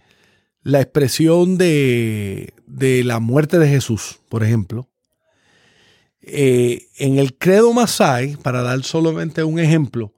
la 0.61 0.81
expresión 0.81 1.57
de, 1.57 2.53
la 2.67 3.19
muerte 3.19 3.57
de 3.57 3.69
Jesús, 3.69 4.19
por 4.29 4.43
ejemplo. 4.43 4.87
Eh, 6.21 6.89
en 6.99 7.17
el 7.17 7.35
credo 7.39 7.73
Masai, 7.73 8.35
para 8.37 8.61
dar 8.61 8.83
solamente 8.83 9.43
un 9.43 9.57
ejemplo, 9.57 10.14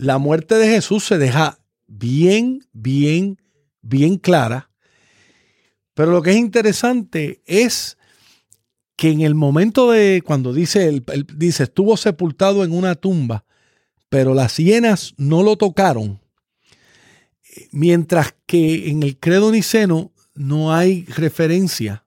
la 0.00 0.16
muerte 0.16 0.54
de 0.54 0.66
Jesús 0.68 1.04
se 1.04 1.18
deja 1.18 1.58
bien, 1.86 2.66
bien, 2.72 3.38
bien 3.82 4.16
clara. 4.16 4.70
Pero 5.92 6.12
lo 6.12 6.22
que 6.22 6.30
es 6.30 6.36
interesante 6.38 7.42
es 7.44 7.98
que 8.96 9.10
en 9.10 9.20
el 9.20 9.34
momento 9.34 9.90
de 9.90 10.22
cuando 10.24 10.54
dice, 10.54 10.88
él, 10.88 11.04
dice, 11.36 11.64
estuvo 11.64 11.98
sepultado 11.98 12.64
en 12.64 12.72
una 12.72 12.94
tumba, 12.94 13.44
pero 14.08 14.32
las 14.32 14.56
hienas 14.56 15.12
no 15.18 15.42
lo 15.42 15.56
tocaron, 15.56 16.18
mientras 17.70 18.34
que 18.46 18.88
en 18.88 19.02
el 19.02 19.18
credo 19.18 19.52
niceno 19.52 20.12
no 20.34 20.72
hay 20.72 21.04
referencia 21.04 22.06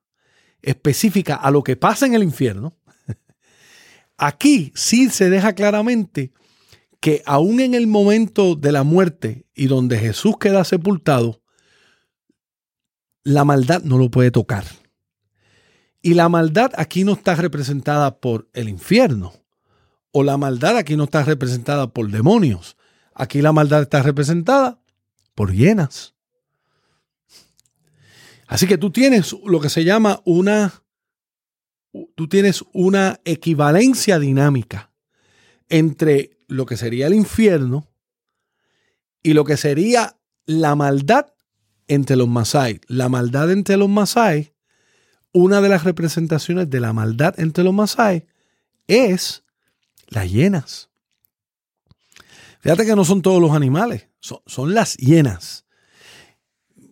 específica 0.63 1.35
a 1.35 1.51
lo 1.51 1.63
que 1.63 1.75
pasa 1.75 2.07
en 2.07 2.15
el 2.15 2.23
infierno, 2.23 2.75
aquí 4.17 4.71
sí 4.73 5.11
se 5.11 5.29
deja 5.29 5.53
claramente 5.53 6.31
que 7.03 7.21
aún 7.25 7.59
en 7.59 7.73
el 7.73 7.85
momento 7.85 8.55
de 8.55 8.71
la 8.71 8.83
muerte 8.83 9.45
y 9.53 9.67
donde 9.67 9.99
Jesús 9.99 10.37
queda 10.39 10.63
sepultado, 10.63 11.41
la 13.25 13.43
maldad 13.43 13.81
no 13.83 13.97
lo 13.97 14.09
puede 14.09 14.31
tocar. 14.31 14.63
Y 16.01 16.13
la 16.13 16.29
maldad 16.29 16.71
aquí 16.77 17.03
no 17.03 17.11
está 17.11 17.35
representada 17.35 18.21
por 18.21 18.47
el 18.53 18.69
infierno, 18.69 19.33
o 20.13 20.23
la 20.23 20.37
maldad 20.37 20.77
aquí 20.77 20.95
no 20.95 21.03
está 21.03 21.23
representada 21.23 21.87
por 21.87 22.09
demonios. 22.09 22.77
Aquí 23.13 23.41
la 23.41 23.51
maldad 23.51 23.81
está 23.81 24.01
representada 24.01 24.79
por 25.35 25.51
hienas. 25.51 26.15
Así 28.47 28.65
que 28.65 28.77
tú 28.77 28.91
tienes 28.91 29.35
lo 29.45 29.59
que 29.59 29.67
se 29.67 29.83
llama 29.83 30.21
una, 30.23 30.85
tú 32.15 32.29
tienes 32.29 32.63
una 32.71 33.19
equivalencia 33.25 34.19
dinámica 34.19 34.92
entre 35.69 36.37
lo 36.47 36.65
que 36.65 36.77
sería 36.77 37.07
el 37.07 37.13
infierno 37.13 37.87
y 39.21 39.33
lo 39.33 39.45
que 39.45 39.57
sería 39.57 40.17
la 40.45 40.75
maldad 40.75 41.33
entre 41.87 42.15
los 42.15 42.27
Masai. 42.27 42.81
La 42.87 43.09
maldad 43.09 43.51
entre 43.51 43.77
los 43.77 43.89
Masai, 43.89 44.53
una 45.31 45.61
de 45.61 45.69
las 45.69 45.83
representaciones 45.83 46.69
de 46.69 46.79
la 46.79 46.93
maldad 46.93 47.39
entre 47.39 47.63
los 47.63 47.73
Masai 47.73 48.25
es 48.87 49.43
las 50.07 50.29
hienas. 50.31 50.89
Fíjate 52.59 52.85
que 52.85 52.95
no 52.95 53.03
son 53.03 53.21
todos 53.21 53.41
los 53.41 53.51
animales, 53.51 54.07
son, 54.19 54.73
las 54.73 54.95
hienas. 54.95 55.65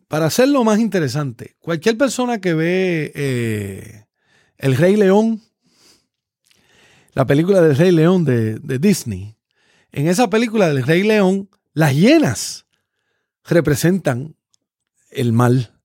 Para 0.08 0.26
hacerlo 0.26 0.66
más 0.66 0.80
interesante, 0.80 1.56
cualquier 1.60 1.98
persona 1.98 2.42
que 2.42 2.54
ve 2.54 3.12
eh, 3.16 4.06
El 4.58 4.76
Rey 4.76 4.98
León, 4.98 5.42
la 7.14 7.26
película 7.26 7.62
del 7.62 7.76
Rey 7.76 7.92
León 7.92 8.24
de, 8.24 8.60
Disney, 8.80 9.36
en 9.92 10.08
esa 10.08 10.30
película 10.30 10.70
del 10.70 10.84
Rey 10.84 11.04
León, 11.04 11.50
las 11.74 11.94
hienas 11.96 12.66
representan 13.44 14.36
el 15.10 15.34
mal. 15.34 15.80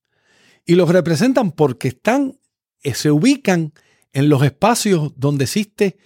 Y 0.64 0.74
los 0.74 0.88
representan 0.88 1.52
porque 1.52 1.88
están, 1.88 2.38
eh, 2.82 2.94
se 2.94 3.10
ubican 3.10 3.72
en 4.12 4.28
los 4.28 4.42
espacios 4.42 5.12
donde 5.16 5.44
existe 5.44 5.96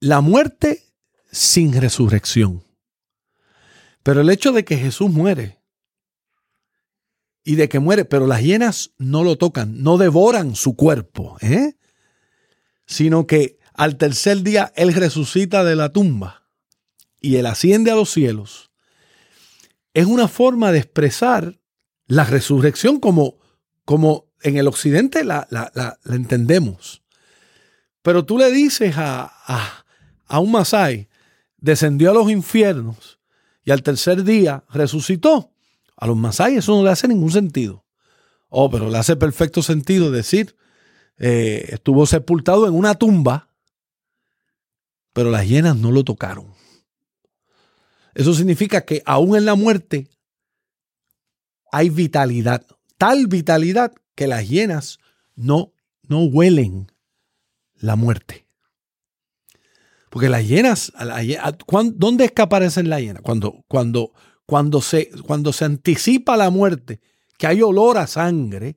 la 0.00 0.20
muerte 0.20 0.84
sin 1.30 1.72
resurrección. 1.80 2.64
Pero 4.02 4.20
el 4.20 4.30
hecho 4.30 4.52
de 4.52 4.64
que 4.64 4.76
Jesús 4.76 5.10
muere 5.10 5.60
y 7.42 7.56
de 7.56 7.68
que 7.68 7.78
muere, 7.78 8.04
pero 8.04 8.26
las 8.26 8.42
hienas 8.42 8.92
no 8.98 9.22
lo 9.22 9.36
tocan, 9.36 9.82
no 9.82 9.98
devoran 9.98 10.56
su 10.56 10.76
cuerpo, 10.76 11.36
¿eh? 11.40 11.74
sino 12.86 13.26
que 13.26 13.55
al 13.76 13.96
tercer 13.96 14.42
día 14.42 14.72
Él 14.76 14.92
resucita 14.94 15.64
de 15.64 15.76
la 15.76 15.90
tumba 15.90 16.42
y 17.20 17.36
Él 17.36 17.46
asciende 17.46 17.90
a 17.90 17.94
los 17.94 18.10
cielos, 18.10 18.70
es 19.94 20.06
una 20.06 20.28
forma 20.28 20.72
de 20.72 20.78
expresar 20.78 21.58
la 22.06 22.24
resurrección 22.24 23.00
como, 23.00 23.38
como 23.84 24.26
en 24.42 24.56
el 24.56 24.68
occidente 24.68 25.24
la, 25.24 25.48
entendemos. 26.04 27.02
Pero 28.02 28.24
tú 28.24 28.38
le 28.38 28.50
dices 28.50 28.94
a, 28.96 29.32
a, 30.26 30.38
un 30.38 30.52
Masai, 30.52 31.08
descendió 31.56 32.10
a 32.10 32.14
los 32.14 32.30
infiernos 32.30 33.18
y 33.64 33.70
al 33.70 33.82
tercer 33.82 34.22
día 34.22 34.64
resucitó. 34.70 35.52
A 35.96 36.06
los 36.06 36.16
Masai 36.16 36.56
eso 36.56 36.76
no 36.76 36.84
le 36.84 36.90
hace 36.90 37.08
ningún 37.08 37.32
sentido. 37.32 37.84
Oh, 38.48 38.70
pero 38.70 38.88
le 38.90 38.98
hace 38.98 39.16
perfecto 39.16 39.62
sentido 39.62 40.10
decir, 40.10 40.56
eh, 41.18 41.70
estuvo 41.70 42.06
sepultado 42.06 42.68
en 42.68 42.74
una 42.74 42.94
tumba, 42.94 43.45
pero 45.16 45.30
las 45.30 45.48
hienas 45.48 45.74
no 45.78 45.92
lo 45.92 46.04
tocaron. 46.04 46.52
Eso 48.14 48.34
significa 48.34 48.84
que 48.84 49.02
aún 49.06 49.34
en 49.34 49.46
la 49.46 49.54
muerte 49.54 50.10
hay 51.72 51.88
vitalidad, 51.88 52.66
tal 52.98 53.26
vitalidad 53.26 53.94
que 54.14 54.26
las 54.26 54.46
hienas 54.46 54.98
no, 55.34 55.72
no 56.02 56.24
huelen 56.24 56.92
la 57.76 57.96
muerte. 57.96 58.46
Porque 60.10 60.28
las 60.28 60.46
hienas, 60.46 60.92
¿dónde 61.94 62.26
es 62.26 62.32
que 62.32 62.42
aparecen 62.42 62.90
las 62.90 63.00
hienas? 63.00 63.22
Cuando, 63.22 63.64
cuando, 63.68 64.12
cuando, 64.44 64.82
se, 64.82 65.08
cuando 65.22 65.54
se 65.54 65.64
anticipa 65.64 66.36
la 66.36 66.50
muerte, 66.50 67.00
que 67.38 67.46
hay 67.46 67.62
olor 67.62 67.96
a 67.96 68.06
sangre, 68.06 68.76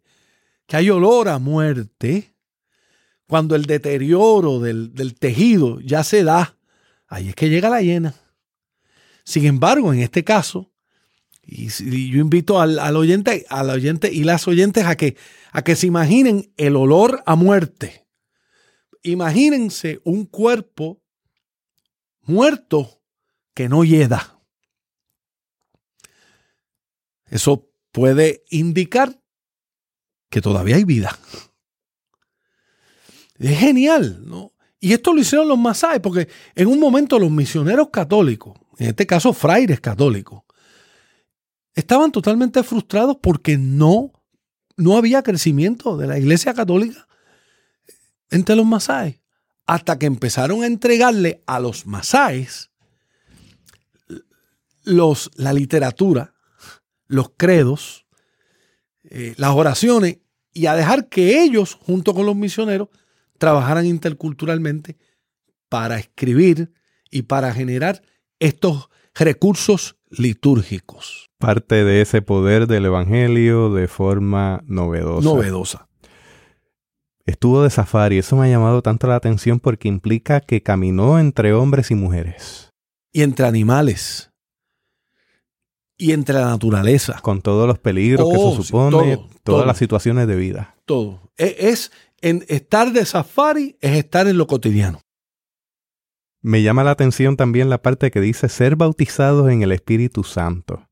que 0.67 0.77
hay 0.77 0.89
olor 0.89 1.27
a 1.27 1.37
muerte, 1.37 2.33
cuando 3.29 3.55
el 3.55 3.65
deterioro 3.65 4.59
del, 4.59 5.13
tejido 5.19 5.79
ya 5.81 6.03
se 6.03 6.23
da, 6.23 6.57
ahí 7.07 7.29
es 7.29 7.35
que 7.35 7.47
llega 7.47 7.69
la 7.69 7.79
hiena. 7.79 8.15
Sin 9.23 9.45
embargo, 9.45 9.93
en 9.93 9.99
este 9.99 10.23
caso, 10.23 10.73
y, 11.43 11.67
yo 12.09 12.19
invito 12.19 12.59
al, 12.59 12.95
oyente, 12.95 13.45
al 13.49 13.69
oyente 13.69 14.11
y 14.11 14.23
las 14.23 14.47
oyentes 14.47 14.83
a 14.87 14.97
que, 14.97 15.15
a 15.51 15.61
que 15.61 15.75
se 15.75 15.85
imaginen 15.85 16.51
el 16.57 16.75
olor 16.75 17.21
a 17.27 17.35
muerte. 17.35 18.07
Imagínense 19.03 20.01
un 20.05 20.25
cuerpo 20.25 20.99
muerto 22.21 22.99
que 23.53 23.69
no 23.69 23.83
hieda. 23.83 24.39
Eso 27.27 27.69
puede 27.91 28.43
indicar 28.49 29.21
que 30.31 30.41
todavía 30.41 30.77
hay 30.77 30.83
vida. 30.83 31.15
Es 33.39 33.57
genial, 33.57 34.21
¿no? 34.25 34.53
Y 34.79 34.93
esto 34.93 35.13
lo 35.13 35.21
hicieron 35.21 35.47
los 35.47 35.57
masáis, 35.57 35.99
porque 36.01 36.27
en 36.55 36.67
un 36.67 36.79
momento 36.79 37.17
los 37.19 37.31
misioneros 37.31 37.89
católicos, 37.89 38.57
en 38.77 38.89
este 38.89 39.05
caso 39.05 39.33
fraires 39.33 39.81
católicos, 39.81 40.43
estaban 41.73 42.11
totalmente 42.11 42.63
frustrados 42.63 43.17
porque 43.21 43.57
no, 43.57 44.11
no 44.77 44.97
había 44.97 45.23
crecimiento 45.23 45.97
de 45.97 46.07
la 46.07 46.17
iglesia 46.17 46.53
católica 46.53 47.07
entre 48.29 48.55
los 48.55 48.65
masáis. 48.65 49.19
Hasta 49.65 49.99
que 49.99 50.07
empezaron 50.07 50.63
a 50.63 50.67
entregarle 50.67 51.43
a 51.45 51.59
los 51.59 51.85
masáis 51.85 52.71
los, 54.83 55.29
la 55.35 55.53
literatura, 55.53 56.33
los 57.05 57.31
credos, 57.37 58.07
eh, 59.03 59.35
las 59.37 59.51
oraciones 59.51 60.17
y 60.53 60.65
a 60.65 60.75
dejar 60.75 61.07
que 61.07 61.43
ellos, 61.43 61.75
junto 61.75 62.13
con 62.13 62.25
los 62.25 62.35
misioneros, 62.35 62.89
trabajaran 63.39 63.85
interculturalmente 63.85 64.97
para 65.69 65.97
escribir 65.97 66.71
y 67.09 67.23
para 67.23 67.53
generar 67.53 68.03
estos 68.39 68.89
recursos 69.15 69.97
litúrgicos. 70.09 71.29
Parte 71.39 71.83
de 71.83 72.01
ese 72.01 72.21
poder 72.21 72.67
del 72.67 72.85
Evangelio 72.85 73.73
de 73.73 73.87
forma 73.87 74.63
novedosa. 74.67 75.27
Novedosa. 75.27 75.87
Estuvo 77.25 77.63
de 77.63 77.69
safari, 77.69 78.17
eso 78.17 78.35
me 78.35 78.47
ha 78.47 78.49
llamado 78.49 78.81
tanto 78.81 79.07
la 79.07 79.15
atención 79.15 79.59
porque 79.59 79.87
implica 79.87 80.41
que 80.41 80.63
caminó 80.63 81.19
entre 81.19 81.53
hombres 81.53 81.91
y 81.91 81.95
mujeres. 81.95 82.71
Y 83.11 83.21
entre 83.21 83.45
animales 83.45 84.29
y 85.99 86.13
entre 86.13 86.35
la 86.35 86.45
naturaleza. 86.45 87.19
Con 87.21 87.41
todos 87.41 87.67
los 87.67 87.77
peligros 87.77 88.27
que 88.29 88.35
eso 88.35 88.49
oh, 88.49 88.63
supone, 88.63 89.19
todas 89.43 89.67
las 89.67 89.77
situaciones 89.77 90.27
de 90.27 90.35
vida. 90.35 90.75
Todo. 90.85 91.19
E, 91.37 91.55
es, 91.59 91.91
en 92.21 92.45
estar 92.47 92.91
de 92.91 93.05
safari, 93.05 93.77
es 93.81 93.97
estar 93.97 94.27
en 94.27 94.37
lo 94.37 94.47
cotidiano. 94.47 95.01
Me 96.41 96.61
llama 96.63 96.83
la 96.83 96.91
atención 96.91 97.35
también 97.35 97.69
la 97.69 97.81
parte 97.81 98.11
que 98.11 98.21
dice 98.21 98.47
ser 98.49 98.75
bautizados 98.75 99.49
en 99.49 99.61
el 99.61 99.71
Espíritu 99.71 100.23
Santo. 100.23 100.87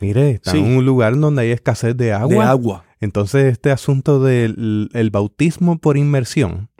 Mire, 0.00 0.30
está 0.30 0.56
en 0.56 0.76
un 0.76 0.84
lugar 0.84 1.18
donde 1.18 1.42
hay 1.42 1.50
escasez 1.50 1.96
de 1.96 2.12
agua. 2.12 2.44
De 2.44 2.50
agua. 2.50 2.84
Entonces, 3.00 3.52
este 3.52 3.70
asunto 3.70 4.22
del 4.22 4.90
el 4.94 5.10
bautismo 5.10 5.78
por 5.78 5.96
inmersión 5.96 6.70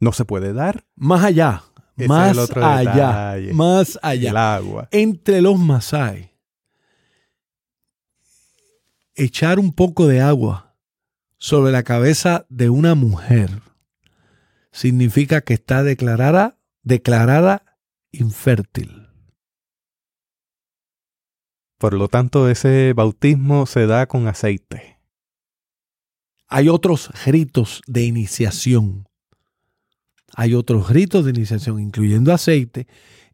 no 0.00 0.12
se 0.12 0.24
puede 0.24 0.52
dar. 0.52 0.84
Más 0.96 1.24
allá 1.24 1.62
más 1.96 2.50
allá, 2.56 3.36
más 3.52 3.98
allá. 4.02 4.30
El 4.30 4.36
agua. 4.36 4.88
Entre 4.90 5.40
los 5.40 5.58
masai, 5.58 6.32
echar 9.14 9.58
un 9.58 9.72
poco 9.72 10.06
de 10.06 10.20
agua 10.20 10.63
sobre 11.44 11.72
la 11.72 11.82
cabeza 11.82 12.46
de 12.48 12.70
una 12.70 12.94
mujer 12.94 13.50
significa 14.72 15.42
que 15.42 15.52
está 15.52 15.82
declarada, 15.82 16.58
declarada 16.82 17.78
infértil. 18.12 19.08
Por 21.76 21.92
lo 21.92 22.08
tanto, 22.08 22.48
ese 22.48 22.94
bautismo 22.94 23.66
se 23.66 23.86
da 23.86 24.06
con 24.06 24.26
aceite. 24.26 24.98
Hay 26.48 26.70
otros 26.70 27.10
ritos 27.26 27.82
de 27.86 28.04
iniciación 28.04 29.06
hay 30.36 30.54
otros 30.54 30.90
ritos 30.90 31.24
de 31.24 31.30
iniciación, 31.30 31.78
incluyendo 31.78 32.32
aceite 32.32 32.86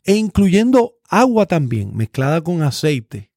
e 0.05 0.17
incluyendo 0.17 0.97
agua 1.09 1.47
también, 1.47 1.97
mezclada 1.97 2.43
con 2.43 2.63
aceite. 2.63 3.31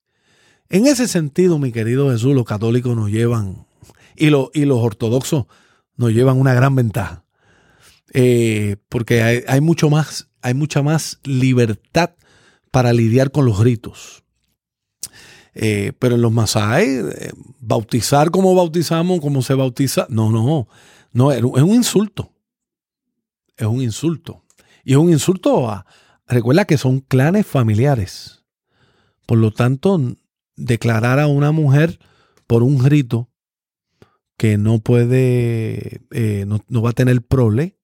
En 0.68 0.88
ese 0.88 1.08
sentido, 1.08 1.60
mi 1.60 1.72
querido 1.72 2.12
Jesús, 2.12 2.36
los 2.36 2.46
católicos 2.46 2.96
nos 2.96 3.10
llevan, 3.10 3.68
y, 4.16 4.28
y 4.28 4.66
los 4.66 4.80
ortodoxos 4.80 5.46
nos 5.96 6.12
llevan 6.12 6.40
una 6.40 6.54
gran 6.54 6.76
ventaja. 6.76 7.26
Eh, 8.14 8.78
porque 8.90 9.44
hay, 9.48 9.62
mucho 9.62 9.90
más, 9.90 10.30
hay 10.42 10.54
mucha 10.54 10.82
más 10.82 11.20
libertad 11.24 12.12
para 12.72 12.94
lidiar 12.94 13.32
con 13.32 13.46
los 13.46 13.60
ritos. 13.60 14.24
Eh, 15.56 15.94
pero 16.00 16.16
en 16.16 16.22
los 16.22 16.32
Masai, 16.32 16.86
eh, 16.86 17.32
bautizar 17.60 18.32
como 18.32 18.56
bautizamos, 18.56 19.20
como 19.20 19.42
se 19.42 19.54
bautiza, 19.54 20.08
no, 20.10 20.32
no, 20.32 20.68
no, 21.12 21.32
es 21.32 21.44
un 21.44 21.74
insulto 21.74 22.34
es 23.58 23.68
un 23.68 23.82
insulto. 23.82 24.44
Y 24.84 24.94
es 24.94 24.98
un 24.98 25.10
insulto 25.10 25.70
a... 25.70 25.86
Recuerda 26.28 26.66
que 26.66 26.78
son 26.78 27.02
clanes 27.02 27.46
familiares. 27.46 28.44
Por 29.26 29.38
lo 29.38 29.52
tanto, 29.52 30.00
declarar 30.56 31.20
a 31.20 31.28
una 31.28 31.52
mujer 31.52 32.00
por 32.48 32.64
un 32.64 32.84
rito 32.84 33.30
que 34.44 34.58
no 34.58 34.80
puede, 34.80 36.02
eh, 36.12 36.46
no, 36.46 36.82
va 36.82 36.90
a 36.90 36.92
tener 36.92 37.22
prole, 37.22 37.80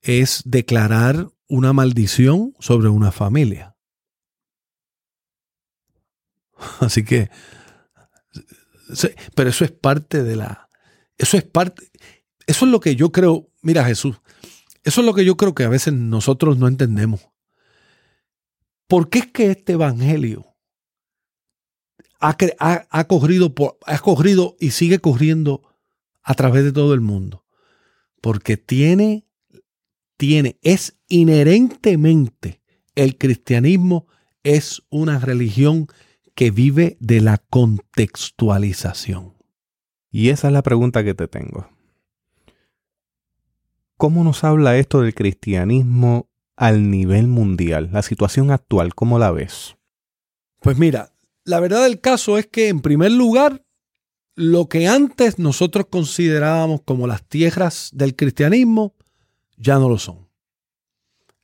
es 0.00 0.40
declarar 0.46 1.28
una 1.48 1.74
maldición 1.74 2.54
sobre 2.60 2.88
una 2.88 3.12
familia. 3.12 3.76
Así 6.80 7.04
que, 7.04 7.28
pero 9.34 9.50
eso 9.50 9.66
es 9.66 9.70
parte 9.70 10.22
de 10.22 10.36
la, 10.36 10.70
eso 11.18 11.36
es 11.36 11.42
parte, 11.44 11.90
eso 12.46 12.64
es 12.64 12.72
lo 12.72 12.80
que 12.80 12.96
yo 12.96 13.12
creo, 13.12 13.50
mira 13.60 13.84
Jesús, 13.84 14.16
eso 14.82 15.02
es 15.02 15.06
lo 15.06 15.12
que 15.12 15.26
yo 15.26 15.36
creo 15.36 15.54
que 15.54 15.64
a 15.64 15.68
veces 15.68 15.92
nosotros 15.92 16.56
no 16.56 16.68
entendemos. 16.68 17.28
¿Por 18.86 19.10
qué 19.10 19.18
es 19.18 19.26
que 19.26 19.50
este 19.50 19.74
evangelio 19.74 20.55
ha, 22.18 23.04
corrido, 23.04 23.54
ha 23.86 23.98
corrido 23.98 24.56
y 24.58 24.70
sigue 24.70 24.98
corriendo 24.98 25.62
a 26.22 26.34
través 26.34 26.64
de 26.64 26.72
todo 26.72 26.94
el 26.94 27.00
mundo? 27.00 27.44
Porque 28.20 28.56
tiene, 28.56 29.26
tiene, 30.16 30.58
es 30.62 30.96
inherentemente 31.08 32.60
el 32.94 33.18
cristianismo 33.18 34.06
es 34.42 34.82
una 34.90 35.18
religión 35.18 35.86
que 36.34 36.50
vive 36.50 36.96
de 37.00 37.20
la 37.20 37.38
contextualización. 37.38 39.34
Y 40.10 40.30
esa 40.30 40.48
es 40.48 40.52
la 40.52 40.62
pregunta 40.62 41.04
que 41.04 41.14
te 41.14 41.28
tengo. 41.28 41.68
¿Cómo 43.96 44.24
nos 44.24 44.44
habla 44.44 44.76
esto 44.76 45.00
del 45.00 45.14
cristianismo 45.14 46.28
al 46.56 46.90
nivel 46.90 47.28
mundial? 47.28 47.90
La 47.92 48.02
situación 48.02 48.50
actual, 48.50 48.94
¿cómo 48.94 49.18
la 49.18 49.30
ves? 49.30 49.76
Pues 50.60 50.78
mira, 50.78 51.12
la 51.46 51.60
verdad 51.60 51.84
del 51.84 52.00
caso 52.00 52.38
es 52.38 52.46
que 52.46 52.68
en 52.68 52.80
primer 52.80 53.12
lugar, 53.12 53.64
lo 54.34 54.68
que 54.68 54.88
antes 54.88 55.38
nosotros 55.38 55.86
considerábamos 55.88 56.82
como 56.84 57.06
las 57.06 57.22
tierras 57.22 57.90
del 57.94 58.16
cristianismo, 58.16 58.94
ya 59.56 59.78
no 59.78 59.88
lo 59.88 59.98
son. 59.98 60.28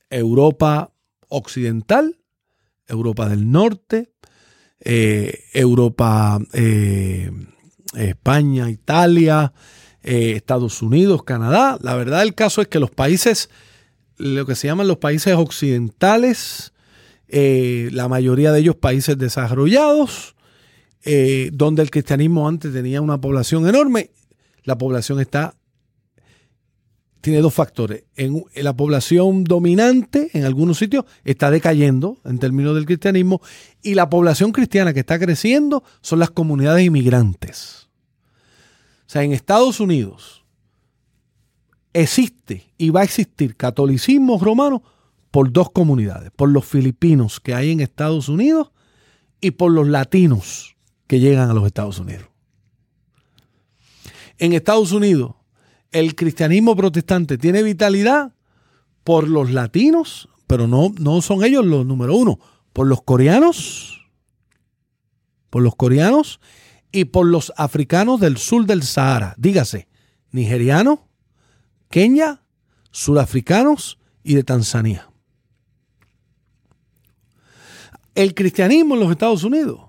Europa 0.09 0.93
occidental, 1.29 2.19
Europa 2.85 3.29
del 3.29 3.49
norte, 3.49 4.11
eh, 4.81 5.45
Europa, 5.53 6.39
eh, 6.51 7.31
España, 7.95 8.69
Italia, 8.69 9.53
eh, 10.03 10.33
Estados 10.35 10.81
Unidos, 10.81 11.23
Canadá. 11.23 11.79
La 11.81 11.95
verdad 11.95 12.19
del 12.19 12.35
caso 12.35 12.61
es 12.61 12.67
que 12.67 12.79
los 12.79 12.91
países, 12.91 13.49
lo 14.17 14.45
que 14.45 14.55
se 14.55 14.67
llaman 14.67 14.89
los 14.89 14.97
países 14.97 15.33
occidentales, 15.35 16.72
eh, 17.35 17.89
la 17.91 18.07
mayoría 18.07 18.51
de 18.51 18.59
ellos 18.59 18.75
países 18.75 19.17
desarrollados, 19.17 20.35
eh, 21.03 21.49
donde 21.51 21.81
el 21.81 21.89
cristianismo 21.89 22.47
antes 22.47 22.71
tenía 22.71 23.01
una 23.01 23.19
población 23.19 23.67
enorme, 23.67 24.11
la 24.65 24.77
población 24.77 25.19
está 25.19 25.55
tiene 27.21 27.39
dos 27.39 27.55
factores. 27.55 28.03
En, 28.17 28.43
la 28.53 28.73
población 28.73 29.45
dominante 29.45 30.29
en 30.33 30.43
algunos 30.43 30.77
sitios 30.77 31.05
está 31.23 31.49
decayendo 31.49 32.19
en 32.23 32.37
términos 32.37 32.75
del 32.75 32.85
cristianismo 32.85 33.41
y 33.81 33.95
la 33.95 34.11
población 34.11 34.51
cristiana 34.51 34.93
que 34.93 34.99
está 34.99 35.17
creciendo 35.17 35.83
son 36.01 36.19
las 36.19 36.29
comunidades 36.29 36.85
inmigrantes. 36.85 37.89
O 39.07 39.09
sea, 39.09 39.23
en 39.23 39.33
Estados 39.33 39.79
Unidos 39.79 40.43
existe 41.93 42.71
y 42.77 42.91
va 42.91 43.01
a 43.01 43.05
existir 43.05 43.55
catolicismo 43.55 44.37
romano 44.37 44.83
por 45.33 45.51
dos 45.51 45.71
comunidades, 45.71 46.29
por 46.29 46.49
los 46.49 46.63
filipinos 46.63 47.39
que 47.39 47.55
hay 47.55 47.71
en 47.71 47.79
Estados 47.79 48.29
Unidos 48.29 48.69
y 49.41 49.49
por 49.49 49.71
los 49.71 49.87
latinos 49.87 50.75
que 51.07 51.19
llegan 51.19 51.49
a 51.49 51.55
los 51.55 51.65
Estados 51.65 51.97
Unidos. 51.97 52.27
En 54.37 54.53
Estados 54.53 54.91
Unidos 54.91 55.33
el 55.91 56.13
cristianismo 56.13 56.75
protestante 56.75 57.39
tiene 57.39 57.63
vitalidad 57.63 58.35
por 59.03 59.27
los 59.27 59.49
latinos, 59.49 60.29
pero 60.45 60.67
no, 60.67 60.93
no 60.99 61.19
son 61.23 61.43
ellos 61.43 61.65
los 61.65 61.83
número 61.83 62.15
uno, 62.15 62.37
por 62.71 62.85
los 62.85 63.01
coreanos, 63.01 64.07
por 65.49 65.63
los 65.63 65.75
coreanos 65.75 66.41
y 66.91 67.05
por 67.05 67.25
los 67.25 67.51
africanos 67.57 68.19
del 68.19 68.37
sur 68.37 68.67
del 68.67 68.83
Sahara, 68.83 69.33
dígase, 69.39 69.87
nigerianos, 70.29 70.99
Kenia, 71.89 72.43
surafricanos 72.91 73.97
y 74.23 74.35
de 74.35 74.43
Tanzania. 74.43 75.09
El 78.15 78.33
cristianismo 78.35 78.93
en 78.93 79.01
los 79.01 79.11
Estados 79.11 79.43
Unidos 79.43 79.79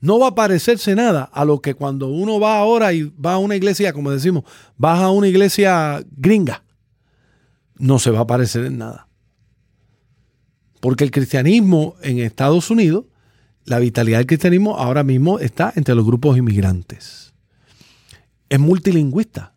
no 0.00 0.18
va 0.18 0.28
a 0.28 0.34
parecerse 0.34 0.94
nada 0.94 1.24
a 1.24 1.44
lo 1.44 1.60
que 1.60 1.74
cuando 1.74 2.08
uno 2.08 2.38
va 2.38 2.58
ahora 2.58 2.92
y 2.92 3.02
va 3.04 3.34
a 3.34 3.38
una 3.38 3.56
iglesia, 3.56 3.92
como 3.92 4.10
decimos, 4.10 4.44
vas 4.76 5.00
a 5.00 5.10
una 5.10 5.28
iglesia 5.28 6.04
gringa, 6.16 6.62
no 7.78 7.98
se 7.98 8.10
va 8.10 8.20
a 8.20 8.26
parecer 8.26 8.66
en 8.66 8.78
nada. 8.78 9.08
Porque 10.80 11.04
el 11.04 11.10
cristianismo 11.10 11.96
en 12.02 12.18
Estados 12.18 12.70
Unidos, 12.70 13.06
la 13.64 13.78
vitalidad 13.78 14.18
del 14.18 14.26
cristianismo 14.26 14.76
ahora 14.76 15.02
mismo 15.02 15.38
está 15.38 15.72
entre 15.74 15.94
los 15.94 16.06
grupos 16.06 16.38
inmigrantes. 16.38 17.34
Es 18.48 18.60
multilingüista. 18.60 19.54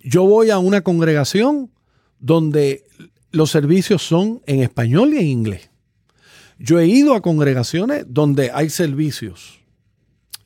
Yo 0.00 0.24
voy 0.24 0.50
a 0.50 0.58
una 0.58 0.80
congregación 0.80 1.70
donde 2.18 2.84
los 3.30 3.50
servicios 3.50 4.02
son 4.02 4.42
en 4.46 4.60
español 4.60 5.14
y 5.14 5.18
en 5.18 5.26
inglés. 5.26 5.70
Yo 6.58 6.78
he 6.78 6.86
ido 6.86 7.14
a 7.14 7.22
congregaciones 7.22 8.06
donde 8.08 8.50
hay 8.52 8.70
servicios 8.70 9.60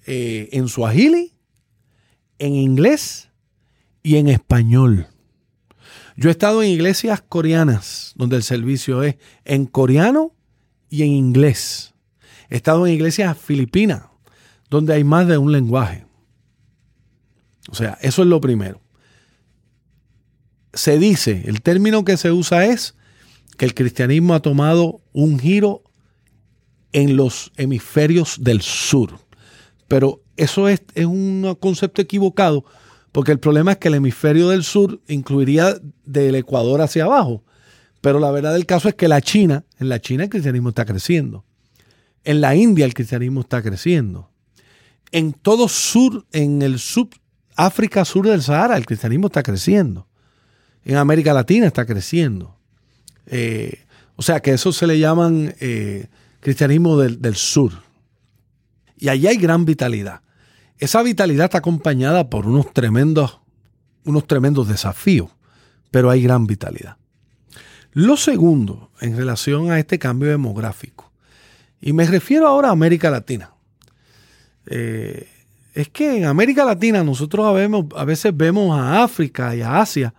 eh, 0.06 0.48
en 0.52 0.68
suajili, 0.68 1.34
en 2.38 2.54
inglés 2.54 3.28
y 4.02 4.16
en 4.16 4.28
español. 4.28 5.06
Yo 6.16 6.30
he 6.30 6.32
estado 6.32 6.62
en 6.62 6.70
iglesias 6.70 7.22
coreanas 7.22 8.12
donde 8.16 8.36
el 8.36 8.42
servicio 8.42 9.02
es 9.02 9.16
en 9.44 9.66
coreano 9.66 10.34
y 10.88 11.02
en 11.02 11.10
inglés. 11.10 11.94
He 12.48 12.56
estado 12.56 12.86
en 12.86 12.94
iglesias 12.94 13.36
filipinas 13.36 14.02
donde 14.70 14.94
hay 14.94 15.04
más 15.04 15.28
de 15.28 15.38
un 15.38 15.52
lenguaje. 15.52 16.06
O 17.70 17.74
sea, 17.74 17.98
eso 18.00 18.22
es 18.22 18.28
lo 18.28 18.40
primero. 18.40 18.80
Se 20.72 20.98
dice, 20.98 21.44
el 21.46 21.60
término 21.60 22.04
que 22.04 22.16
se 22.16 22.32
usa 22.32 22.66
es 22.66 22.94
que 23.56 23.64
el 23.64 23.74
cristianismo 23.74 24.34
ha 24.34 24.40
tomado 24.40 25.02
un 25.12 25.38
giro 25.38 25.82
en 26.92 27.16
los 27.16 27.52
hemisferios 27.56 28.42
del 28.42 28.62
sur. 28.62 29.18
Pero 29.88 30.22
eso 30.36 30.68
es, 30.68 30.82
un 30.96 31.56
concepto 31.60 32.02
equivocado, 32.02 32.64
porque 33.12 33.32
el 33.32 33.38
problema 33.38 33.72
es 33.72 33.78
que 33.78 33.88
el 33.88 33.94
hemisferio 33.94 34.48
del 34.48 34.64
sur 34.64 35.00
incluiría 35.08 35.76
del 36.04 36.34
Ecuador 36.34 36.80
hacia 36.80 37.04
abajo. 37.04 37.44
Pero 38.00 38.20
la 38.20 38.30
verdad 38.30 38.52
del 38.52 38.66
caso 38.66 38.88
es 38.88 38.94
que 38.94 39.08
la 39.08 39.20
China, 39.20 39.64
en 39.78 39.88
la 39.88 40.00
China 40.00 40.24
el 40.24 40.30
cristianismo 40.30 40.68
está 40.68 40.84
creciendo. 40.84 41.44
En 42.24 42.40
la 42.40 42.54
India 42.54 42.84
el 42.84 42.94
cristianismo 42.94 43.40
está 43.40 43.62
creciendo. 43.62 44.30
En 45.10 45.32
todo 45.32 45.68
sur, 45.68 46.26
en 46.32 46.62
el 46.62 46.78
sub, 46.78 47.14
África 47.56 48.04
sur 48.04 48.28
del 48.28 48.42
Sahara, 48.42 48.76
el 48.76 48.86
cristianismo 48.86 49.26
está 49.26 49.42
creciendo. 49.42 50.06
En 50.84 50.96
América 50.96 51.32
Latina 51.32 51.66
está 51.66 51.84
creciendo. 51.86 52.56
Eh, 53.26 53.84
o 54.16 54.22
sea 54.22 54.40
que 54.40 54.52
eso 54.52 54.72
se 54.72 54.86
le 54.86 54.98
llaman 54.98 55.54
eh, 55.60 56.08
cristianismo 56.40 56.98
del 56.98 57.36
sur. 57.36 57.72
Y 58.96 59.08
allí 59.08 59.26
hay 59.26 59.36
gran 59.36 59.64
vitalidad. 59.64 60.22
Esa 60.78 61.02
vitalidad 61.02 61.46
está 61.46 61.58
acompañada 61.58 62.30
por 62.30 62.46
unos 62.46 62.72
tremendos, 62.72 63.40
unos 64.04 64.26
tremendos 64.26 64.68
desafíos, 64.68 65.30
pero 65.90 66.10
hay 66.10 66.22
gran 66.22 66.46
vitalidad. 66.46 66.96
Lo 67.92 68.16
segundo, 68.16 68.90
en 69.00 69.16
relación 69.16 69.70
a 69.70 69.78
este 69.78 69.98
cambio 69.98 70.28
demográfico, 70.28 71.10
y 71.80 71.92
me 71.92 72.04
refiero 72.06 72.46
ahora 72.46 72.68
a 72.68 72.72
América 72.72 73.10
Latina, 73.10 73.52
eh, 74.66 75.28
es 75.74 75.88
que 75.88 76.16
en 76.16 76.24
América 76.24 76.64
Latina 76.64 77.02
nosotros 77.02 77.46
a 77.96 78.04
veces 78.04 78.36
vemos 78.36 78.76
a 78.78 79.02
África 79.02 79.54
y 79.54 79.62
a 79.62 79.80
Asia 79.80 80.12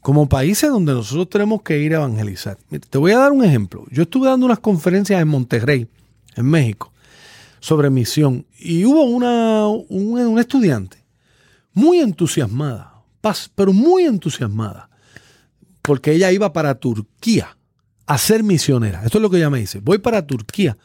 como 0.00 0.28
países 0.28 0.70
donde 0.70 0.92
nosotros 0.92 1.28
tenemos 1.28 1.62
que 1.62 1.78
ir 1.78 1.94
a 1.94 1.98
evangelizar. 1.98 2.58
Te 2.88 2.98
voy 2.98 3.12
a 3.12 3.18
dar 3.18 3.32
un 3.32 3.44
ejemplo. 3.44 3.84
Yo 3.90 4.02
estuve 4.02 4.28
dando 4.28 4.46
unas 4.46 4.60
conferencias 4.60 5.20
en 5.20 5.28
Monterrey, 5.28 5.88
en 6.36 6.46
México, 6.46 6.92
sobre 7.60 7.90
misión. 7.90 8.46
Y 8.58 8.84
hubo 8.84 9.02
una, 9.04 9.66
un, 9.66 10.38
estudiante 10.38 11.04
muy 11.72 11.98
entusiasmada, 12.00 13.02
pero 13.54 13.72
muy 13.72 14.04
entusiasmada, 14.04 14.90
porque 15.82 16.12
ella 16.12 16.32
iba 16.32 16.52
para 16.52 16.74
Turquía 16.74 17.56
a 18.06 18.18
ser 18.18 18.42
misionera. 18.42 19.04
Esto 19.04 19.18
es 19.18 19.22
lo 19.22 19.30
que 19.30 19.36
ella 19.36 19.50
me 19.50 19.60
dice. 19.60 19.80
Voy 19.80 19.98
para 19.98 20.26
Turquía 20.26 20.76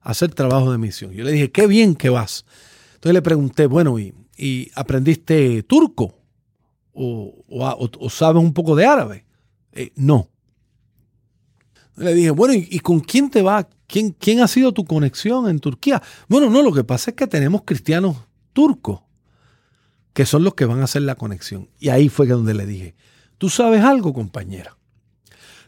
a 0.00 0.10
hacer 0.10 0.34
trabajo 0.34 0.72
de 0.72 0.78
misión. 0.78 1.12
Yo 1.12 1.24
le 1.24 1.32
dije, 1.32 1.52
qué 1.52 1.66
bien 1.66 1.94
que 1.94 2.08
vas. 2.08 2.44
Entonces 2.94 3.14
le 3.14 3.22
pregunté, 3.22 3.66
bueno, 3.66 3.98
¿y, 3.98 4.70
aprendiste 4.74 5.62
turco? 5.64 6.14
¿O, 6.94 8.08
sabes 8.08 8.42
un 8.42 8.52
poco 8.52 8.76
de 8.76 8.86
árabe? 8.86 9.24
Eh, 9.72 9.92
no. 9.96 10.28
Le 11.96 12.14
dije, 12.14 12.30
bueno, 12.30 12.54
¿y, 12.54 12.78
con 12.80 13.00
quién 13.00 13.30
te 13.30 13.42
va? 13.42 13.68
¿Quién, 13.86 14.10
¿Quién 14.12 14.40
ha 14.40 14.48
sido 14.48 14.72
tu 14.72 14.84
conexión 14.84 15.48
en 15.48 15.60
Turquía? 15.60 16.02
Bueno, 16.28 16.50
no, 16.50 16.62
lo 16.62 16.72
que 16.72 16.84
pasa 16.84 17.10
es 17.10 17.16
que 17.16 17.26
tenemos 17.26 17.62
cristianos 17.64 18.16
turcos 18.52 19.00
que 20.14 20.24
son 20.24 20.44
los 20.44 20.54
que 20.54 20.64
van 20.64 20.80
a 20.80 20.84
hacer 20.84 21.02
la 21.02 21.16
conexión. 21.16 21.68
Y 21.78 21.90
ahí 21.90 22.08
fue 22.08 22.26
donde 22.26 22.54
le 22.54 22.66
dije, 22.66 22.94
tú 23.36 23.50
sabes 23.50 23.82
algo, 23.82 24.14
compañera. 24.14 24.78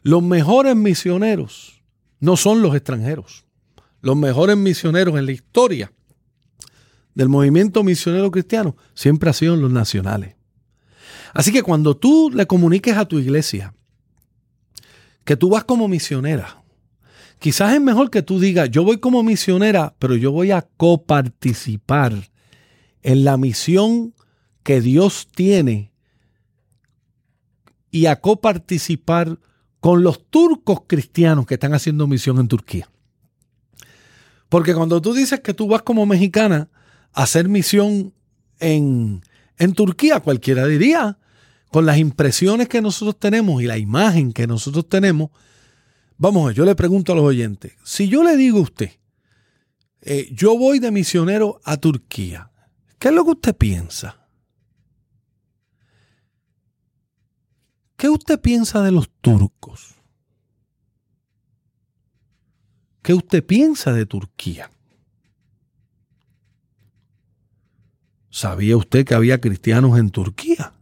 Los 0.02 0.22
mejores 0.22 0.76
misioneros 0.76 1.82
no 2.20 2.36
son 2.36 2.62
los 2.62 2.74
extranjeros. 2.74 3.44
Los 4.00 4.16
mejores 4.16 4.56
misioneros 4.56 5.18
en 5.18 5.26
la 5.26 5.32
historia 5.32 5.92
del 7.14 7.28
movimiento 7.28 7.82
misionero 7.82 8.30
cristiano 8.30 8.76
siempre 8.94 9.30
han 9.30 9.34
sido 9.34 9.56
los 9.56 9.72
nacionales. 9.72 10.35
Así 11.36 11.52
que 11.52 11.62
cuando 11.62 11.94
tú 11.94 12.30
le 12.32 12.46
comuniques 12.46 12.96
a 12.96 13.04
tu 13.04 13.18
iglesia 13.18 13.74
que 15.26 15.36
tú 15.36 15.50
vas 15.50 15.64
como 15.64 15.86
misionera. 15.86 16.62
Quizás 17.38 17.74
es 17.74 17.80
mejor 17.80 18.10
que 18.10 18.22
tú 18.22 18.40
digas, 18.40 18.70
yo 18.70 18.84
voy 18.84 18.98
como 18.98 19.22
misionera, 19.22 19.94
pero 19.98 20.16
yo 20.16 20.32
voy 20.32 20.52
a 20.52 20.62
coparticipar 20.62 22.30
en 23.02 23.24
la 23.24 23.36
misión 23.36 24.14
que 24.62 24.80
Dios 24.80 25.28
tiene 25.34 25.92
y 27.90 28.06
a 28.06 28.20
coparticipar 28.20 29.38
con 29.80 30.02
los 30.02 30.24
turcos 30.30 30.82
cristianos 30.86 31.44
que 31.44 31.54
están 31.54 31.74
haciendo 31.74 32.06
misión 32.06 32.38
en 32.38 32.48
Turquía. 32.48 32.88
Porque 34.48 34.74
cuando 34.74 35.02
tú 35.02 35.12
dices 35.12 35.40
que 35.40 35.52
tú 35.52 35.66
vas 35.68 35.82
como 35.82 36.06
mexicana 36.06 36.70
a 37.12 37.24
hacer 37.24 37.48
misión 37.48 38.14
en, 38.58 39.22
en 39.58 39.72
Turquía, 39.74 40.20
cualquiera 40.20 40.66
diría, 40.66 41.18
con 41.70 41.86
las 41.86 41.98
impresiones 41.98 42.68
que 42.68 42.80
nosotros 42.80 43.18
tenemos 43.18 43.62
y 43.62 43.66
la 43.66 43.78
imagen 43.78 44.32
que 44.32 44.46
nosotros 44.46 44.88
tenemos, 44.88 45.30
vamos 46.16 46.54
yo 46.54 46.64
le 46.64 46.74
pregunto 46.74 47.12
a 47.12 47.16
los 47.16 47.24
oyentes, 47.24 47.74
si 47.84 48.08
yo 48.08 48.22
le 48.22 48.36
digo 48.36 48.58
a 48.58 48.62
usted, 48.62 48.90
eh, 50.02 50.28
yo 50.32 50.56
voy 50.56 50.78
de 50.78 50.90
misionero 50.90 51.60
a 51.64 51.76
Turquía, 51.76 52.50
¿qué 52.98 53.08
es 53.08 53.14
lo 53.14 53.24
que 53.24 53.30
usted 53.30 53.56
piensa? 53.56 54.26
¿Qué 57.96 58.08
usted 58.08 58.40
piensa 58.40 58.82
de 58.82 58.92
los 58.92 59.08
turcos? 59.20 59.94
¿Qué 63.02 63.14
usted 63.14 63.44
piensa 63.44 63.92
de 63.92 64.04
Turquía? 64.04 64.70
¿Sabía 68.30 68.76
usted 68.76 69.06
que 69.06 69.14
había 69.14 69.40
cristianos 69.40 69.98
en 69.98 70.10
Turquía? 70.10 70.74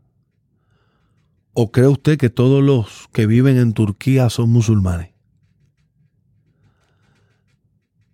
¿O 1.54 1.70
cree 1.70 1.86
usted 1.86 2.18
que 2.18 2.30
todos 2.30 2.62
los 2.62 3.08
que 3.12 3.26
viven 3.26 3.56
en 3.56 3.72
Turquía 3.72 4.28
son 4.28 4.50
musulmanes? 4.50 5.14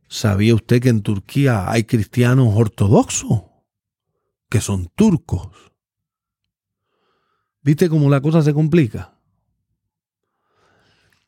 ¿Sabía 0.08 0.54
usted 0.54 0.82
que 0.82 0.90
en 0.90 1.02
Turquía 1.02 1.70
hay 1.70 1.84
cristianos 1.84 2.48
ortodoxos? 2.54 3.44
Que 4.50 4.60
son 4.60 4.88
turcos. 4.94 5.48
¿Viste 7.62 7.88
cómo 7.88 8.10
la 8.10 8.20
cosa 8.20 8.42
se 8.42 8.52
complica? 8.52 9.18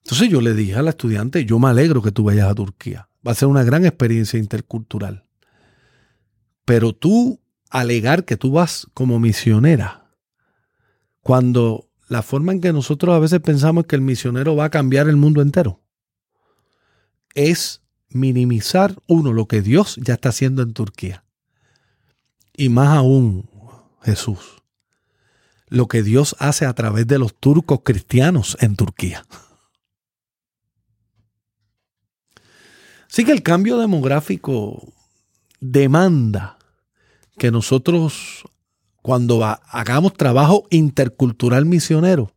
Entonces 0.05 0.29
yo 0.29 0.43
le 0.43 0.53
dije 0.53 0.75
a 0.75 0.83
la 0.83 0.91
estudiante, 0.91 1.47
yo 1.47 1.59
me 1.59 1.69
alegro 1.69 2.03
que 2.03 2.13
tú 2.13 2.25
vayas 2.25 2.51
a 2.51 2.55
Turquía. 2.55 3.09
Va 3.27 3.33
a 3.33 3.37
ser 3.37 3.49
una 3.49 3.63
gran 3.63 3.87
experiencia 3.87 4.39
intercultural. 4.39 5.25
Pero 6.67 6.93
tú 6.93 7.41
alegar 7.71 8.25
que 8.27 8.37
tú 8.37 8.51
vas 8.51 8.87
como 8.93 9.19
misionera, 9.19 10.17
cuando 11.21 11.92
la 12.13 12.21
forma 12.21 12.53
en 12.53 12.61
que 12.61 12.75
nosotros 12.75 13.17
a 13.17 13.19
veces 13.19 13.41
pensamos 13.41 13.87
que 13.87 13.97
el 13.97 14.03
misionero 14.03 14.55
va 14.55 14.67
a 14.67 14.71
cambiar 14.71 15.09
el 15.09 15.17
mundo 15.17 15.41
entero, 15.41 15.81
es 17.35 17.81
minimizar, 18.11 18.95
uno, 19.07 19.33
lo 19.33 19.49
que 19.49 19.63
Dios 19.63 19.97
ya 19.97 20.13
está 20.13 20.29
haciendo 20.29 20.61
en 20.61 20.75
Turquía. 20.75 21.25
Y 22.55 22.69
más 22.69 22.95
aún, 22.99 23.49
Jesús, 24.03 24.63
lo 25.69 25.89
que 25.89 26.03
Dios 26.03 26.37
hace 26.39 26.67
a 26.67 26.75
través 26.75 27.07
de 27.07 27.19
los 27.19 27.35
turcos 27.35 27.81
cristianos 27.83 28.59
en 28.61 28.77
Turquía. 28.77 29.25
Así 33.11 33.25
que 33.25 33.33
el 33.33 33.43
cambio 33.43 33.79
demográfico 33.79 34.93
demanda 35.61 36.59
que 37.39 37.51
nosotros, 37.51 38.45
cuando 39.03 39.45
hagamos 39.45 40.15
trabajo 40.15 40.67
intercultural 40.71 41.67
misionero, 41.67 42.35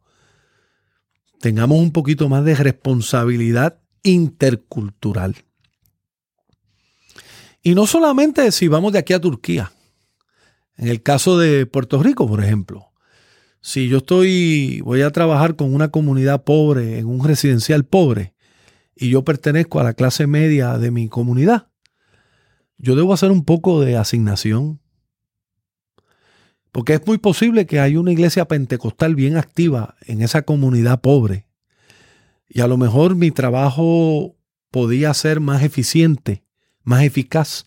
tengamos 1.40 1.80
un 1.80 1.92
poquito 1.92 2.28
más 2.28 2.44
de 2.44 2.56
responsabilidad 2.56 3.80
intercultural. 4.04 5.36
Y 7.62 7.74
no 7.76 7.88
solamente 7.88 8.52
si 8.52 8.68
vamos 8.68 8.94
de 8.94 9.00
aquí 9.00 9.14
a 9.14 9.22
Turquía. 9.22 9.72
En 10.78 10.88
el 10.88 11.02
caso 11.02 11.38
de 11.38 11.66
Puerto 11.66 12.04
Rico, 12.04 12.28
por 12.28 12.44
ejemplo, 12.44 12.92
si 13.62 13.88
yo 13.88 13.98
estoy, 13.98 14.82
voy 14.82 15.02
a 15.02 15.10
trabajar 15.12 15.56
con 15.56 15.74
una 15.74 15.90
comunidad 15.90 16.44
pobre, 16.44 17.00
en 17.00 17.08
un 17.08 17.24
residencial 17.24 17.86
pobre, 17.86 18.36
y 18.96 19.10
yo 19.10 19.24
pertenezco 19.24 19.80
a 19.80 19.84
la 19.84 19.94
clase 19.94 20.28
media 20.28 20.78
de 20.78 20.92
mi 20.92 21.10
comunidad, 21.10 21.70
yo 22.78 22.96
debo 22.96 23.14
hacer 23.14 23.32
un 23.32 23.46
poco 23.46 23.82
de 23.82 23.98
asignación. 23.98 24.82
Porque 26.76 26.96
es 26.96 27.08
muy 27.08 27.20
posible 27.20 27.66
que 27.66 27.80
haya 27.80 28.02
una 28.02 28.12
iglesia 28.12 28.50
pentecostal 28.50 29.16
bien 29.16 29.38
activa 29.38 29.96
en 30.02 30.22
esa 30.22 30.42
comunidad 30.42 31.00
pobre. 31.00 31.48
Y 32.50 32.60
a 32.60 32.68
lo 32.68 32.76
mejor 32.76 33.16
mi 33.16 33.32
trabajo 33.32 34.36
podía 34.72 35.14
ser 35.14 35.40
más 35.40 35.64
eficiente 35.64 36.44
más 36.86 37.04
eficaz 37.04 37.66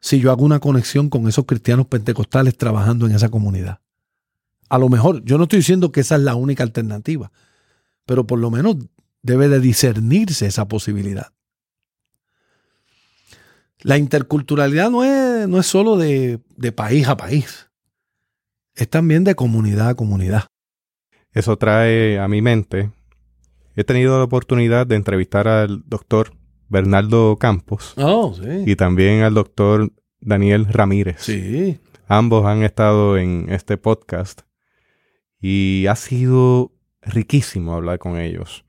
si 0.00 0.20
yo 0.20 0.30
hago 0.30 0.44
una 0.44 0.60
conexión 0.60 1.08
con 1.08 1.26
esos 1.26 1.46
cristianos 1.46 1.86
pentecostales 1.86 2.56
trabajando 2.56 3.06
en 3.06 3.14
esa 3.14 3.28
comunidad. 3.28 3.80
A 4.68 4.78
lo 4.78 4.88
mejor, 4.88 5.24
yo 5.24 5.38
no 5.38 5.44
estoy 5.44 5.60
diciendo 5.60 5.90
que 5.90 6.00
esa 6.00 6.16
es 6.16 6.22
la 6.22 6.34
única 6.34 6.62
alternativa, 6.62 7.32
pero 8.04 8.26
por 8.26 8.38
lo 8.38 8.50
menos 8.50 8.76
debe 9.22 9.48
de 9.48 9.58
discernirse 9.58 10.46
esa 10.46 10.68
posibilidad. 10.68 11.32
La 13.80 13.98
interculturalidad 13.98 14.90
no 14.90 15.02
es, 15.02 15.48
no 15.48 15.58
es 15.58 15.66
solo 15.66 15.96
de, 15.96 16.40
de 16.56 16.72
país 16.72 17.08
a 17.08 17.16
país, 17.16 17.65
es 18.76 18.88
también 18.88 19.24
de 19.24 19.34
comunidad 19.34 19.88
a 19.88 19.94
comunidad. 19.94 20.44
Eso 21.32 21.56
trae 21.56 22.18
a 22.18 22.28
mi 22.28 22.42
mente. 22.42 22.90
He 23.74 23.84
tenido 23.84 24.18
la 24.18 24.24
oportunidad 24.24 24.86
de 24.86 24.96
entrevistar 24.96 25.48
al 25.48 25.82
doctor 25.86 26.32
Bernardo 26.68 27.36
Campos. 27.36 27.94
Oh, 27.96 28.34
sí. 28.34 28.64
Y 28.66 28.76
también 28.76 29.22
al 29.22 29.34
doctor 29.34 29.92
Daniel 30.20 30.66
Ramírez. 30.66 31.16
Sí. 31.20 31.80
Ambos 32.06 32.46
han 32.46 32.62
estado 32.62 33.16
en 33.16 33.46
este 33.48 33.76
podcast 33.76 34.42
y 35.40 35.86
ha 35.88 35.96
sido 35.96 36.72
riquísimo 37.02 37.74
hablar 37.74 37.98
con 37.98 38.18
ellos. 38.18 38.64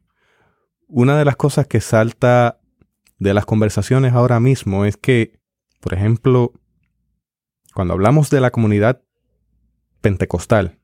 Una 0.88 1.18
de 1.18 1.26
las 1.26 1.36
cosas 1.36 1.68
que 1.68 1.82
salta 1.82 2.60
de 3.20 3.34
las 3.34 3.46
conversaciones 3.46 4.14
ahora 4.14 4.40
mismo 4.40 4.86
es 4.86 4.96
que, 4.96 5.40
por 5.82 5.94
ejemplo, 5.94 6.54
cuando 7.74 7.94
hablamos 7.94 8.30
de 8.30 8.42
la 8.42 8.52
comunidad 8.52 9.02
pentecostal, 10.08 10.80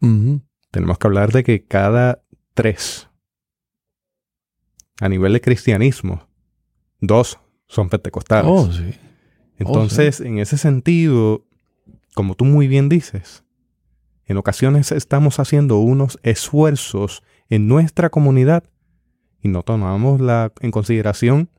tenemos 0.69 0.97
que 0.97 1.07
hablar 1.07 1.31
de 1.31 1.45
que 1.45 1.63
cada 1.63 2.21
tres 2.53 3.09
a 4.99 5.07
nivel 5.07 5.31
de 5.31 5.39
cristianismo 5.39 6.27
dos 6.99 7.39
son 7.67 7.87
pentecostales. 7.87 8.51
Oh, 8.53 8.69
sí. 8.69 8.93
Oh, 8.93 9.55
Entonces, 9.59 10.19
en 10.19 10.39
ese 10.39 10.57
sentido, 10.57 11.45
como 12.13 12.35
tú 12.35 12.43
muy 12.43 12.67
bien 12.67 12.89
dices, 12.89 13.45
en 14.25 14.35
ocasiones 14.35 14.91
estamos 14.91 15.39
haciendo 15.39 15.77
unos 15.77 16.19
esfuerzos 16.21 17.23
en 17.47 17.69
nuestra 17.69 18.09
comunidad 18.09 18.65
y 19.41 19.47
no 19.47 19.63
tomamos 19.63 20.19
la, 20.19 20.51
en 20.59 20.71
consideración 20.71 21.49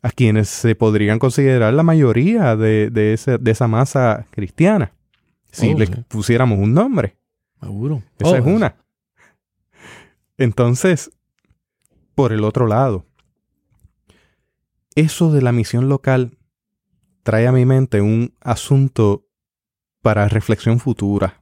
a 0.00 0.10
quienes 0.10 0.48
se 0.48 0.74
podrían 0.74 1.18
considerar 1.18 1.74
la 1.74 1.82
mayoría 1.82 2.56
de, 2.56 2.88
de, 2.88 3.12
esa 3.50 3.68
masa 3.68 4.24
cristiana. 4.30 4.94
Si 5.52 5.72
oh, 5.72 5.78
le 5.78 5.86
pusiéramos 5.86 6.58
un 6.58 6.74
nombre. 6.74 7.16
Seguro. 7.60 8.02
Esa 8.18 8.38
es 8.38 8.44
una. 8.44 8.76
Entonces, 10.36 11.12
por 12.14 12.32
el 12.32 12.42
otro 12.42 12.66
lado, 12.66 13.06
eso 14.94 15.30
de 15.30 15.42
la 15.42 15.52
misión 15.52 15.88
local 15.88 16.36
trae 17.22 17.46
a 17.46 17.52
mi 17.52 17.64
mente 17.64 18.00
un 18.00 18.34
asunto 18.40 19.28
para 20.00 20.28
reflexión 20.28 20.80
futura. 20.80 21.40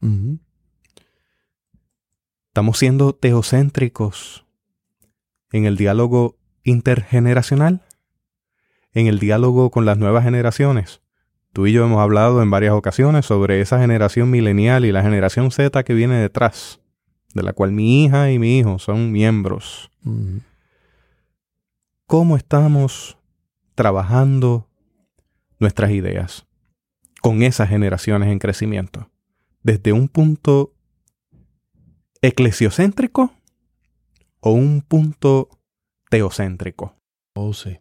Estamos 2.48 2.78
siendo 2.78 3.14
teocéntricos 3.14 4.44
en 5.52 5.64
el 5.64 5.76
diálogo 5.76 6.36
intergeneracional, 6.62 7.82
en 8.92 9.06
el 9.06 9.18
diálogo 9.18 9.70
con 9.70 9.84
las 9.86 9.96
nuevas 9.96 10.24
generaciones. 10.24 11.00
Tú 11.52 11.66
y 11.66 11.72
yo 11.72 11.84
hemos 11.84 12.00
hablado 12.00 12.42
en 12.42 12.50
varias 12.50 12.74
ocasiones 12.74 13.26
sobre 13.26 13.60
esa 13.60 13.80
generación 13.80 14.30
milenial 14.30 14.84
y 14.84 14.92
la 14.92 15.02
generación 15.02 15.50
Z 15.50 15.82
que 15.82 15.94
viene 15.94 16.16
detrás, 16.16 16.80
de 17.34 17.42
la 17.42 17.52
cual 17.52 17.72
mi 17.72 18.04
hija 18.04 18.30
y 18.30 18.38
mi 18.38 18.58
hijo 18.58 18.78
son 18.78 19.10
miembros. 19.10 19.90
¿Cómo 22.06 22.36
estamos 22.36 23.18
trabajando 23.74 24.68
nuestras 25.58 25.90
ideas 25.92 26.46
con 27.20 27.42
esas 27.42 27.68
generaciones 27.68 28.30
en 28.30 28.38
crecimiento. 28.38 29.10
Desde 29.62 29.92
un 29.92 30.08
punto 30.08 30.74
eclesiocéntrico 32.22 33.32
o 34.40 34.52
un 34.52 34.82
punto 34.82 35.48
teocéntrico. 36.08 36.96
Oh, 37.34 37.52
sí. 37.52 37.78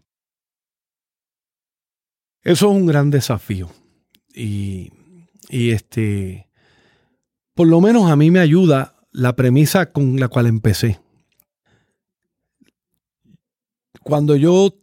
Eso 2.44 2.70
es 2.72 2.78
un 2.78 2.86
gran 2.86 3.12
desafío. 3.12 3.70
Y, 4.34 4.92
y 5.50 5.72
este, 5.72 6.50
por 7.54 7.68
lo 7.68 7.82
menos 7.82 8.10
a 8.10 8.16
mí 8.16 8.32
me 8.32 8.40
ayuda 8.40 8.96
la 9.12 9.36
premisa 9.36 9.92
con 9.92 10.20
la 10.20 10.28
cual 10.28 10.48
empecé. 10.48 11.00
Cuando 14.04 14.36
yo 14.36 14.80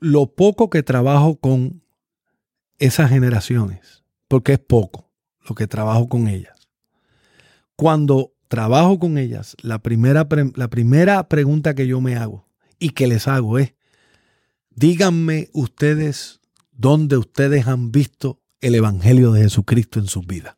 lo 0.00 0.34
poco 0.34 0.70
que 0.70 0.82
trabajo 0.82 1.36
con 1.36 1.82
esas 2.78 3.10
generaciones, 3.10 4.04
porque 4.28 4.54
es 4.54 4.58
poco 4.58 5.10
lo 5.48 5.54
que 5.54 5.66
trabajo 5.66 6.08
con 6.08 6.28
ellas. 6.28 6.68
Cuando 7.76 8.34
trabajo 8.48 8.98
con 8.98 9.18
ellas, 9.18 9.56
la 9.62 9.78
primera, 9.80 10.26
la 10.54 10.68
primera 10.68 11.28
pregunta 11.28 11.74
que 11.74 11.86
yo 11.86 12.00
me 12.00 12.16
hago 12.16 12.46
y 12.78 12.90
que 12.90 13.06
les 13.06 13.28
hago 13.28 13.58
es, 13.58 13.74
díganme 14.70 15.48
ustedes 15.52 16.40
dónde 16.76 17.16
ustedes 17.16 17.66
han 17.66 17.90
visto 17.90 18.42
el 18.60 18.74
Evangelio 18.74 19.32
de 19.32 19.42
Jesucristo 19.42 19.98
en 19.98 20.06
sus 20.06 20.26
vidas. 20.26 20.56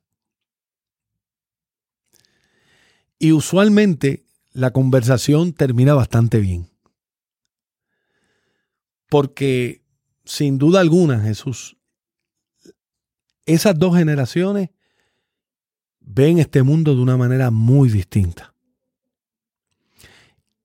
Y 3.18 3.32
usualmente 3.32 4.24
la 4.52 4.72
conversación 4.72 5.52
termina 5.52 5.94
bastante 5.94 6.38
bien. 6.38 6.70
Porque 9.08 9.82
sin 10.24 10.58
duda 10.58 10.80
alguna, 10.80 11.20
Jesús, 11.20 11.76
esas 13.46 13.78
dos 13.78 13.96
generaciones 13.96 14.70
ven 16.00 16.38
este 16.38 16.62
mundo 16.62 16.94
de 16.94 17.00
una 17.00 17.16
manera 17.16 17.50
muy 17.50 17.88
distinta. 17.88 18.54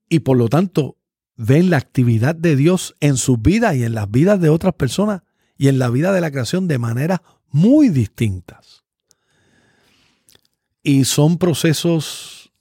Y 0.10 0.20
por 0.20 0.38
lo 0.38 0.50
tanto, 0.50 0.98
ven 1.36 1.70
la 1.70 1.78
actividad 1.78 2.36
de 2.36 2.56
Dios 2.56 2.96
en 3.00 3.18
sus 3.18 3.42
vidas 3.42 3.76
y 3.76 3.84
en 3.84 3.96
las 3.96 4.12
vidas 4.12 4.40
de 4.40 4.50
otras 4.50 4.74
personas 4.76 5.24
y 5.58 5.68
en 5.68 5.80
la 5.80 5.90
vida 5.90 6.12
de 6.12 6.22
la 6.22 6.32
creación 6.32 6.68
de 6.68 6.80
maneras 6.80 7.22
muy 7.50 7.90
distintas. 7.90 8.84
Y 10.82 11.06
son 11.06 11.38
procesos 11.38 12.52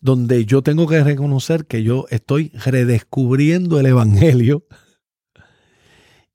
donde 0.00 0.46
yo 0.46 0.62
tengo 0.62 0.86
que 0.86 1.04
reconocer 1.04 1.66
que 1.66 1.82
yo 1.82 2.06
estoy 2.10 2.50
redescubriendo 2.54 3.78
el 3.78 3.86
Evangelio 3.86 4.64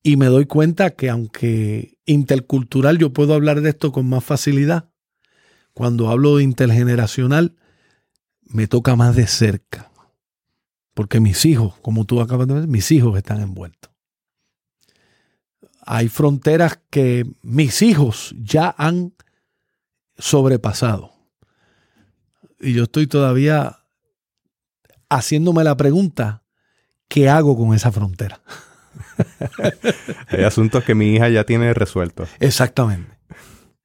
Y 0.03 0.17
me 0.17 0.27
doy 0.27 0.45
cuenta 0.45 0.91
que 0.91 1.09
aunque 1.09 1.97
intercultural 2.05 2.99
yo 2.99 3.11
puedo 3.11 3.33
hablar 3.33 3.61
de 3.61 3.69
esto 3.69 3.91
con 3.91 4.07
más 4.07 4.23
facilidad, 4.23 4.91
cuando 5.73 6.09
hablo 6.09 6.37
de 6.37 6.43
intergeneracional 6.43 7.55
me 8.43 8.67
toca 8.67 8.95
más 8.95 9.15
de 9.15 9.25
cerca. 9.25 9.91
Porque 10.93 11.19
mis 11.19 11.43
hijos, 11.45 11.73
como 11.81 12.05
tú 12.05 12.21
acabas 12.21 12.47
de 12.47 12.53
ver, 12.53 12.67
mis 12.67 12.91
hijos 12.91 13.17
están 13.17 13.41
envueltos. 13.41 13.94
Hay 15.85 16.09
fronteras 16.09 16.79
que 16.89 17.25
mis 17.41 17.81
hijos 17.81 18.35
ya 18.37 18.73
han 18.77 19.13
sobrepasado. 20.17 21.11
Y 22.59 22.73
yo 22.73 22.83
estoy 22.83 23.07
todavía 23.07 23.79
haciéndome 25.09 25.63
la 25.63 25.77
pregunta, 25.77 26.43
¿qué 27.07 27.29
hago 27.29 27.57
con 27.57 27.75
esa 27.75 27.91
frontera? 27.91 28.41
Hay 30.29 30.43
asuntos 30.43 30.83
que 30.83 30.95
mi 30.95 31.13
hija 31.13 31.29
ya 31.29 31.43
tiene 31.43 31.73
resueltos. 31.73 32.29
Exactamente. 32.39 33.17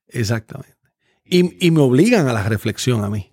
Exactamente. 0.09 0.77
Y, 1.25 1.67
y, 1.67 1.71
me 1.71 1.81
obligan 1.81 2.27
a 2.27 2.33
la 2.33 2.43
reflexión 2.43 3.05
a 3.05 3.11
mí. 3.11 3.33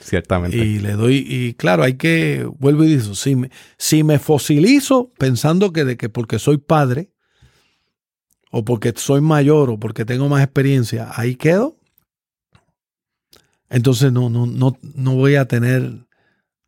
Ciertamente. 0.00 0.56
Y 0.56 0.78
le 0.78 0.92
doy, 0.92 1.24
y 1.26 1.54
claro, 1.54 1.82
hay 1.82 1.94
que, 1.94 2.48
vuelvo 2.58 2.84
y 2.84 2.96
digo, 2.96 3.14
si 3.14 3.34
me, 3.34 3.50
si 3.78 4.04
me 4.04 4.18
fosilizo 4.18 5.12
pensando 5.18 5.72
que 5.72 5.84
de 5.84 5.96
que 5.96 6.08
porque 6.08 6.38
soy 6.38 6.58
padre, 6.58 7.13
o 8.56 8.64
porque 8.64 8.92
soy 8.94 9.20
mayor, 9.20 9.68
o 9.68 9.80
porque 9.80 10.04
tengo 10.04 10.28
más 10.28 10.40
experiencia, 10.40 11.10
ahí 11.16 11.34
quedo, 11.34 11.76
entonces 13.68 14.12
no, 14.12 14.30
no, 14.30 14.46
no, 14.46 14.78
no 14.94 15.14
voy 15.16 15.34
a 15.34 15.48
tener, 15.48 16.06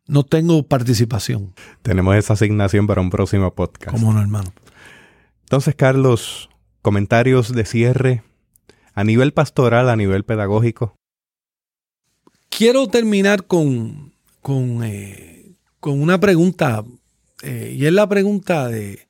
no 0.05 0.23
tengo 0.25 0.63
participación. 0.63 1.53
Tenemos 1.83 2.17
esa 2.17 2.33
asignación 2.33 2.87
para 2.87 2.99
un 2.99 3.09
próximo 3.09 3.55
podcast. 3.55 3.97
Como 3.97 4.11
no, 4.11 4.19
hermano. 4.19 4.51
Entonces, 5.43 5.75
Carlos, 5.75 6.49
comentarios 6.81 7.53
de 7.53 7.63
cierre 7.63 8.21
a 8.93 9.05
nivel 9.05 9.31
pastoral, 9.31 9.87
a 9.89 9.95
nivel 9.95 10.25
pedagógico. 10.25 10.93
Quiero 12.49 12.87
terminar 12.87 13.45
con, 13.45 14.11
con, 14.41 14.83
eh, 14.83 15.53
con 15.79 16.01
una 16.01 16.19
pregunta, 16.19 16.83
eh, 17.43 17.75
y 17.77 17.85
es 17.85 17.93
la 17.93 18.09
pregunta 18.09 18.67
de, 18.67 19.06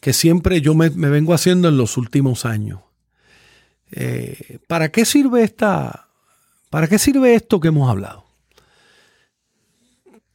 que 0.00 0.12
siempre 0.14 0.60
yo 0.60 0.74
me, 0.74 0.88
vengo 0.88 1.34
haciendo 1.34 1.68
en 1.68 1.76
los 1.76 1.96
últimos 1.96 2.46
años. 2.46 2.80
Eh, 3.92 4.58
¿Para 4.66 4.90
qué 4.90 5.04
sirve 5.04 5.42
esta, 5.42 6.08
¿Para 6.70 6.88
qué 6.88 6.98
sirve 6.98 7.34
esto 7.34 7.60
que 7.60 7.68
hemos 7.68 7.88
hablado? 7.88 8.24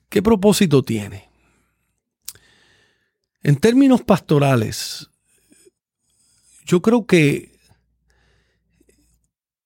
¿Qué 0.10 0.22
propósito 0.22 0.84
tiene? 0.84 1.30
En 3.42 3.58
términos 3.58 4.02
pastorales, 4.02 5.10
yo 6.66 6.82
creo 6.82 7.06
que 7.06 7.56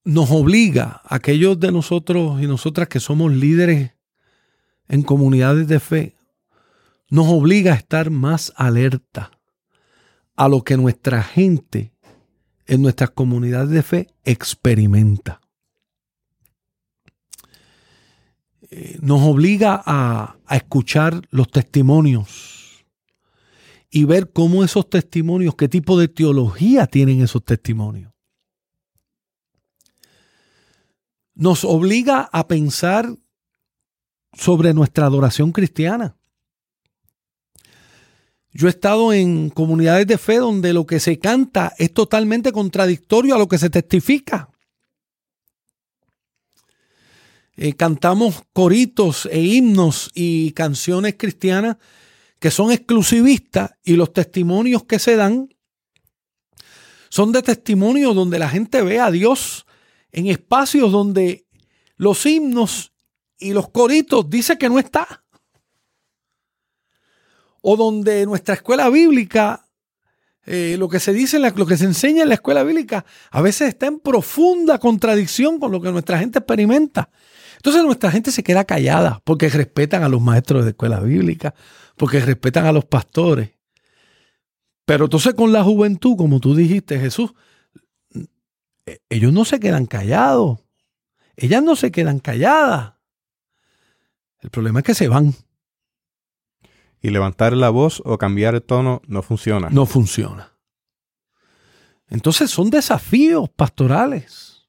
nos 0.06 0.32
obliga 0.32 1.02
a 1.04 1.16
aquellos 1.16 1.60
de 1.60 1.72
nosotros 1.72 2.42
y 2.42 2.48
nosotras 2.48 2.88
que 2.88 3.00
somos 3.00 3.32
líderes 3.34 3.92
en 4.88 5.04
comunidades 5.04 5.68
de 5.68 5.80
fe, 5.80 6.16
nos 7.10 7.28
obliga 7.28 7.74
a 7.74 7.78
estar 7.78 8.10
más 8.10 8.54
alerta 8.56 9.39
a 10.40 10.48
lo 10.48 10.64
que 10.64 10.78
nuestra 10.78 11.22
gente 11.22 11.92
en 12.66 12.82
nuestras 12.82 13.10
comunidades 13.10 13.72
de 13.72 13.84
fe 13.84 14.08
experimenta. 14.24 15.42
Eh, 18.70 18.98
nos 19.02 19.22
obliga 19.24 19.84
a, 19.86 20.38
a 20.46 20.56
escuchar 20.56 21.28
los 21.30 21.52
testimonios 21.52 22.86
y 23.90 24.06
ver 24.06 24.32
cómo 24.32 24.64
esos 24.64 24.90
testimonios, 24.90 25.56
qué 25.56 25.68
tipo 25.68 26.00
de 26.00 26.08
teología 26.08 26.88
tienen 26.88 27.22
esos 27.22 27.44
testimonios. 27.44 28.14
Nos 31.34 31.66
obliga 31.66 32.30
a 32.32 32.48
pensar 32.48 33.14
sobre 34.32 34.74
nuestra 34.74 35.08
adoración 35.08 35.52
cristiana. 35.52 36.16
Yo 38.52 38.68
he 38.68 38.72
estado 38.72 39.14
en 39.14 39.50
comunidades 39.50 40.08
de 40.08 40.18
fe 40.18 40.38
donde 40.38 40.74
lo 40.74 40.86
que 40.86 41.00
se 41.00 41.20
canta 41.20 41.74
es 41.78 41.94
totalmente 41.94 42.52
contradictorio 42.52 43.36
a 43.36 43.38
lo 43.38 43.48
que 43.48 43.58
se 43.58 43.70
testifica. 43.70 44.50
Eh, 47.56 47.74
cantamos 47.74 48.42
coritos 48.54 49.28
e 49.32 49.42
himnos 49.42 50.10
y 50.14 50.52
canciones 50.54 51.16
cristianas 51.18 51.78
que 52.40 52.52
son 52.52 52.72
exclusivistas 52.72 53.72
y 53.84 53.96
los 53.96 54.14
testimonios 54.14 54.86
que 54.86 54.98
se 54.98 55.18
dan 55.18 55.50
son 57.10 57.32
de 57.32 57.42
testimonios 57.42 58.16
donde 58.16 58.40
la 58.40 58.50
gente 58.50 58.82
ve 58.82 59.00
a 59.00 59.12
Dios 59.12 59.66
en 60.12 60.28
espacios 60.28 60.92
donde 60.92 61.46
los 61.98 62.26
himnos 62.26 62.94
y 63.38 63.52
los 63.52 63.70
coritos 63.70 64.30
dicen 64.30 64.58
que 64.58 64.70
no 64.70 64.80
está. 64.80 65.26
O 67.62 67.76
donde 67.78 68.26
nuestra 68.26 68.56
escuela 68.56 68.90
bíblica, 68.90 69.66
eh, 70.46 70.76
lo 70.80 70.90
que 70.90 71.00
se 71.00 71.14
dice, 71.14 71.40
lo 71.40 71.66
que 71.66 71.78
se 71.78 71.86
enseña 71.86 72.24
en 72.24 72.30
la 72.30 72.36
escuela 72.36 72.64
bíblica, 72.64 73.06
a 73.32 73.42
veces 73.42 73.70
está 73.70 73.88
en 73.88 74.00
profunda 74.00 74.80
contradicción 74.80 75.60
con 75.60 75.72
lo 75.72 75.82
que 75.82 75.92
nuestra 75.92 76.18
gente 76.20 76.40
experimenta. 76.40 77.10
Entonces 77.58 77.84
nuestra 77.84 78.10
gente 78.10 78.32
se 78.32 78.42
queda 78.42 78.64
callada 78.64 79.22
porque 79.26 79.50
respetan 79.50 80.04
a 80.04 80.10
los 80.10 80.22
maestros 80.22 80.64
de 80.64 80.72
escuela 80.72 81.02
bíblica, 81.02 81.54
porque 81.98 82.20
respetan 82.22 82.66
a 82.66 82.72
los 82.72 82.86
pastores. 82.86 83.52
Pero 84.86 85.06
entonces 85.06 85.34
con 85.34 85.52
la 85.52 85.64
juventud, 85.64 86.16
como 86.16 86.40
tú 86.40 86.56
dijiste, 86.56 86.98
Jesús, 87.00 87.34
e, 88.86 89.02
ellos 89.10 89.34
no 89.34 89.46
se 89.46 89.60
quedan 89.60 89.86
callados. 89.86 90.60
Ellas 91.36 91.62
no 91.62 91.76
se 91.76 91.92
quedan 91.92 92.20
calladas. 92.20 92.94
El 94.42 94.50
problema 94.50 94.80
es 94.80 94.86
que 94.86 94.96
se 94.96 95.08
van. 95.08 95.34
Y 97.02 97.10
levantar 97.10 97.54
la 97.54 97.70
voz 97.70 98.02
o 98.06 98.18
cambiar 98.18 98.56
el 98.56 98.62
tono 98.62 99.02
no 99.08 99.22
funciona. 99.22 99.70
No 99.70 99.86
funciona. 99.86 100.54
Entonces 102.10 102.50
son 102.50 102.70
desafíos 102.70 103.50
pastorales. 103.50 104.68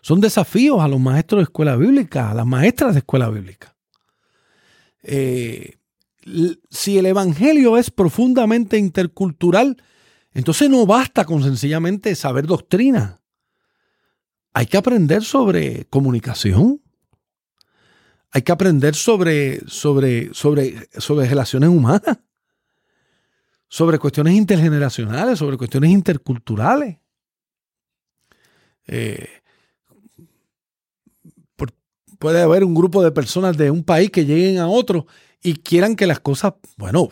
Son 0.00 0.20
desafíos 0.20 0.80
a 0.80 0.88
los 0.88 1.00
maestros 1.00 1.40
de 1.40 1.44
escuela 1.44 1.76
bíblica, 1.76 2.30
a 2.30 2.34
las 2.34 2.46
maestras 2.46 2.94
de 2.94 3.00
escuela 3.00 3.28
bíblica. 3.28 3.76
Eh, 5.02 5.78
si 6.70 6.98
el 6.98 7.06
Evangelio 7.06 7.76
es 7.76 7.90
profundamente 7.90 8.78
intercultural, 8.78 9.82
entonces 10.32 10.68
no 10.70 10.86
basta 10.86 11.24
con 11.24 11.42
sencillamente 11.42 12.14
saber 12.14 12.46
doctrina. 12.46 13.20
Hay 14.52 14.66
que 14.66 14.76
aprender 14.76 15.24
sobre 15.24 15.86
comunicación. 15.86 16.82
Hay 18.30 18.42
que 18.42 18.52
aprender 18.52 18.94
sobre, 18.94 19.60
sobre, 19.68 20.32
sobre, 20.34 20.88
sobre 20.98 21.28
relaciones 21.28 21.70
humanas, 21.70 22.18
sobre 23.68 23.98
cuestiones 23.98 24.34
intergeneracionales, 24.34 25.38
sobre 25.38 25.56
cuestiones 25.56 25.90
interculturales. 25.90 26.98
Eh, 28.86 29.28
puede 32.18 32.42
haber 32.42 32.64
un 32.64 32.74
grupo 32.74 33.02
de 33.02 33.12
personas 33.12 33.56
de 33.56 33.70
un 33.70 33.84
país 33.84 34.10
que 34.10 34.24
lleguen 34.24 34.58
a 34.58 34.68
otro 34.68 35.06
y 35.42 35.54
quieran 35.54 35.96
que 35.96 36.06
las 36.06 36.20
cosas, 36.20 36.54
bueno, 36.76 37.08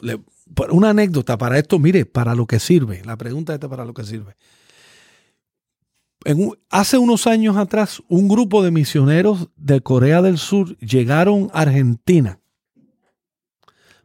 una 0.70 0.90
anécdota 0.90 1.38
para 1.38 1.58
esto, 1.58 1.78
mire, 1.78 2.06
para 2.06 2.34
lo 2.34 2.46
que 2.46 2.58
sirve. 2.58 3.02
La 3.04 3.16
pregunta 3.16 3.54
esta 3.54 3.68
para 3.68 3.84
lo 3.84 3.94
que 3.94 4.04
sirve. 4.04 4.36
Hace 6.70 6.98
unos 6.98 7.26
años 7.26 7.56
atrás, 7.56 8.02
un 8.08 8.28
grupo 8.28 8.62
de 8.62 8.70
misioneros 8.70 9.48
de 9.56 9.80
Corea 9.80 10.22
del 10.22 10.38
Sur 10.38 10.76
llegaron 10.78 11.50
a 11.52 11.62
Argentina 11.62 12.40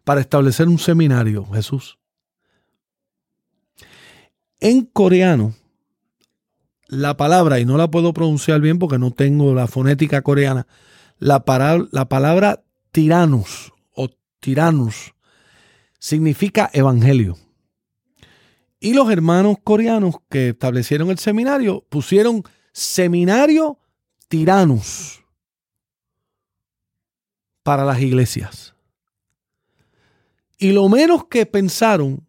para 0.03 0.21
establecer 0.21 0.67
un 0.67 0.79
seminario, 0.79 1.45
Jesús. 1.47 1.97
En 4.59 4.85
coreano, 4.85 5.55
la 6.87 7.17
palabra, 7.17 7.59
y 7.59 7.65
no 7.65 7.77
la 7.77 7.89
puedo 7.89 8.13
pronunciar 8.13 8.61
bien 8.61 8.77
porque 8.77 8.99
no 8.99 9.11
tengo 9.11 9.53
la 9.55 9.67
fonética 9.67 10.21
coreana, 10.21 10.67
la, 11.17 11.43
la 11.91 12.09
palabra 12.09 12.63
tiranos 12.91 13.73
o 13.95 14.09
tiranos 14.39 15.13
significa 15.97 16.69
evangelio. 16.73 17.37
Y 18.83 18.95
los 18.95 19.11
hermanos 19.11 19.57
coreanos 19.63 20.15
que 20.27 20.49
establecieron 20.49 21.11
el 21.11 21.19
seminario 21.19 21.85
pusieron 21.87 22.43
seminario 22.73 23.77
tiranos 24.27 25.23
para 27.61 27.85
las 27.85 28.01
iglesias. 28.01 28.73
Y 30.57 30.71
lo 30.71 30.89
menos 30.89 31.25
que 31.27 31.45
pensaron 31.45 32.25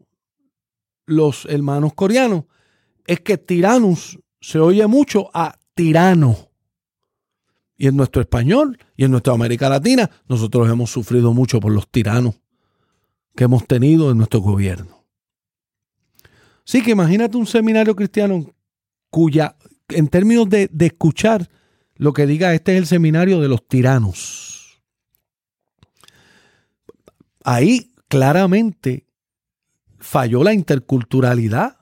los 1.06 1.46
hermanos 1.46 1.94
coreanos 1.94 2.44
es 3.06 3.20
que 3.20 3.38
tiranos 3.38 4.18
se 4.38 4.58
oye 4.58 4.86
mucho 4.86 5.30
a 5.32 5.58
tirano. 5.74 6.50
Y 7.78 7.86
en 7.86 7.96
nuestro 7.96 8.20
español 8.20 8.78
y 8.94 9.04
en 9.04 9.10
nuestra 9.10 9.32
América 9.32 9.70
Latina, 9.70 10.10
nosotros 10.28 10.68
hemos 10.68 10.90
sufrido 10.90 11.32
mucho 11.32 11.60
por 11.60 11.72
los 11.72 11.88
tiranos 11.90 12.34
que 13.34 13.44
hemos 13.44 13.66
tenido 13.66 14.10
en 14.10 14.18
nuestro 14.18 14.40
gobierno. 14.40 15.01
Sí, 16.64 16.82
que 16.82 16.92
imagínate 16.92 17.36
un 17.36 17.46
seminario 17.46 17.96
cristiano 17.96 18.46
cuya, 19.10 19.56
en 19.88 20.08
términos 20.08 20.48
de, 20.48 20.70
escuchar, 20.78 21.48
lo 21.96 22.12
que 22.12 22.26
diga, 22.26 22.54
este 22.54 22.72
es 22.72 22.78
el 22.78 22.86
seminario 22.86 23.40
de 23.40 23.48
los 23.48 23.66
tiranos. 23.66 24.82
Ahí 27.44 27.92
claramente 28.08 29.06
falló 29.98 30.44
la 30.44 30.52
interculturalidad. 30.52 31.76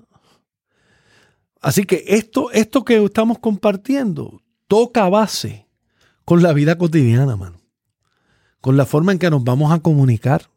Así 1.60 1.84
que 1.84 2.04
esto, 2.08 2.50
esto 2.52 2.84
que 2.84 3.04
estamos 3.04 3.38
compartiendo 3.38 4.42
toca 4.66 5.08
base 5.08 5.66
con 6.24 6.42
la 6.42 6.52
vida 6.52 6.78
cotidiana, 6.78 7.36
mano. 7.36 7.60
Con 8.60 8.76
la 8.76 8.86
forma 8.86 9.12
en 9.12 9.18
que 9.18 9.30
nos 9.30 9.44
vamos 9.44 9.72
a 9.72 9.80
comunicar, 9.80 10.50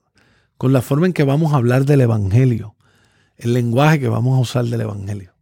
con 0.57 0.71
la 0.71 0.81
forma 0.81 1.07
en 1.07 1.13
que 1.13 1.23
vamos 1.23 1.53
a 1.53 1.57
hablar 1.57 1.85
del 1.85 2.01
Evangelio, 2.01 2.75
el 3.37 3.53
lenguaje 3.53 3.99
que 3.99 4.07
vamos 4.07 4.37
a 4.37 4.41
usar 4.41 4.65
del 4.65 4.81
Evangelio. 4.81 5.33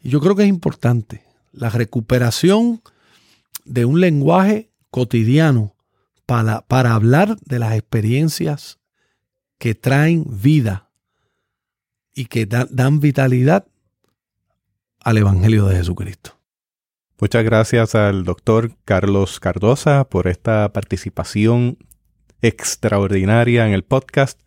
Y 0.00 0.08
yo 0.10 0.20
creo 0.20 0.34
que 0.34 0.42
es 0.42 0.48
importante 0.48 1.24
la 1.52 1.70
recuperación 1.70 2.82
de 3.64 3.84
un 3.84 4.00
lenguaje 4.00 4.70
cotidiano 4.90 5.74
para, 6.26 6.62
para 6.62 6.94
hablar 6.94 7.38
de 7.40 7.58
las 7.58 7.74
experiencias 7.74 8.78
que 9.58 9.74
traen 9.74 10.24
vida 10.28 10.90
y 12.14 12.26
que 12.26 12.46
dan 12.46 13.00
vitalidad 13.00 13.66
al 15.00 15.18
Evangelio 15.18 15.66
de 15.66 15.76
Jesucristo. 15.76 16.38
Muchas 17.20 17.44
gracias 17.44 17.94
al 17.94 18.24
doctor 18.24 18.72
Carlos 18.84 19.40
Cardosa 19.40 20.04
por 20.04 20.26
esta 20.26 20.72
participación 20.72 21.76
extraordinaria 22.40 23.66
en 23.66 23.74
el 23.74 23.84
podcast. 23.84 24.40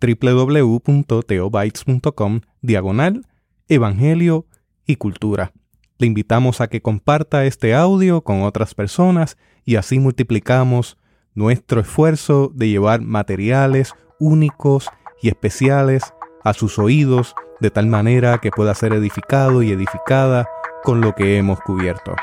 www.teobytes.com 0.01 2.41
diagonal 2.63 3.27
Evangelio 3.69 4.47
y 4.87 4.97
Cultura. 4.97 5.53
Le 5.99 6.07
invitamos 6.07 6.63
a 6.63 6.69
que 6.69 6.81
comparta 6.81 7.45
este 7.45 7.75
audio 7.75 8.23
con 8.23 8.41
otras 8.43 8.75
personas 8.75 9.37
y 9.65 9.75
así 9.77 9.99
multiplicamos 9.99 10.97
nuestro 11.35 11.81
esfuerzo 11.81 12.51
de 12.55 12.69
llevar 12.69 13.01
materiales 13.01 13.95
únicos 14.19 14.89
y 15.23 15.29
especiales 15.29 16.15
a 16.45 16.53
sus 16.53 16.79
oídos 16.79 17.35
de 17.61 17.71
tal 17.71 17.87
manera 17.87 18.39
que 18.39 18.51
pueda 18.51 18.75
ser 18.75 18.93
edificado 18.93 19.63
y 19.63 19.71
edificada 19.73 20.49
con 20.83 21.01
lo 21.01 21.15
que 21.15 21.37
hemos 21.37 21.61
cubierto. 21.61 22.15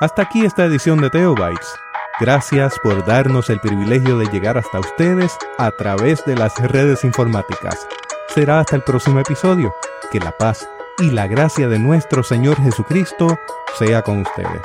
Hasta 0.00 0.22
aquí 0.22 0.44
esta 0.44 0.64
edición 0.64 1.00
de 1.00 1.10
Teobytes. 1.10 1.68
Gracias 2.20 2.78
por 2.82 3.04
darnos 3.06 3.48
el 3.50 3.60
privilegio 3.60 4.18
de 4.18 4.26
llegar 4.26 4.58
hasta 4.58 4.80
ustedes 4.80 5.36
a 5.58 5.70
través 5.70 6.24
de 6.24 6.36
las 6.36 6.56
redes 6.58 7.04
informáticas. 7.04 7.86
Será 8.34 8.60
hasta 8.60 8.76
el 8.76 8.82
próximo 8.82 9.20
episodio. 9.20 9.74
Que 10.10 10.18
la 10.18 10.32
paz 10.36 10.68
y 10.98 11.10
la 11.10 11.26
gracia 11.26 11.68
de 11.68 11.78
nuestro 11.78 12.22
Señor 12.22 12.56
Jesucristo 12.56 13.38
sea 13.78 14.02
con 14.02 14.22
ustedes. 14.22 14.62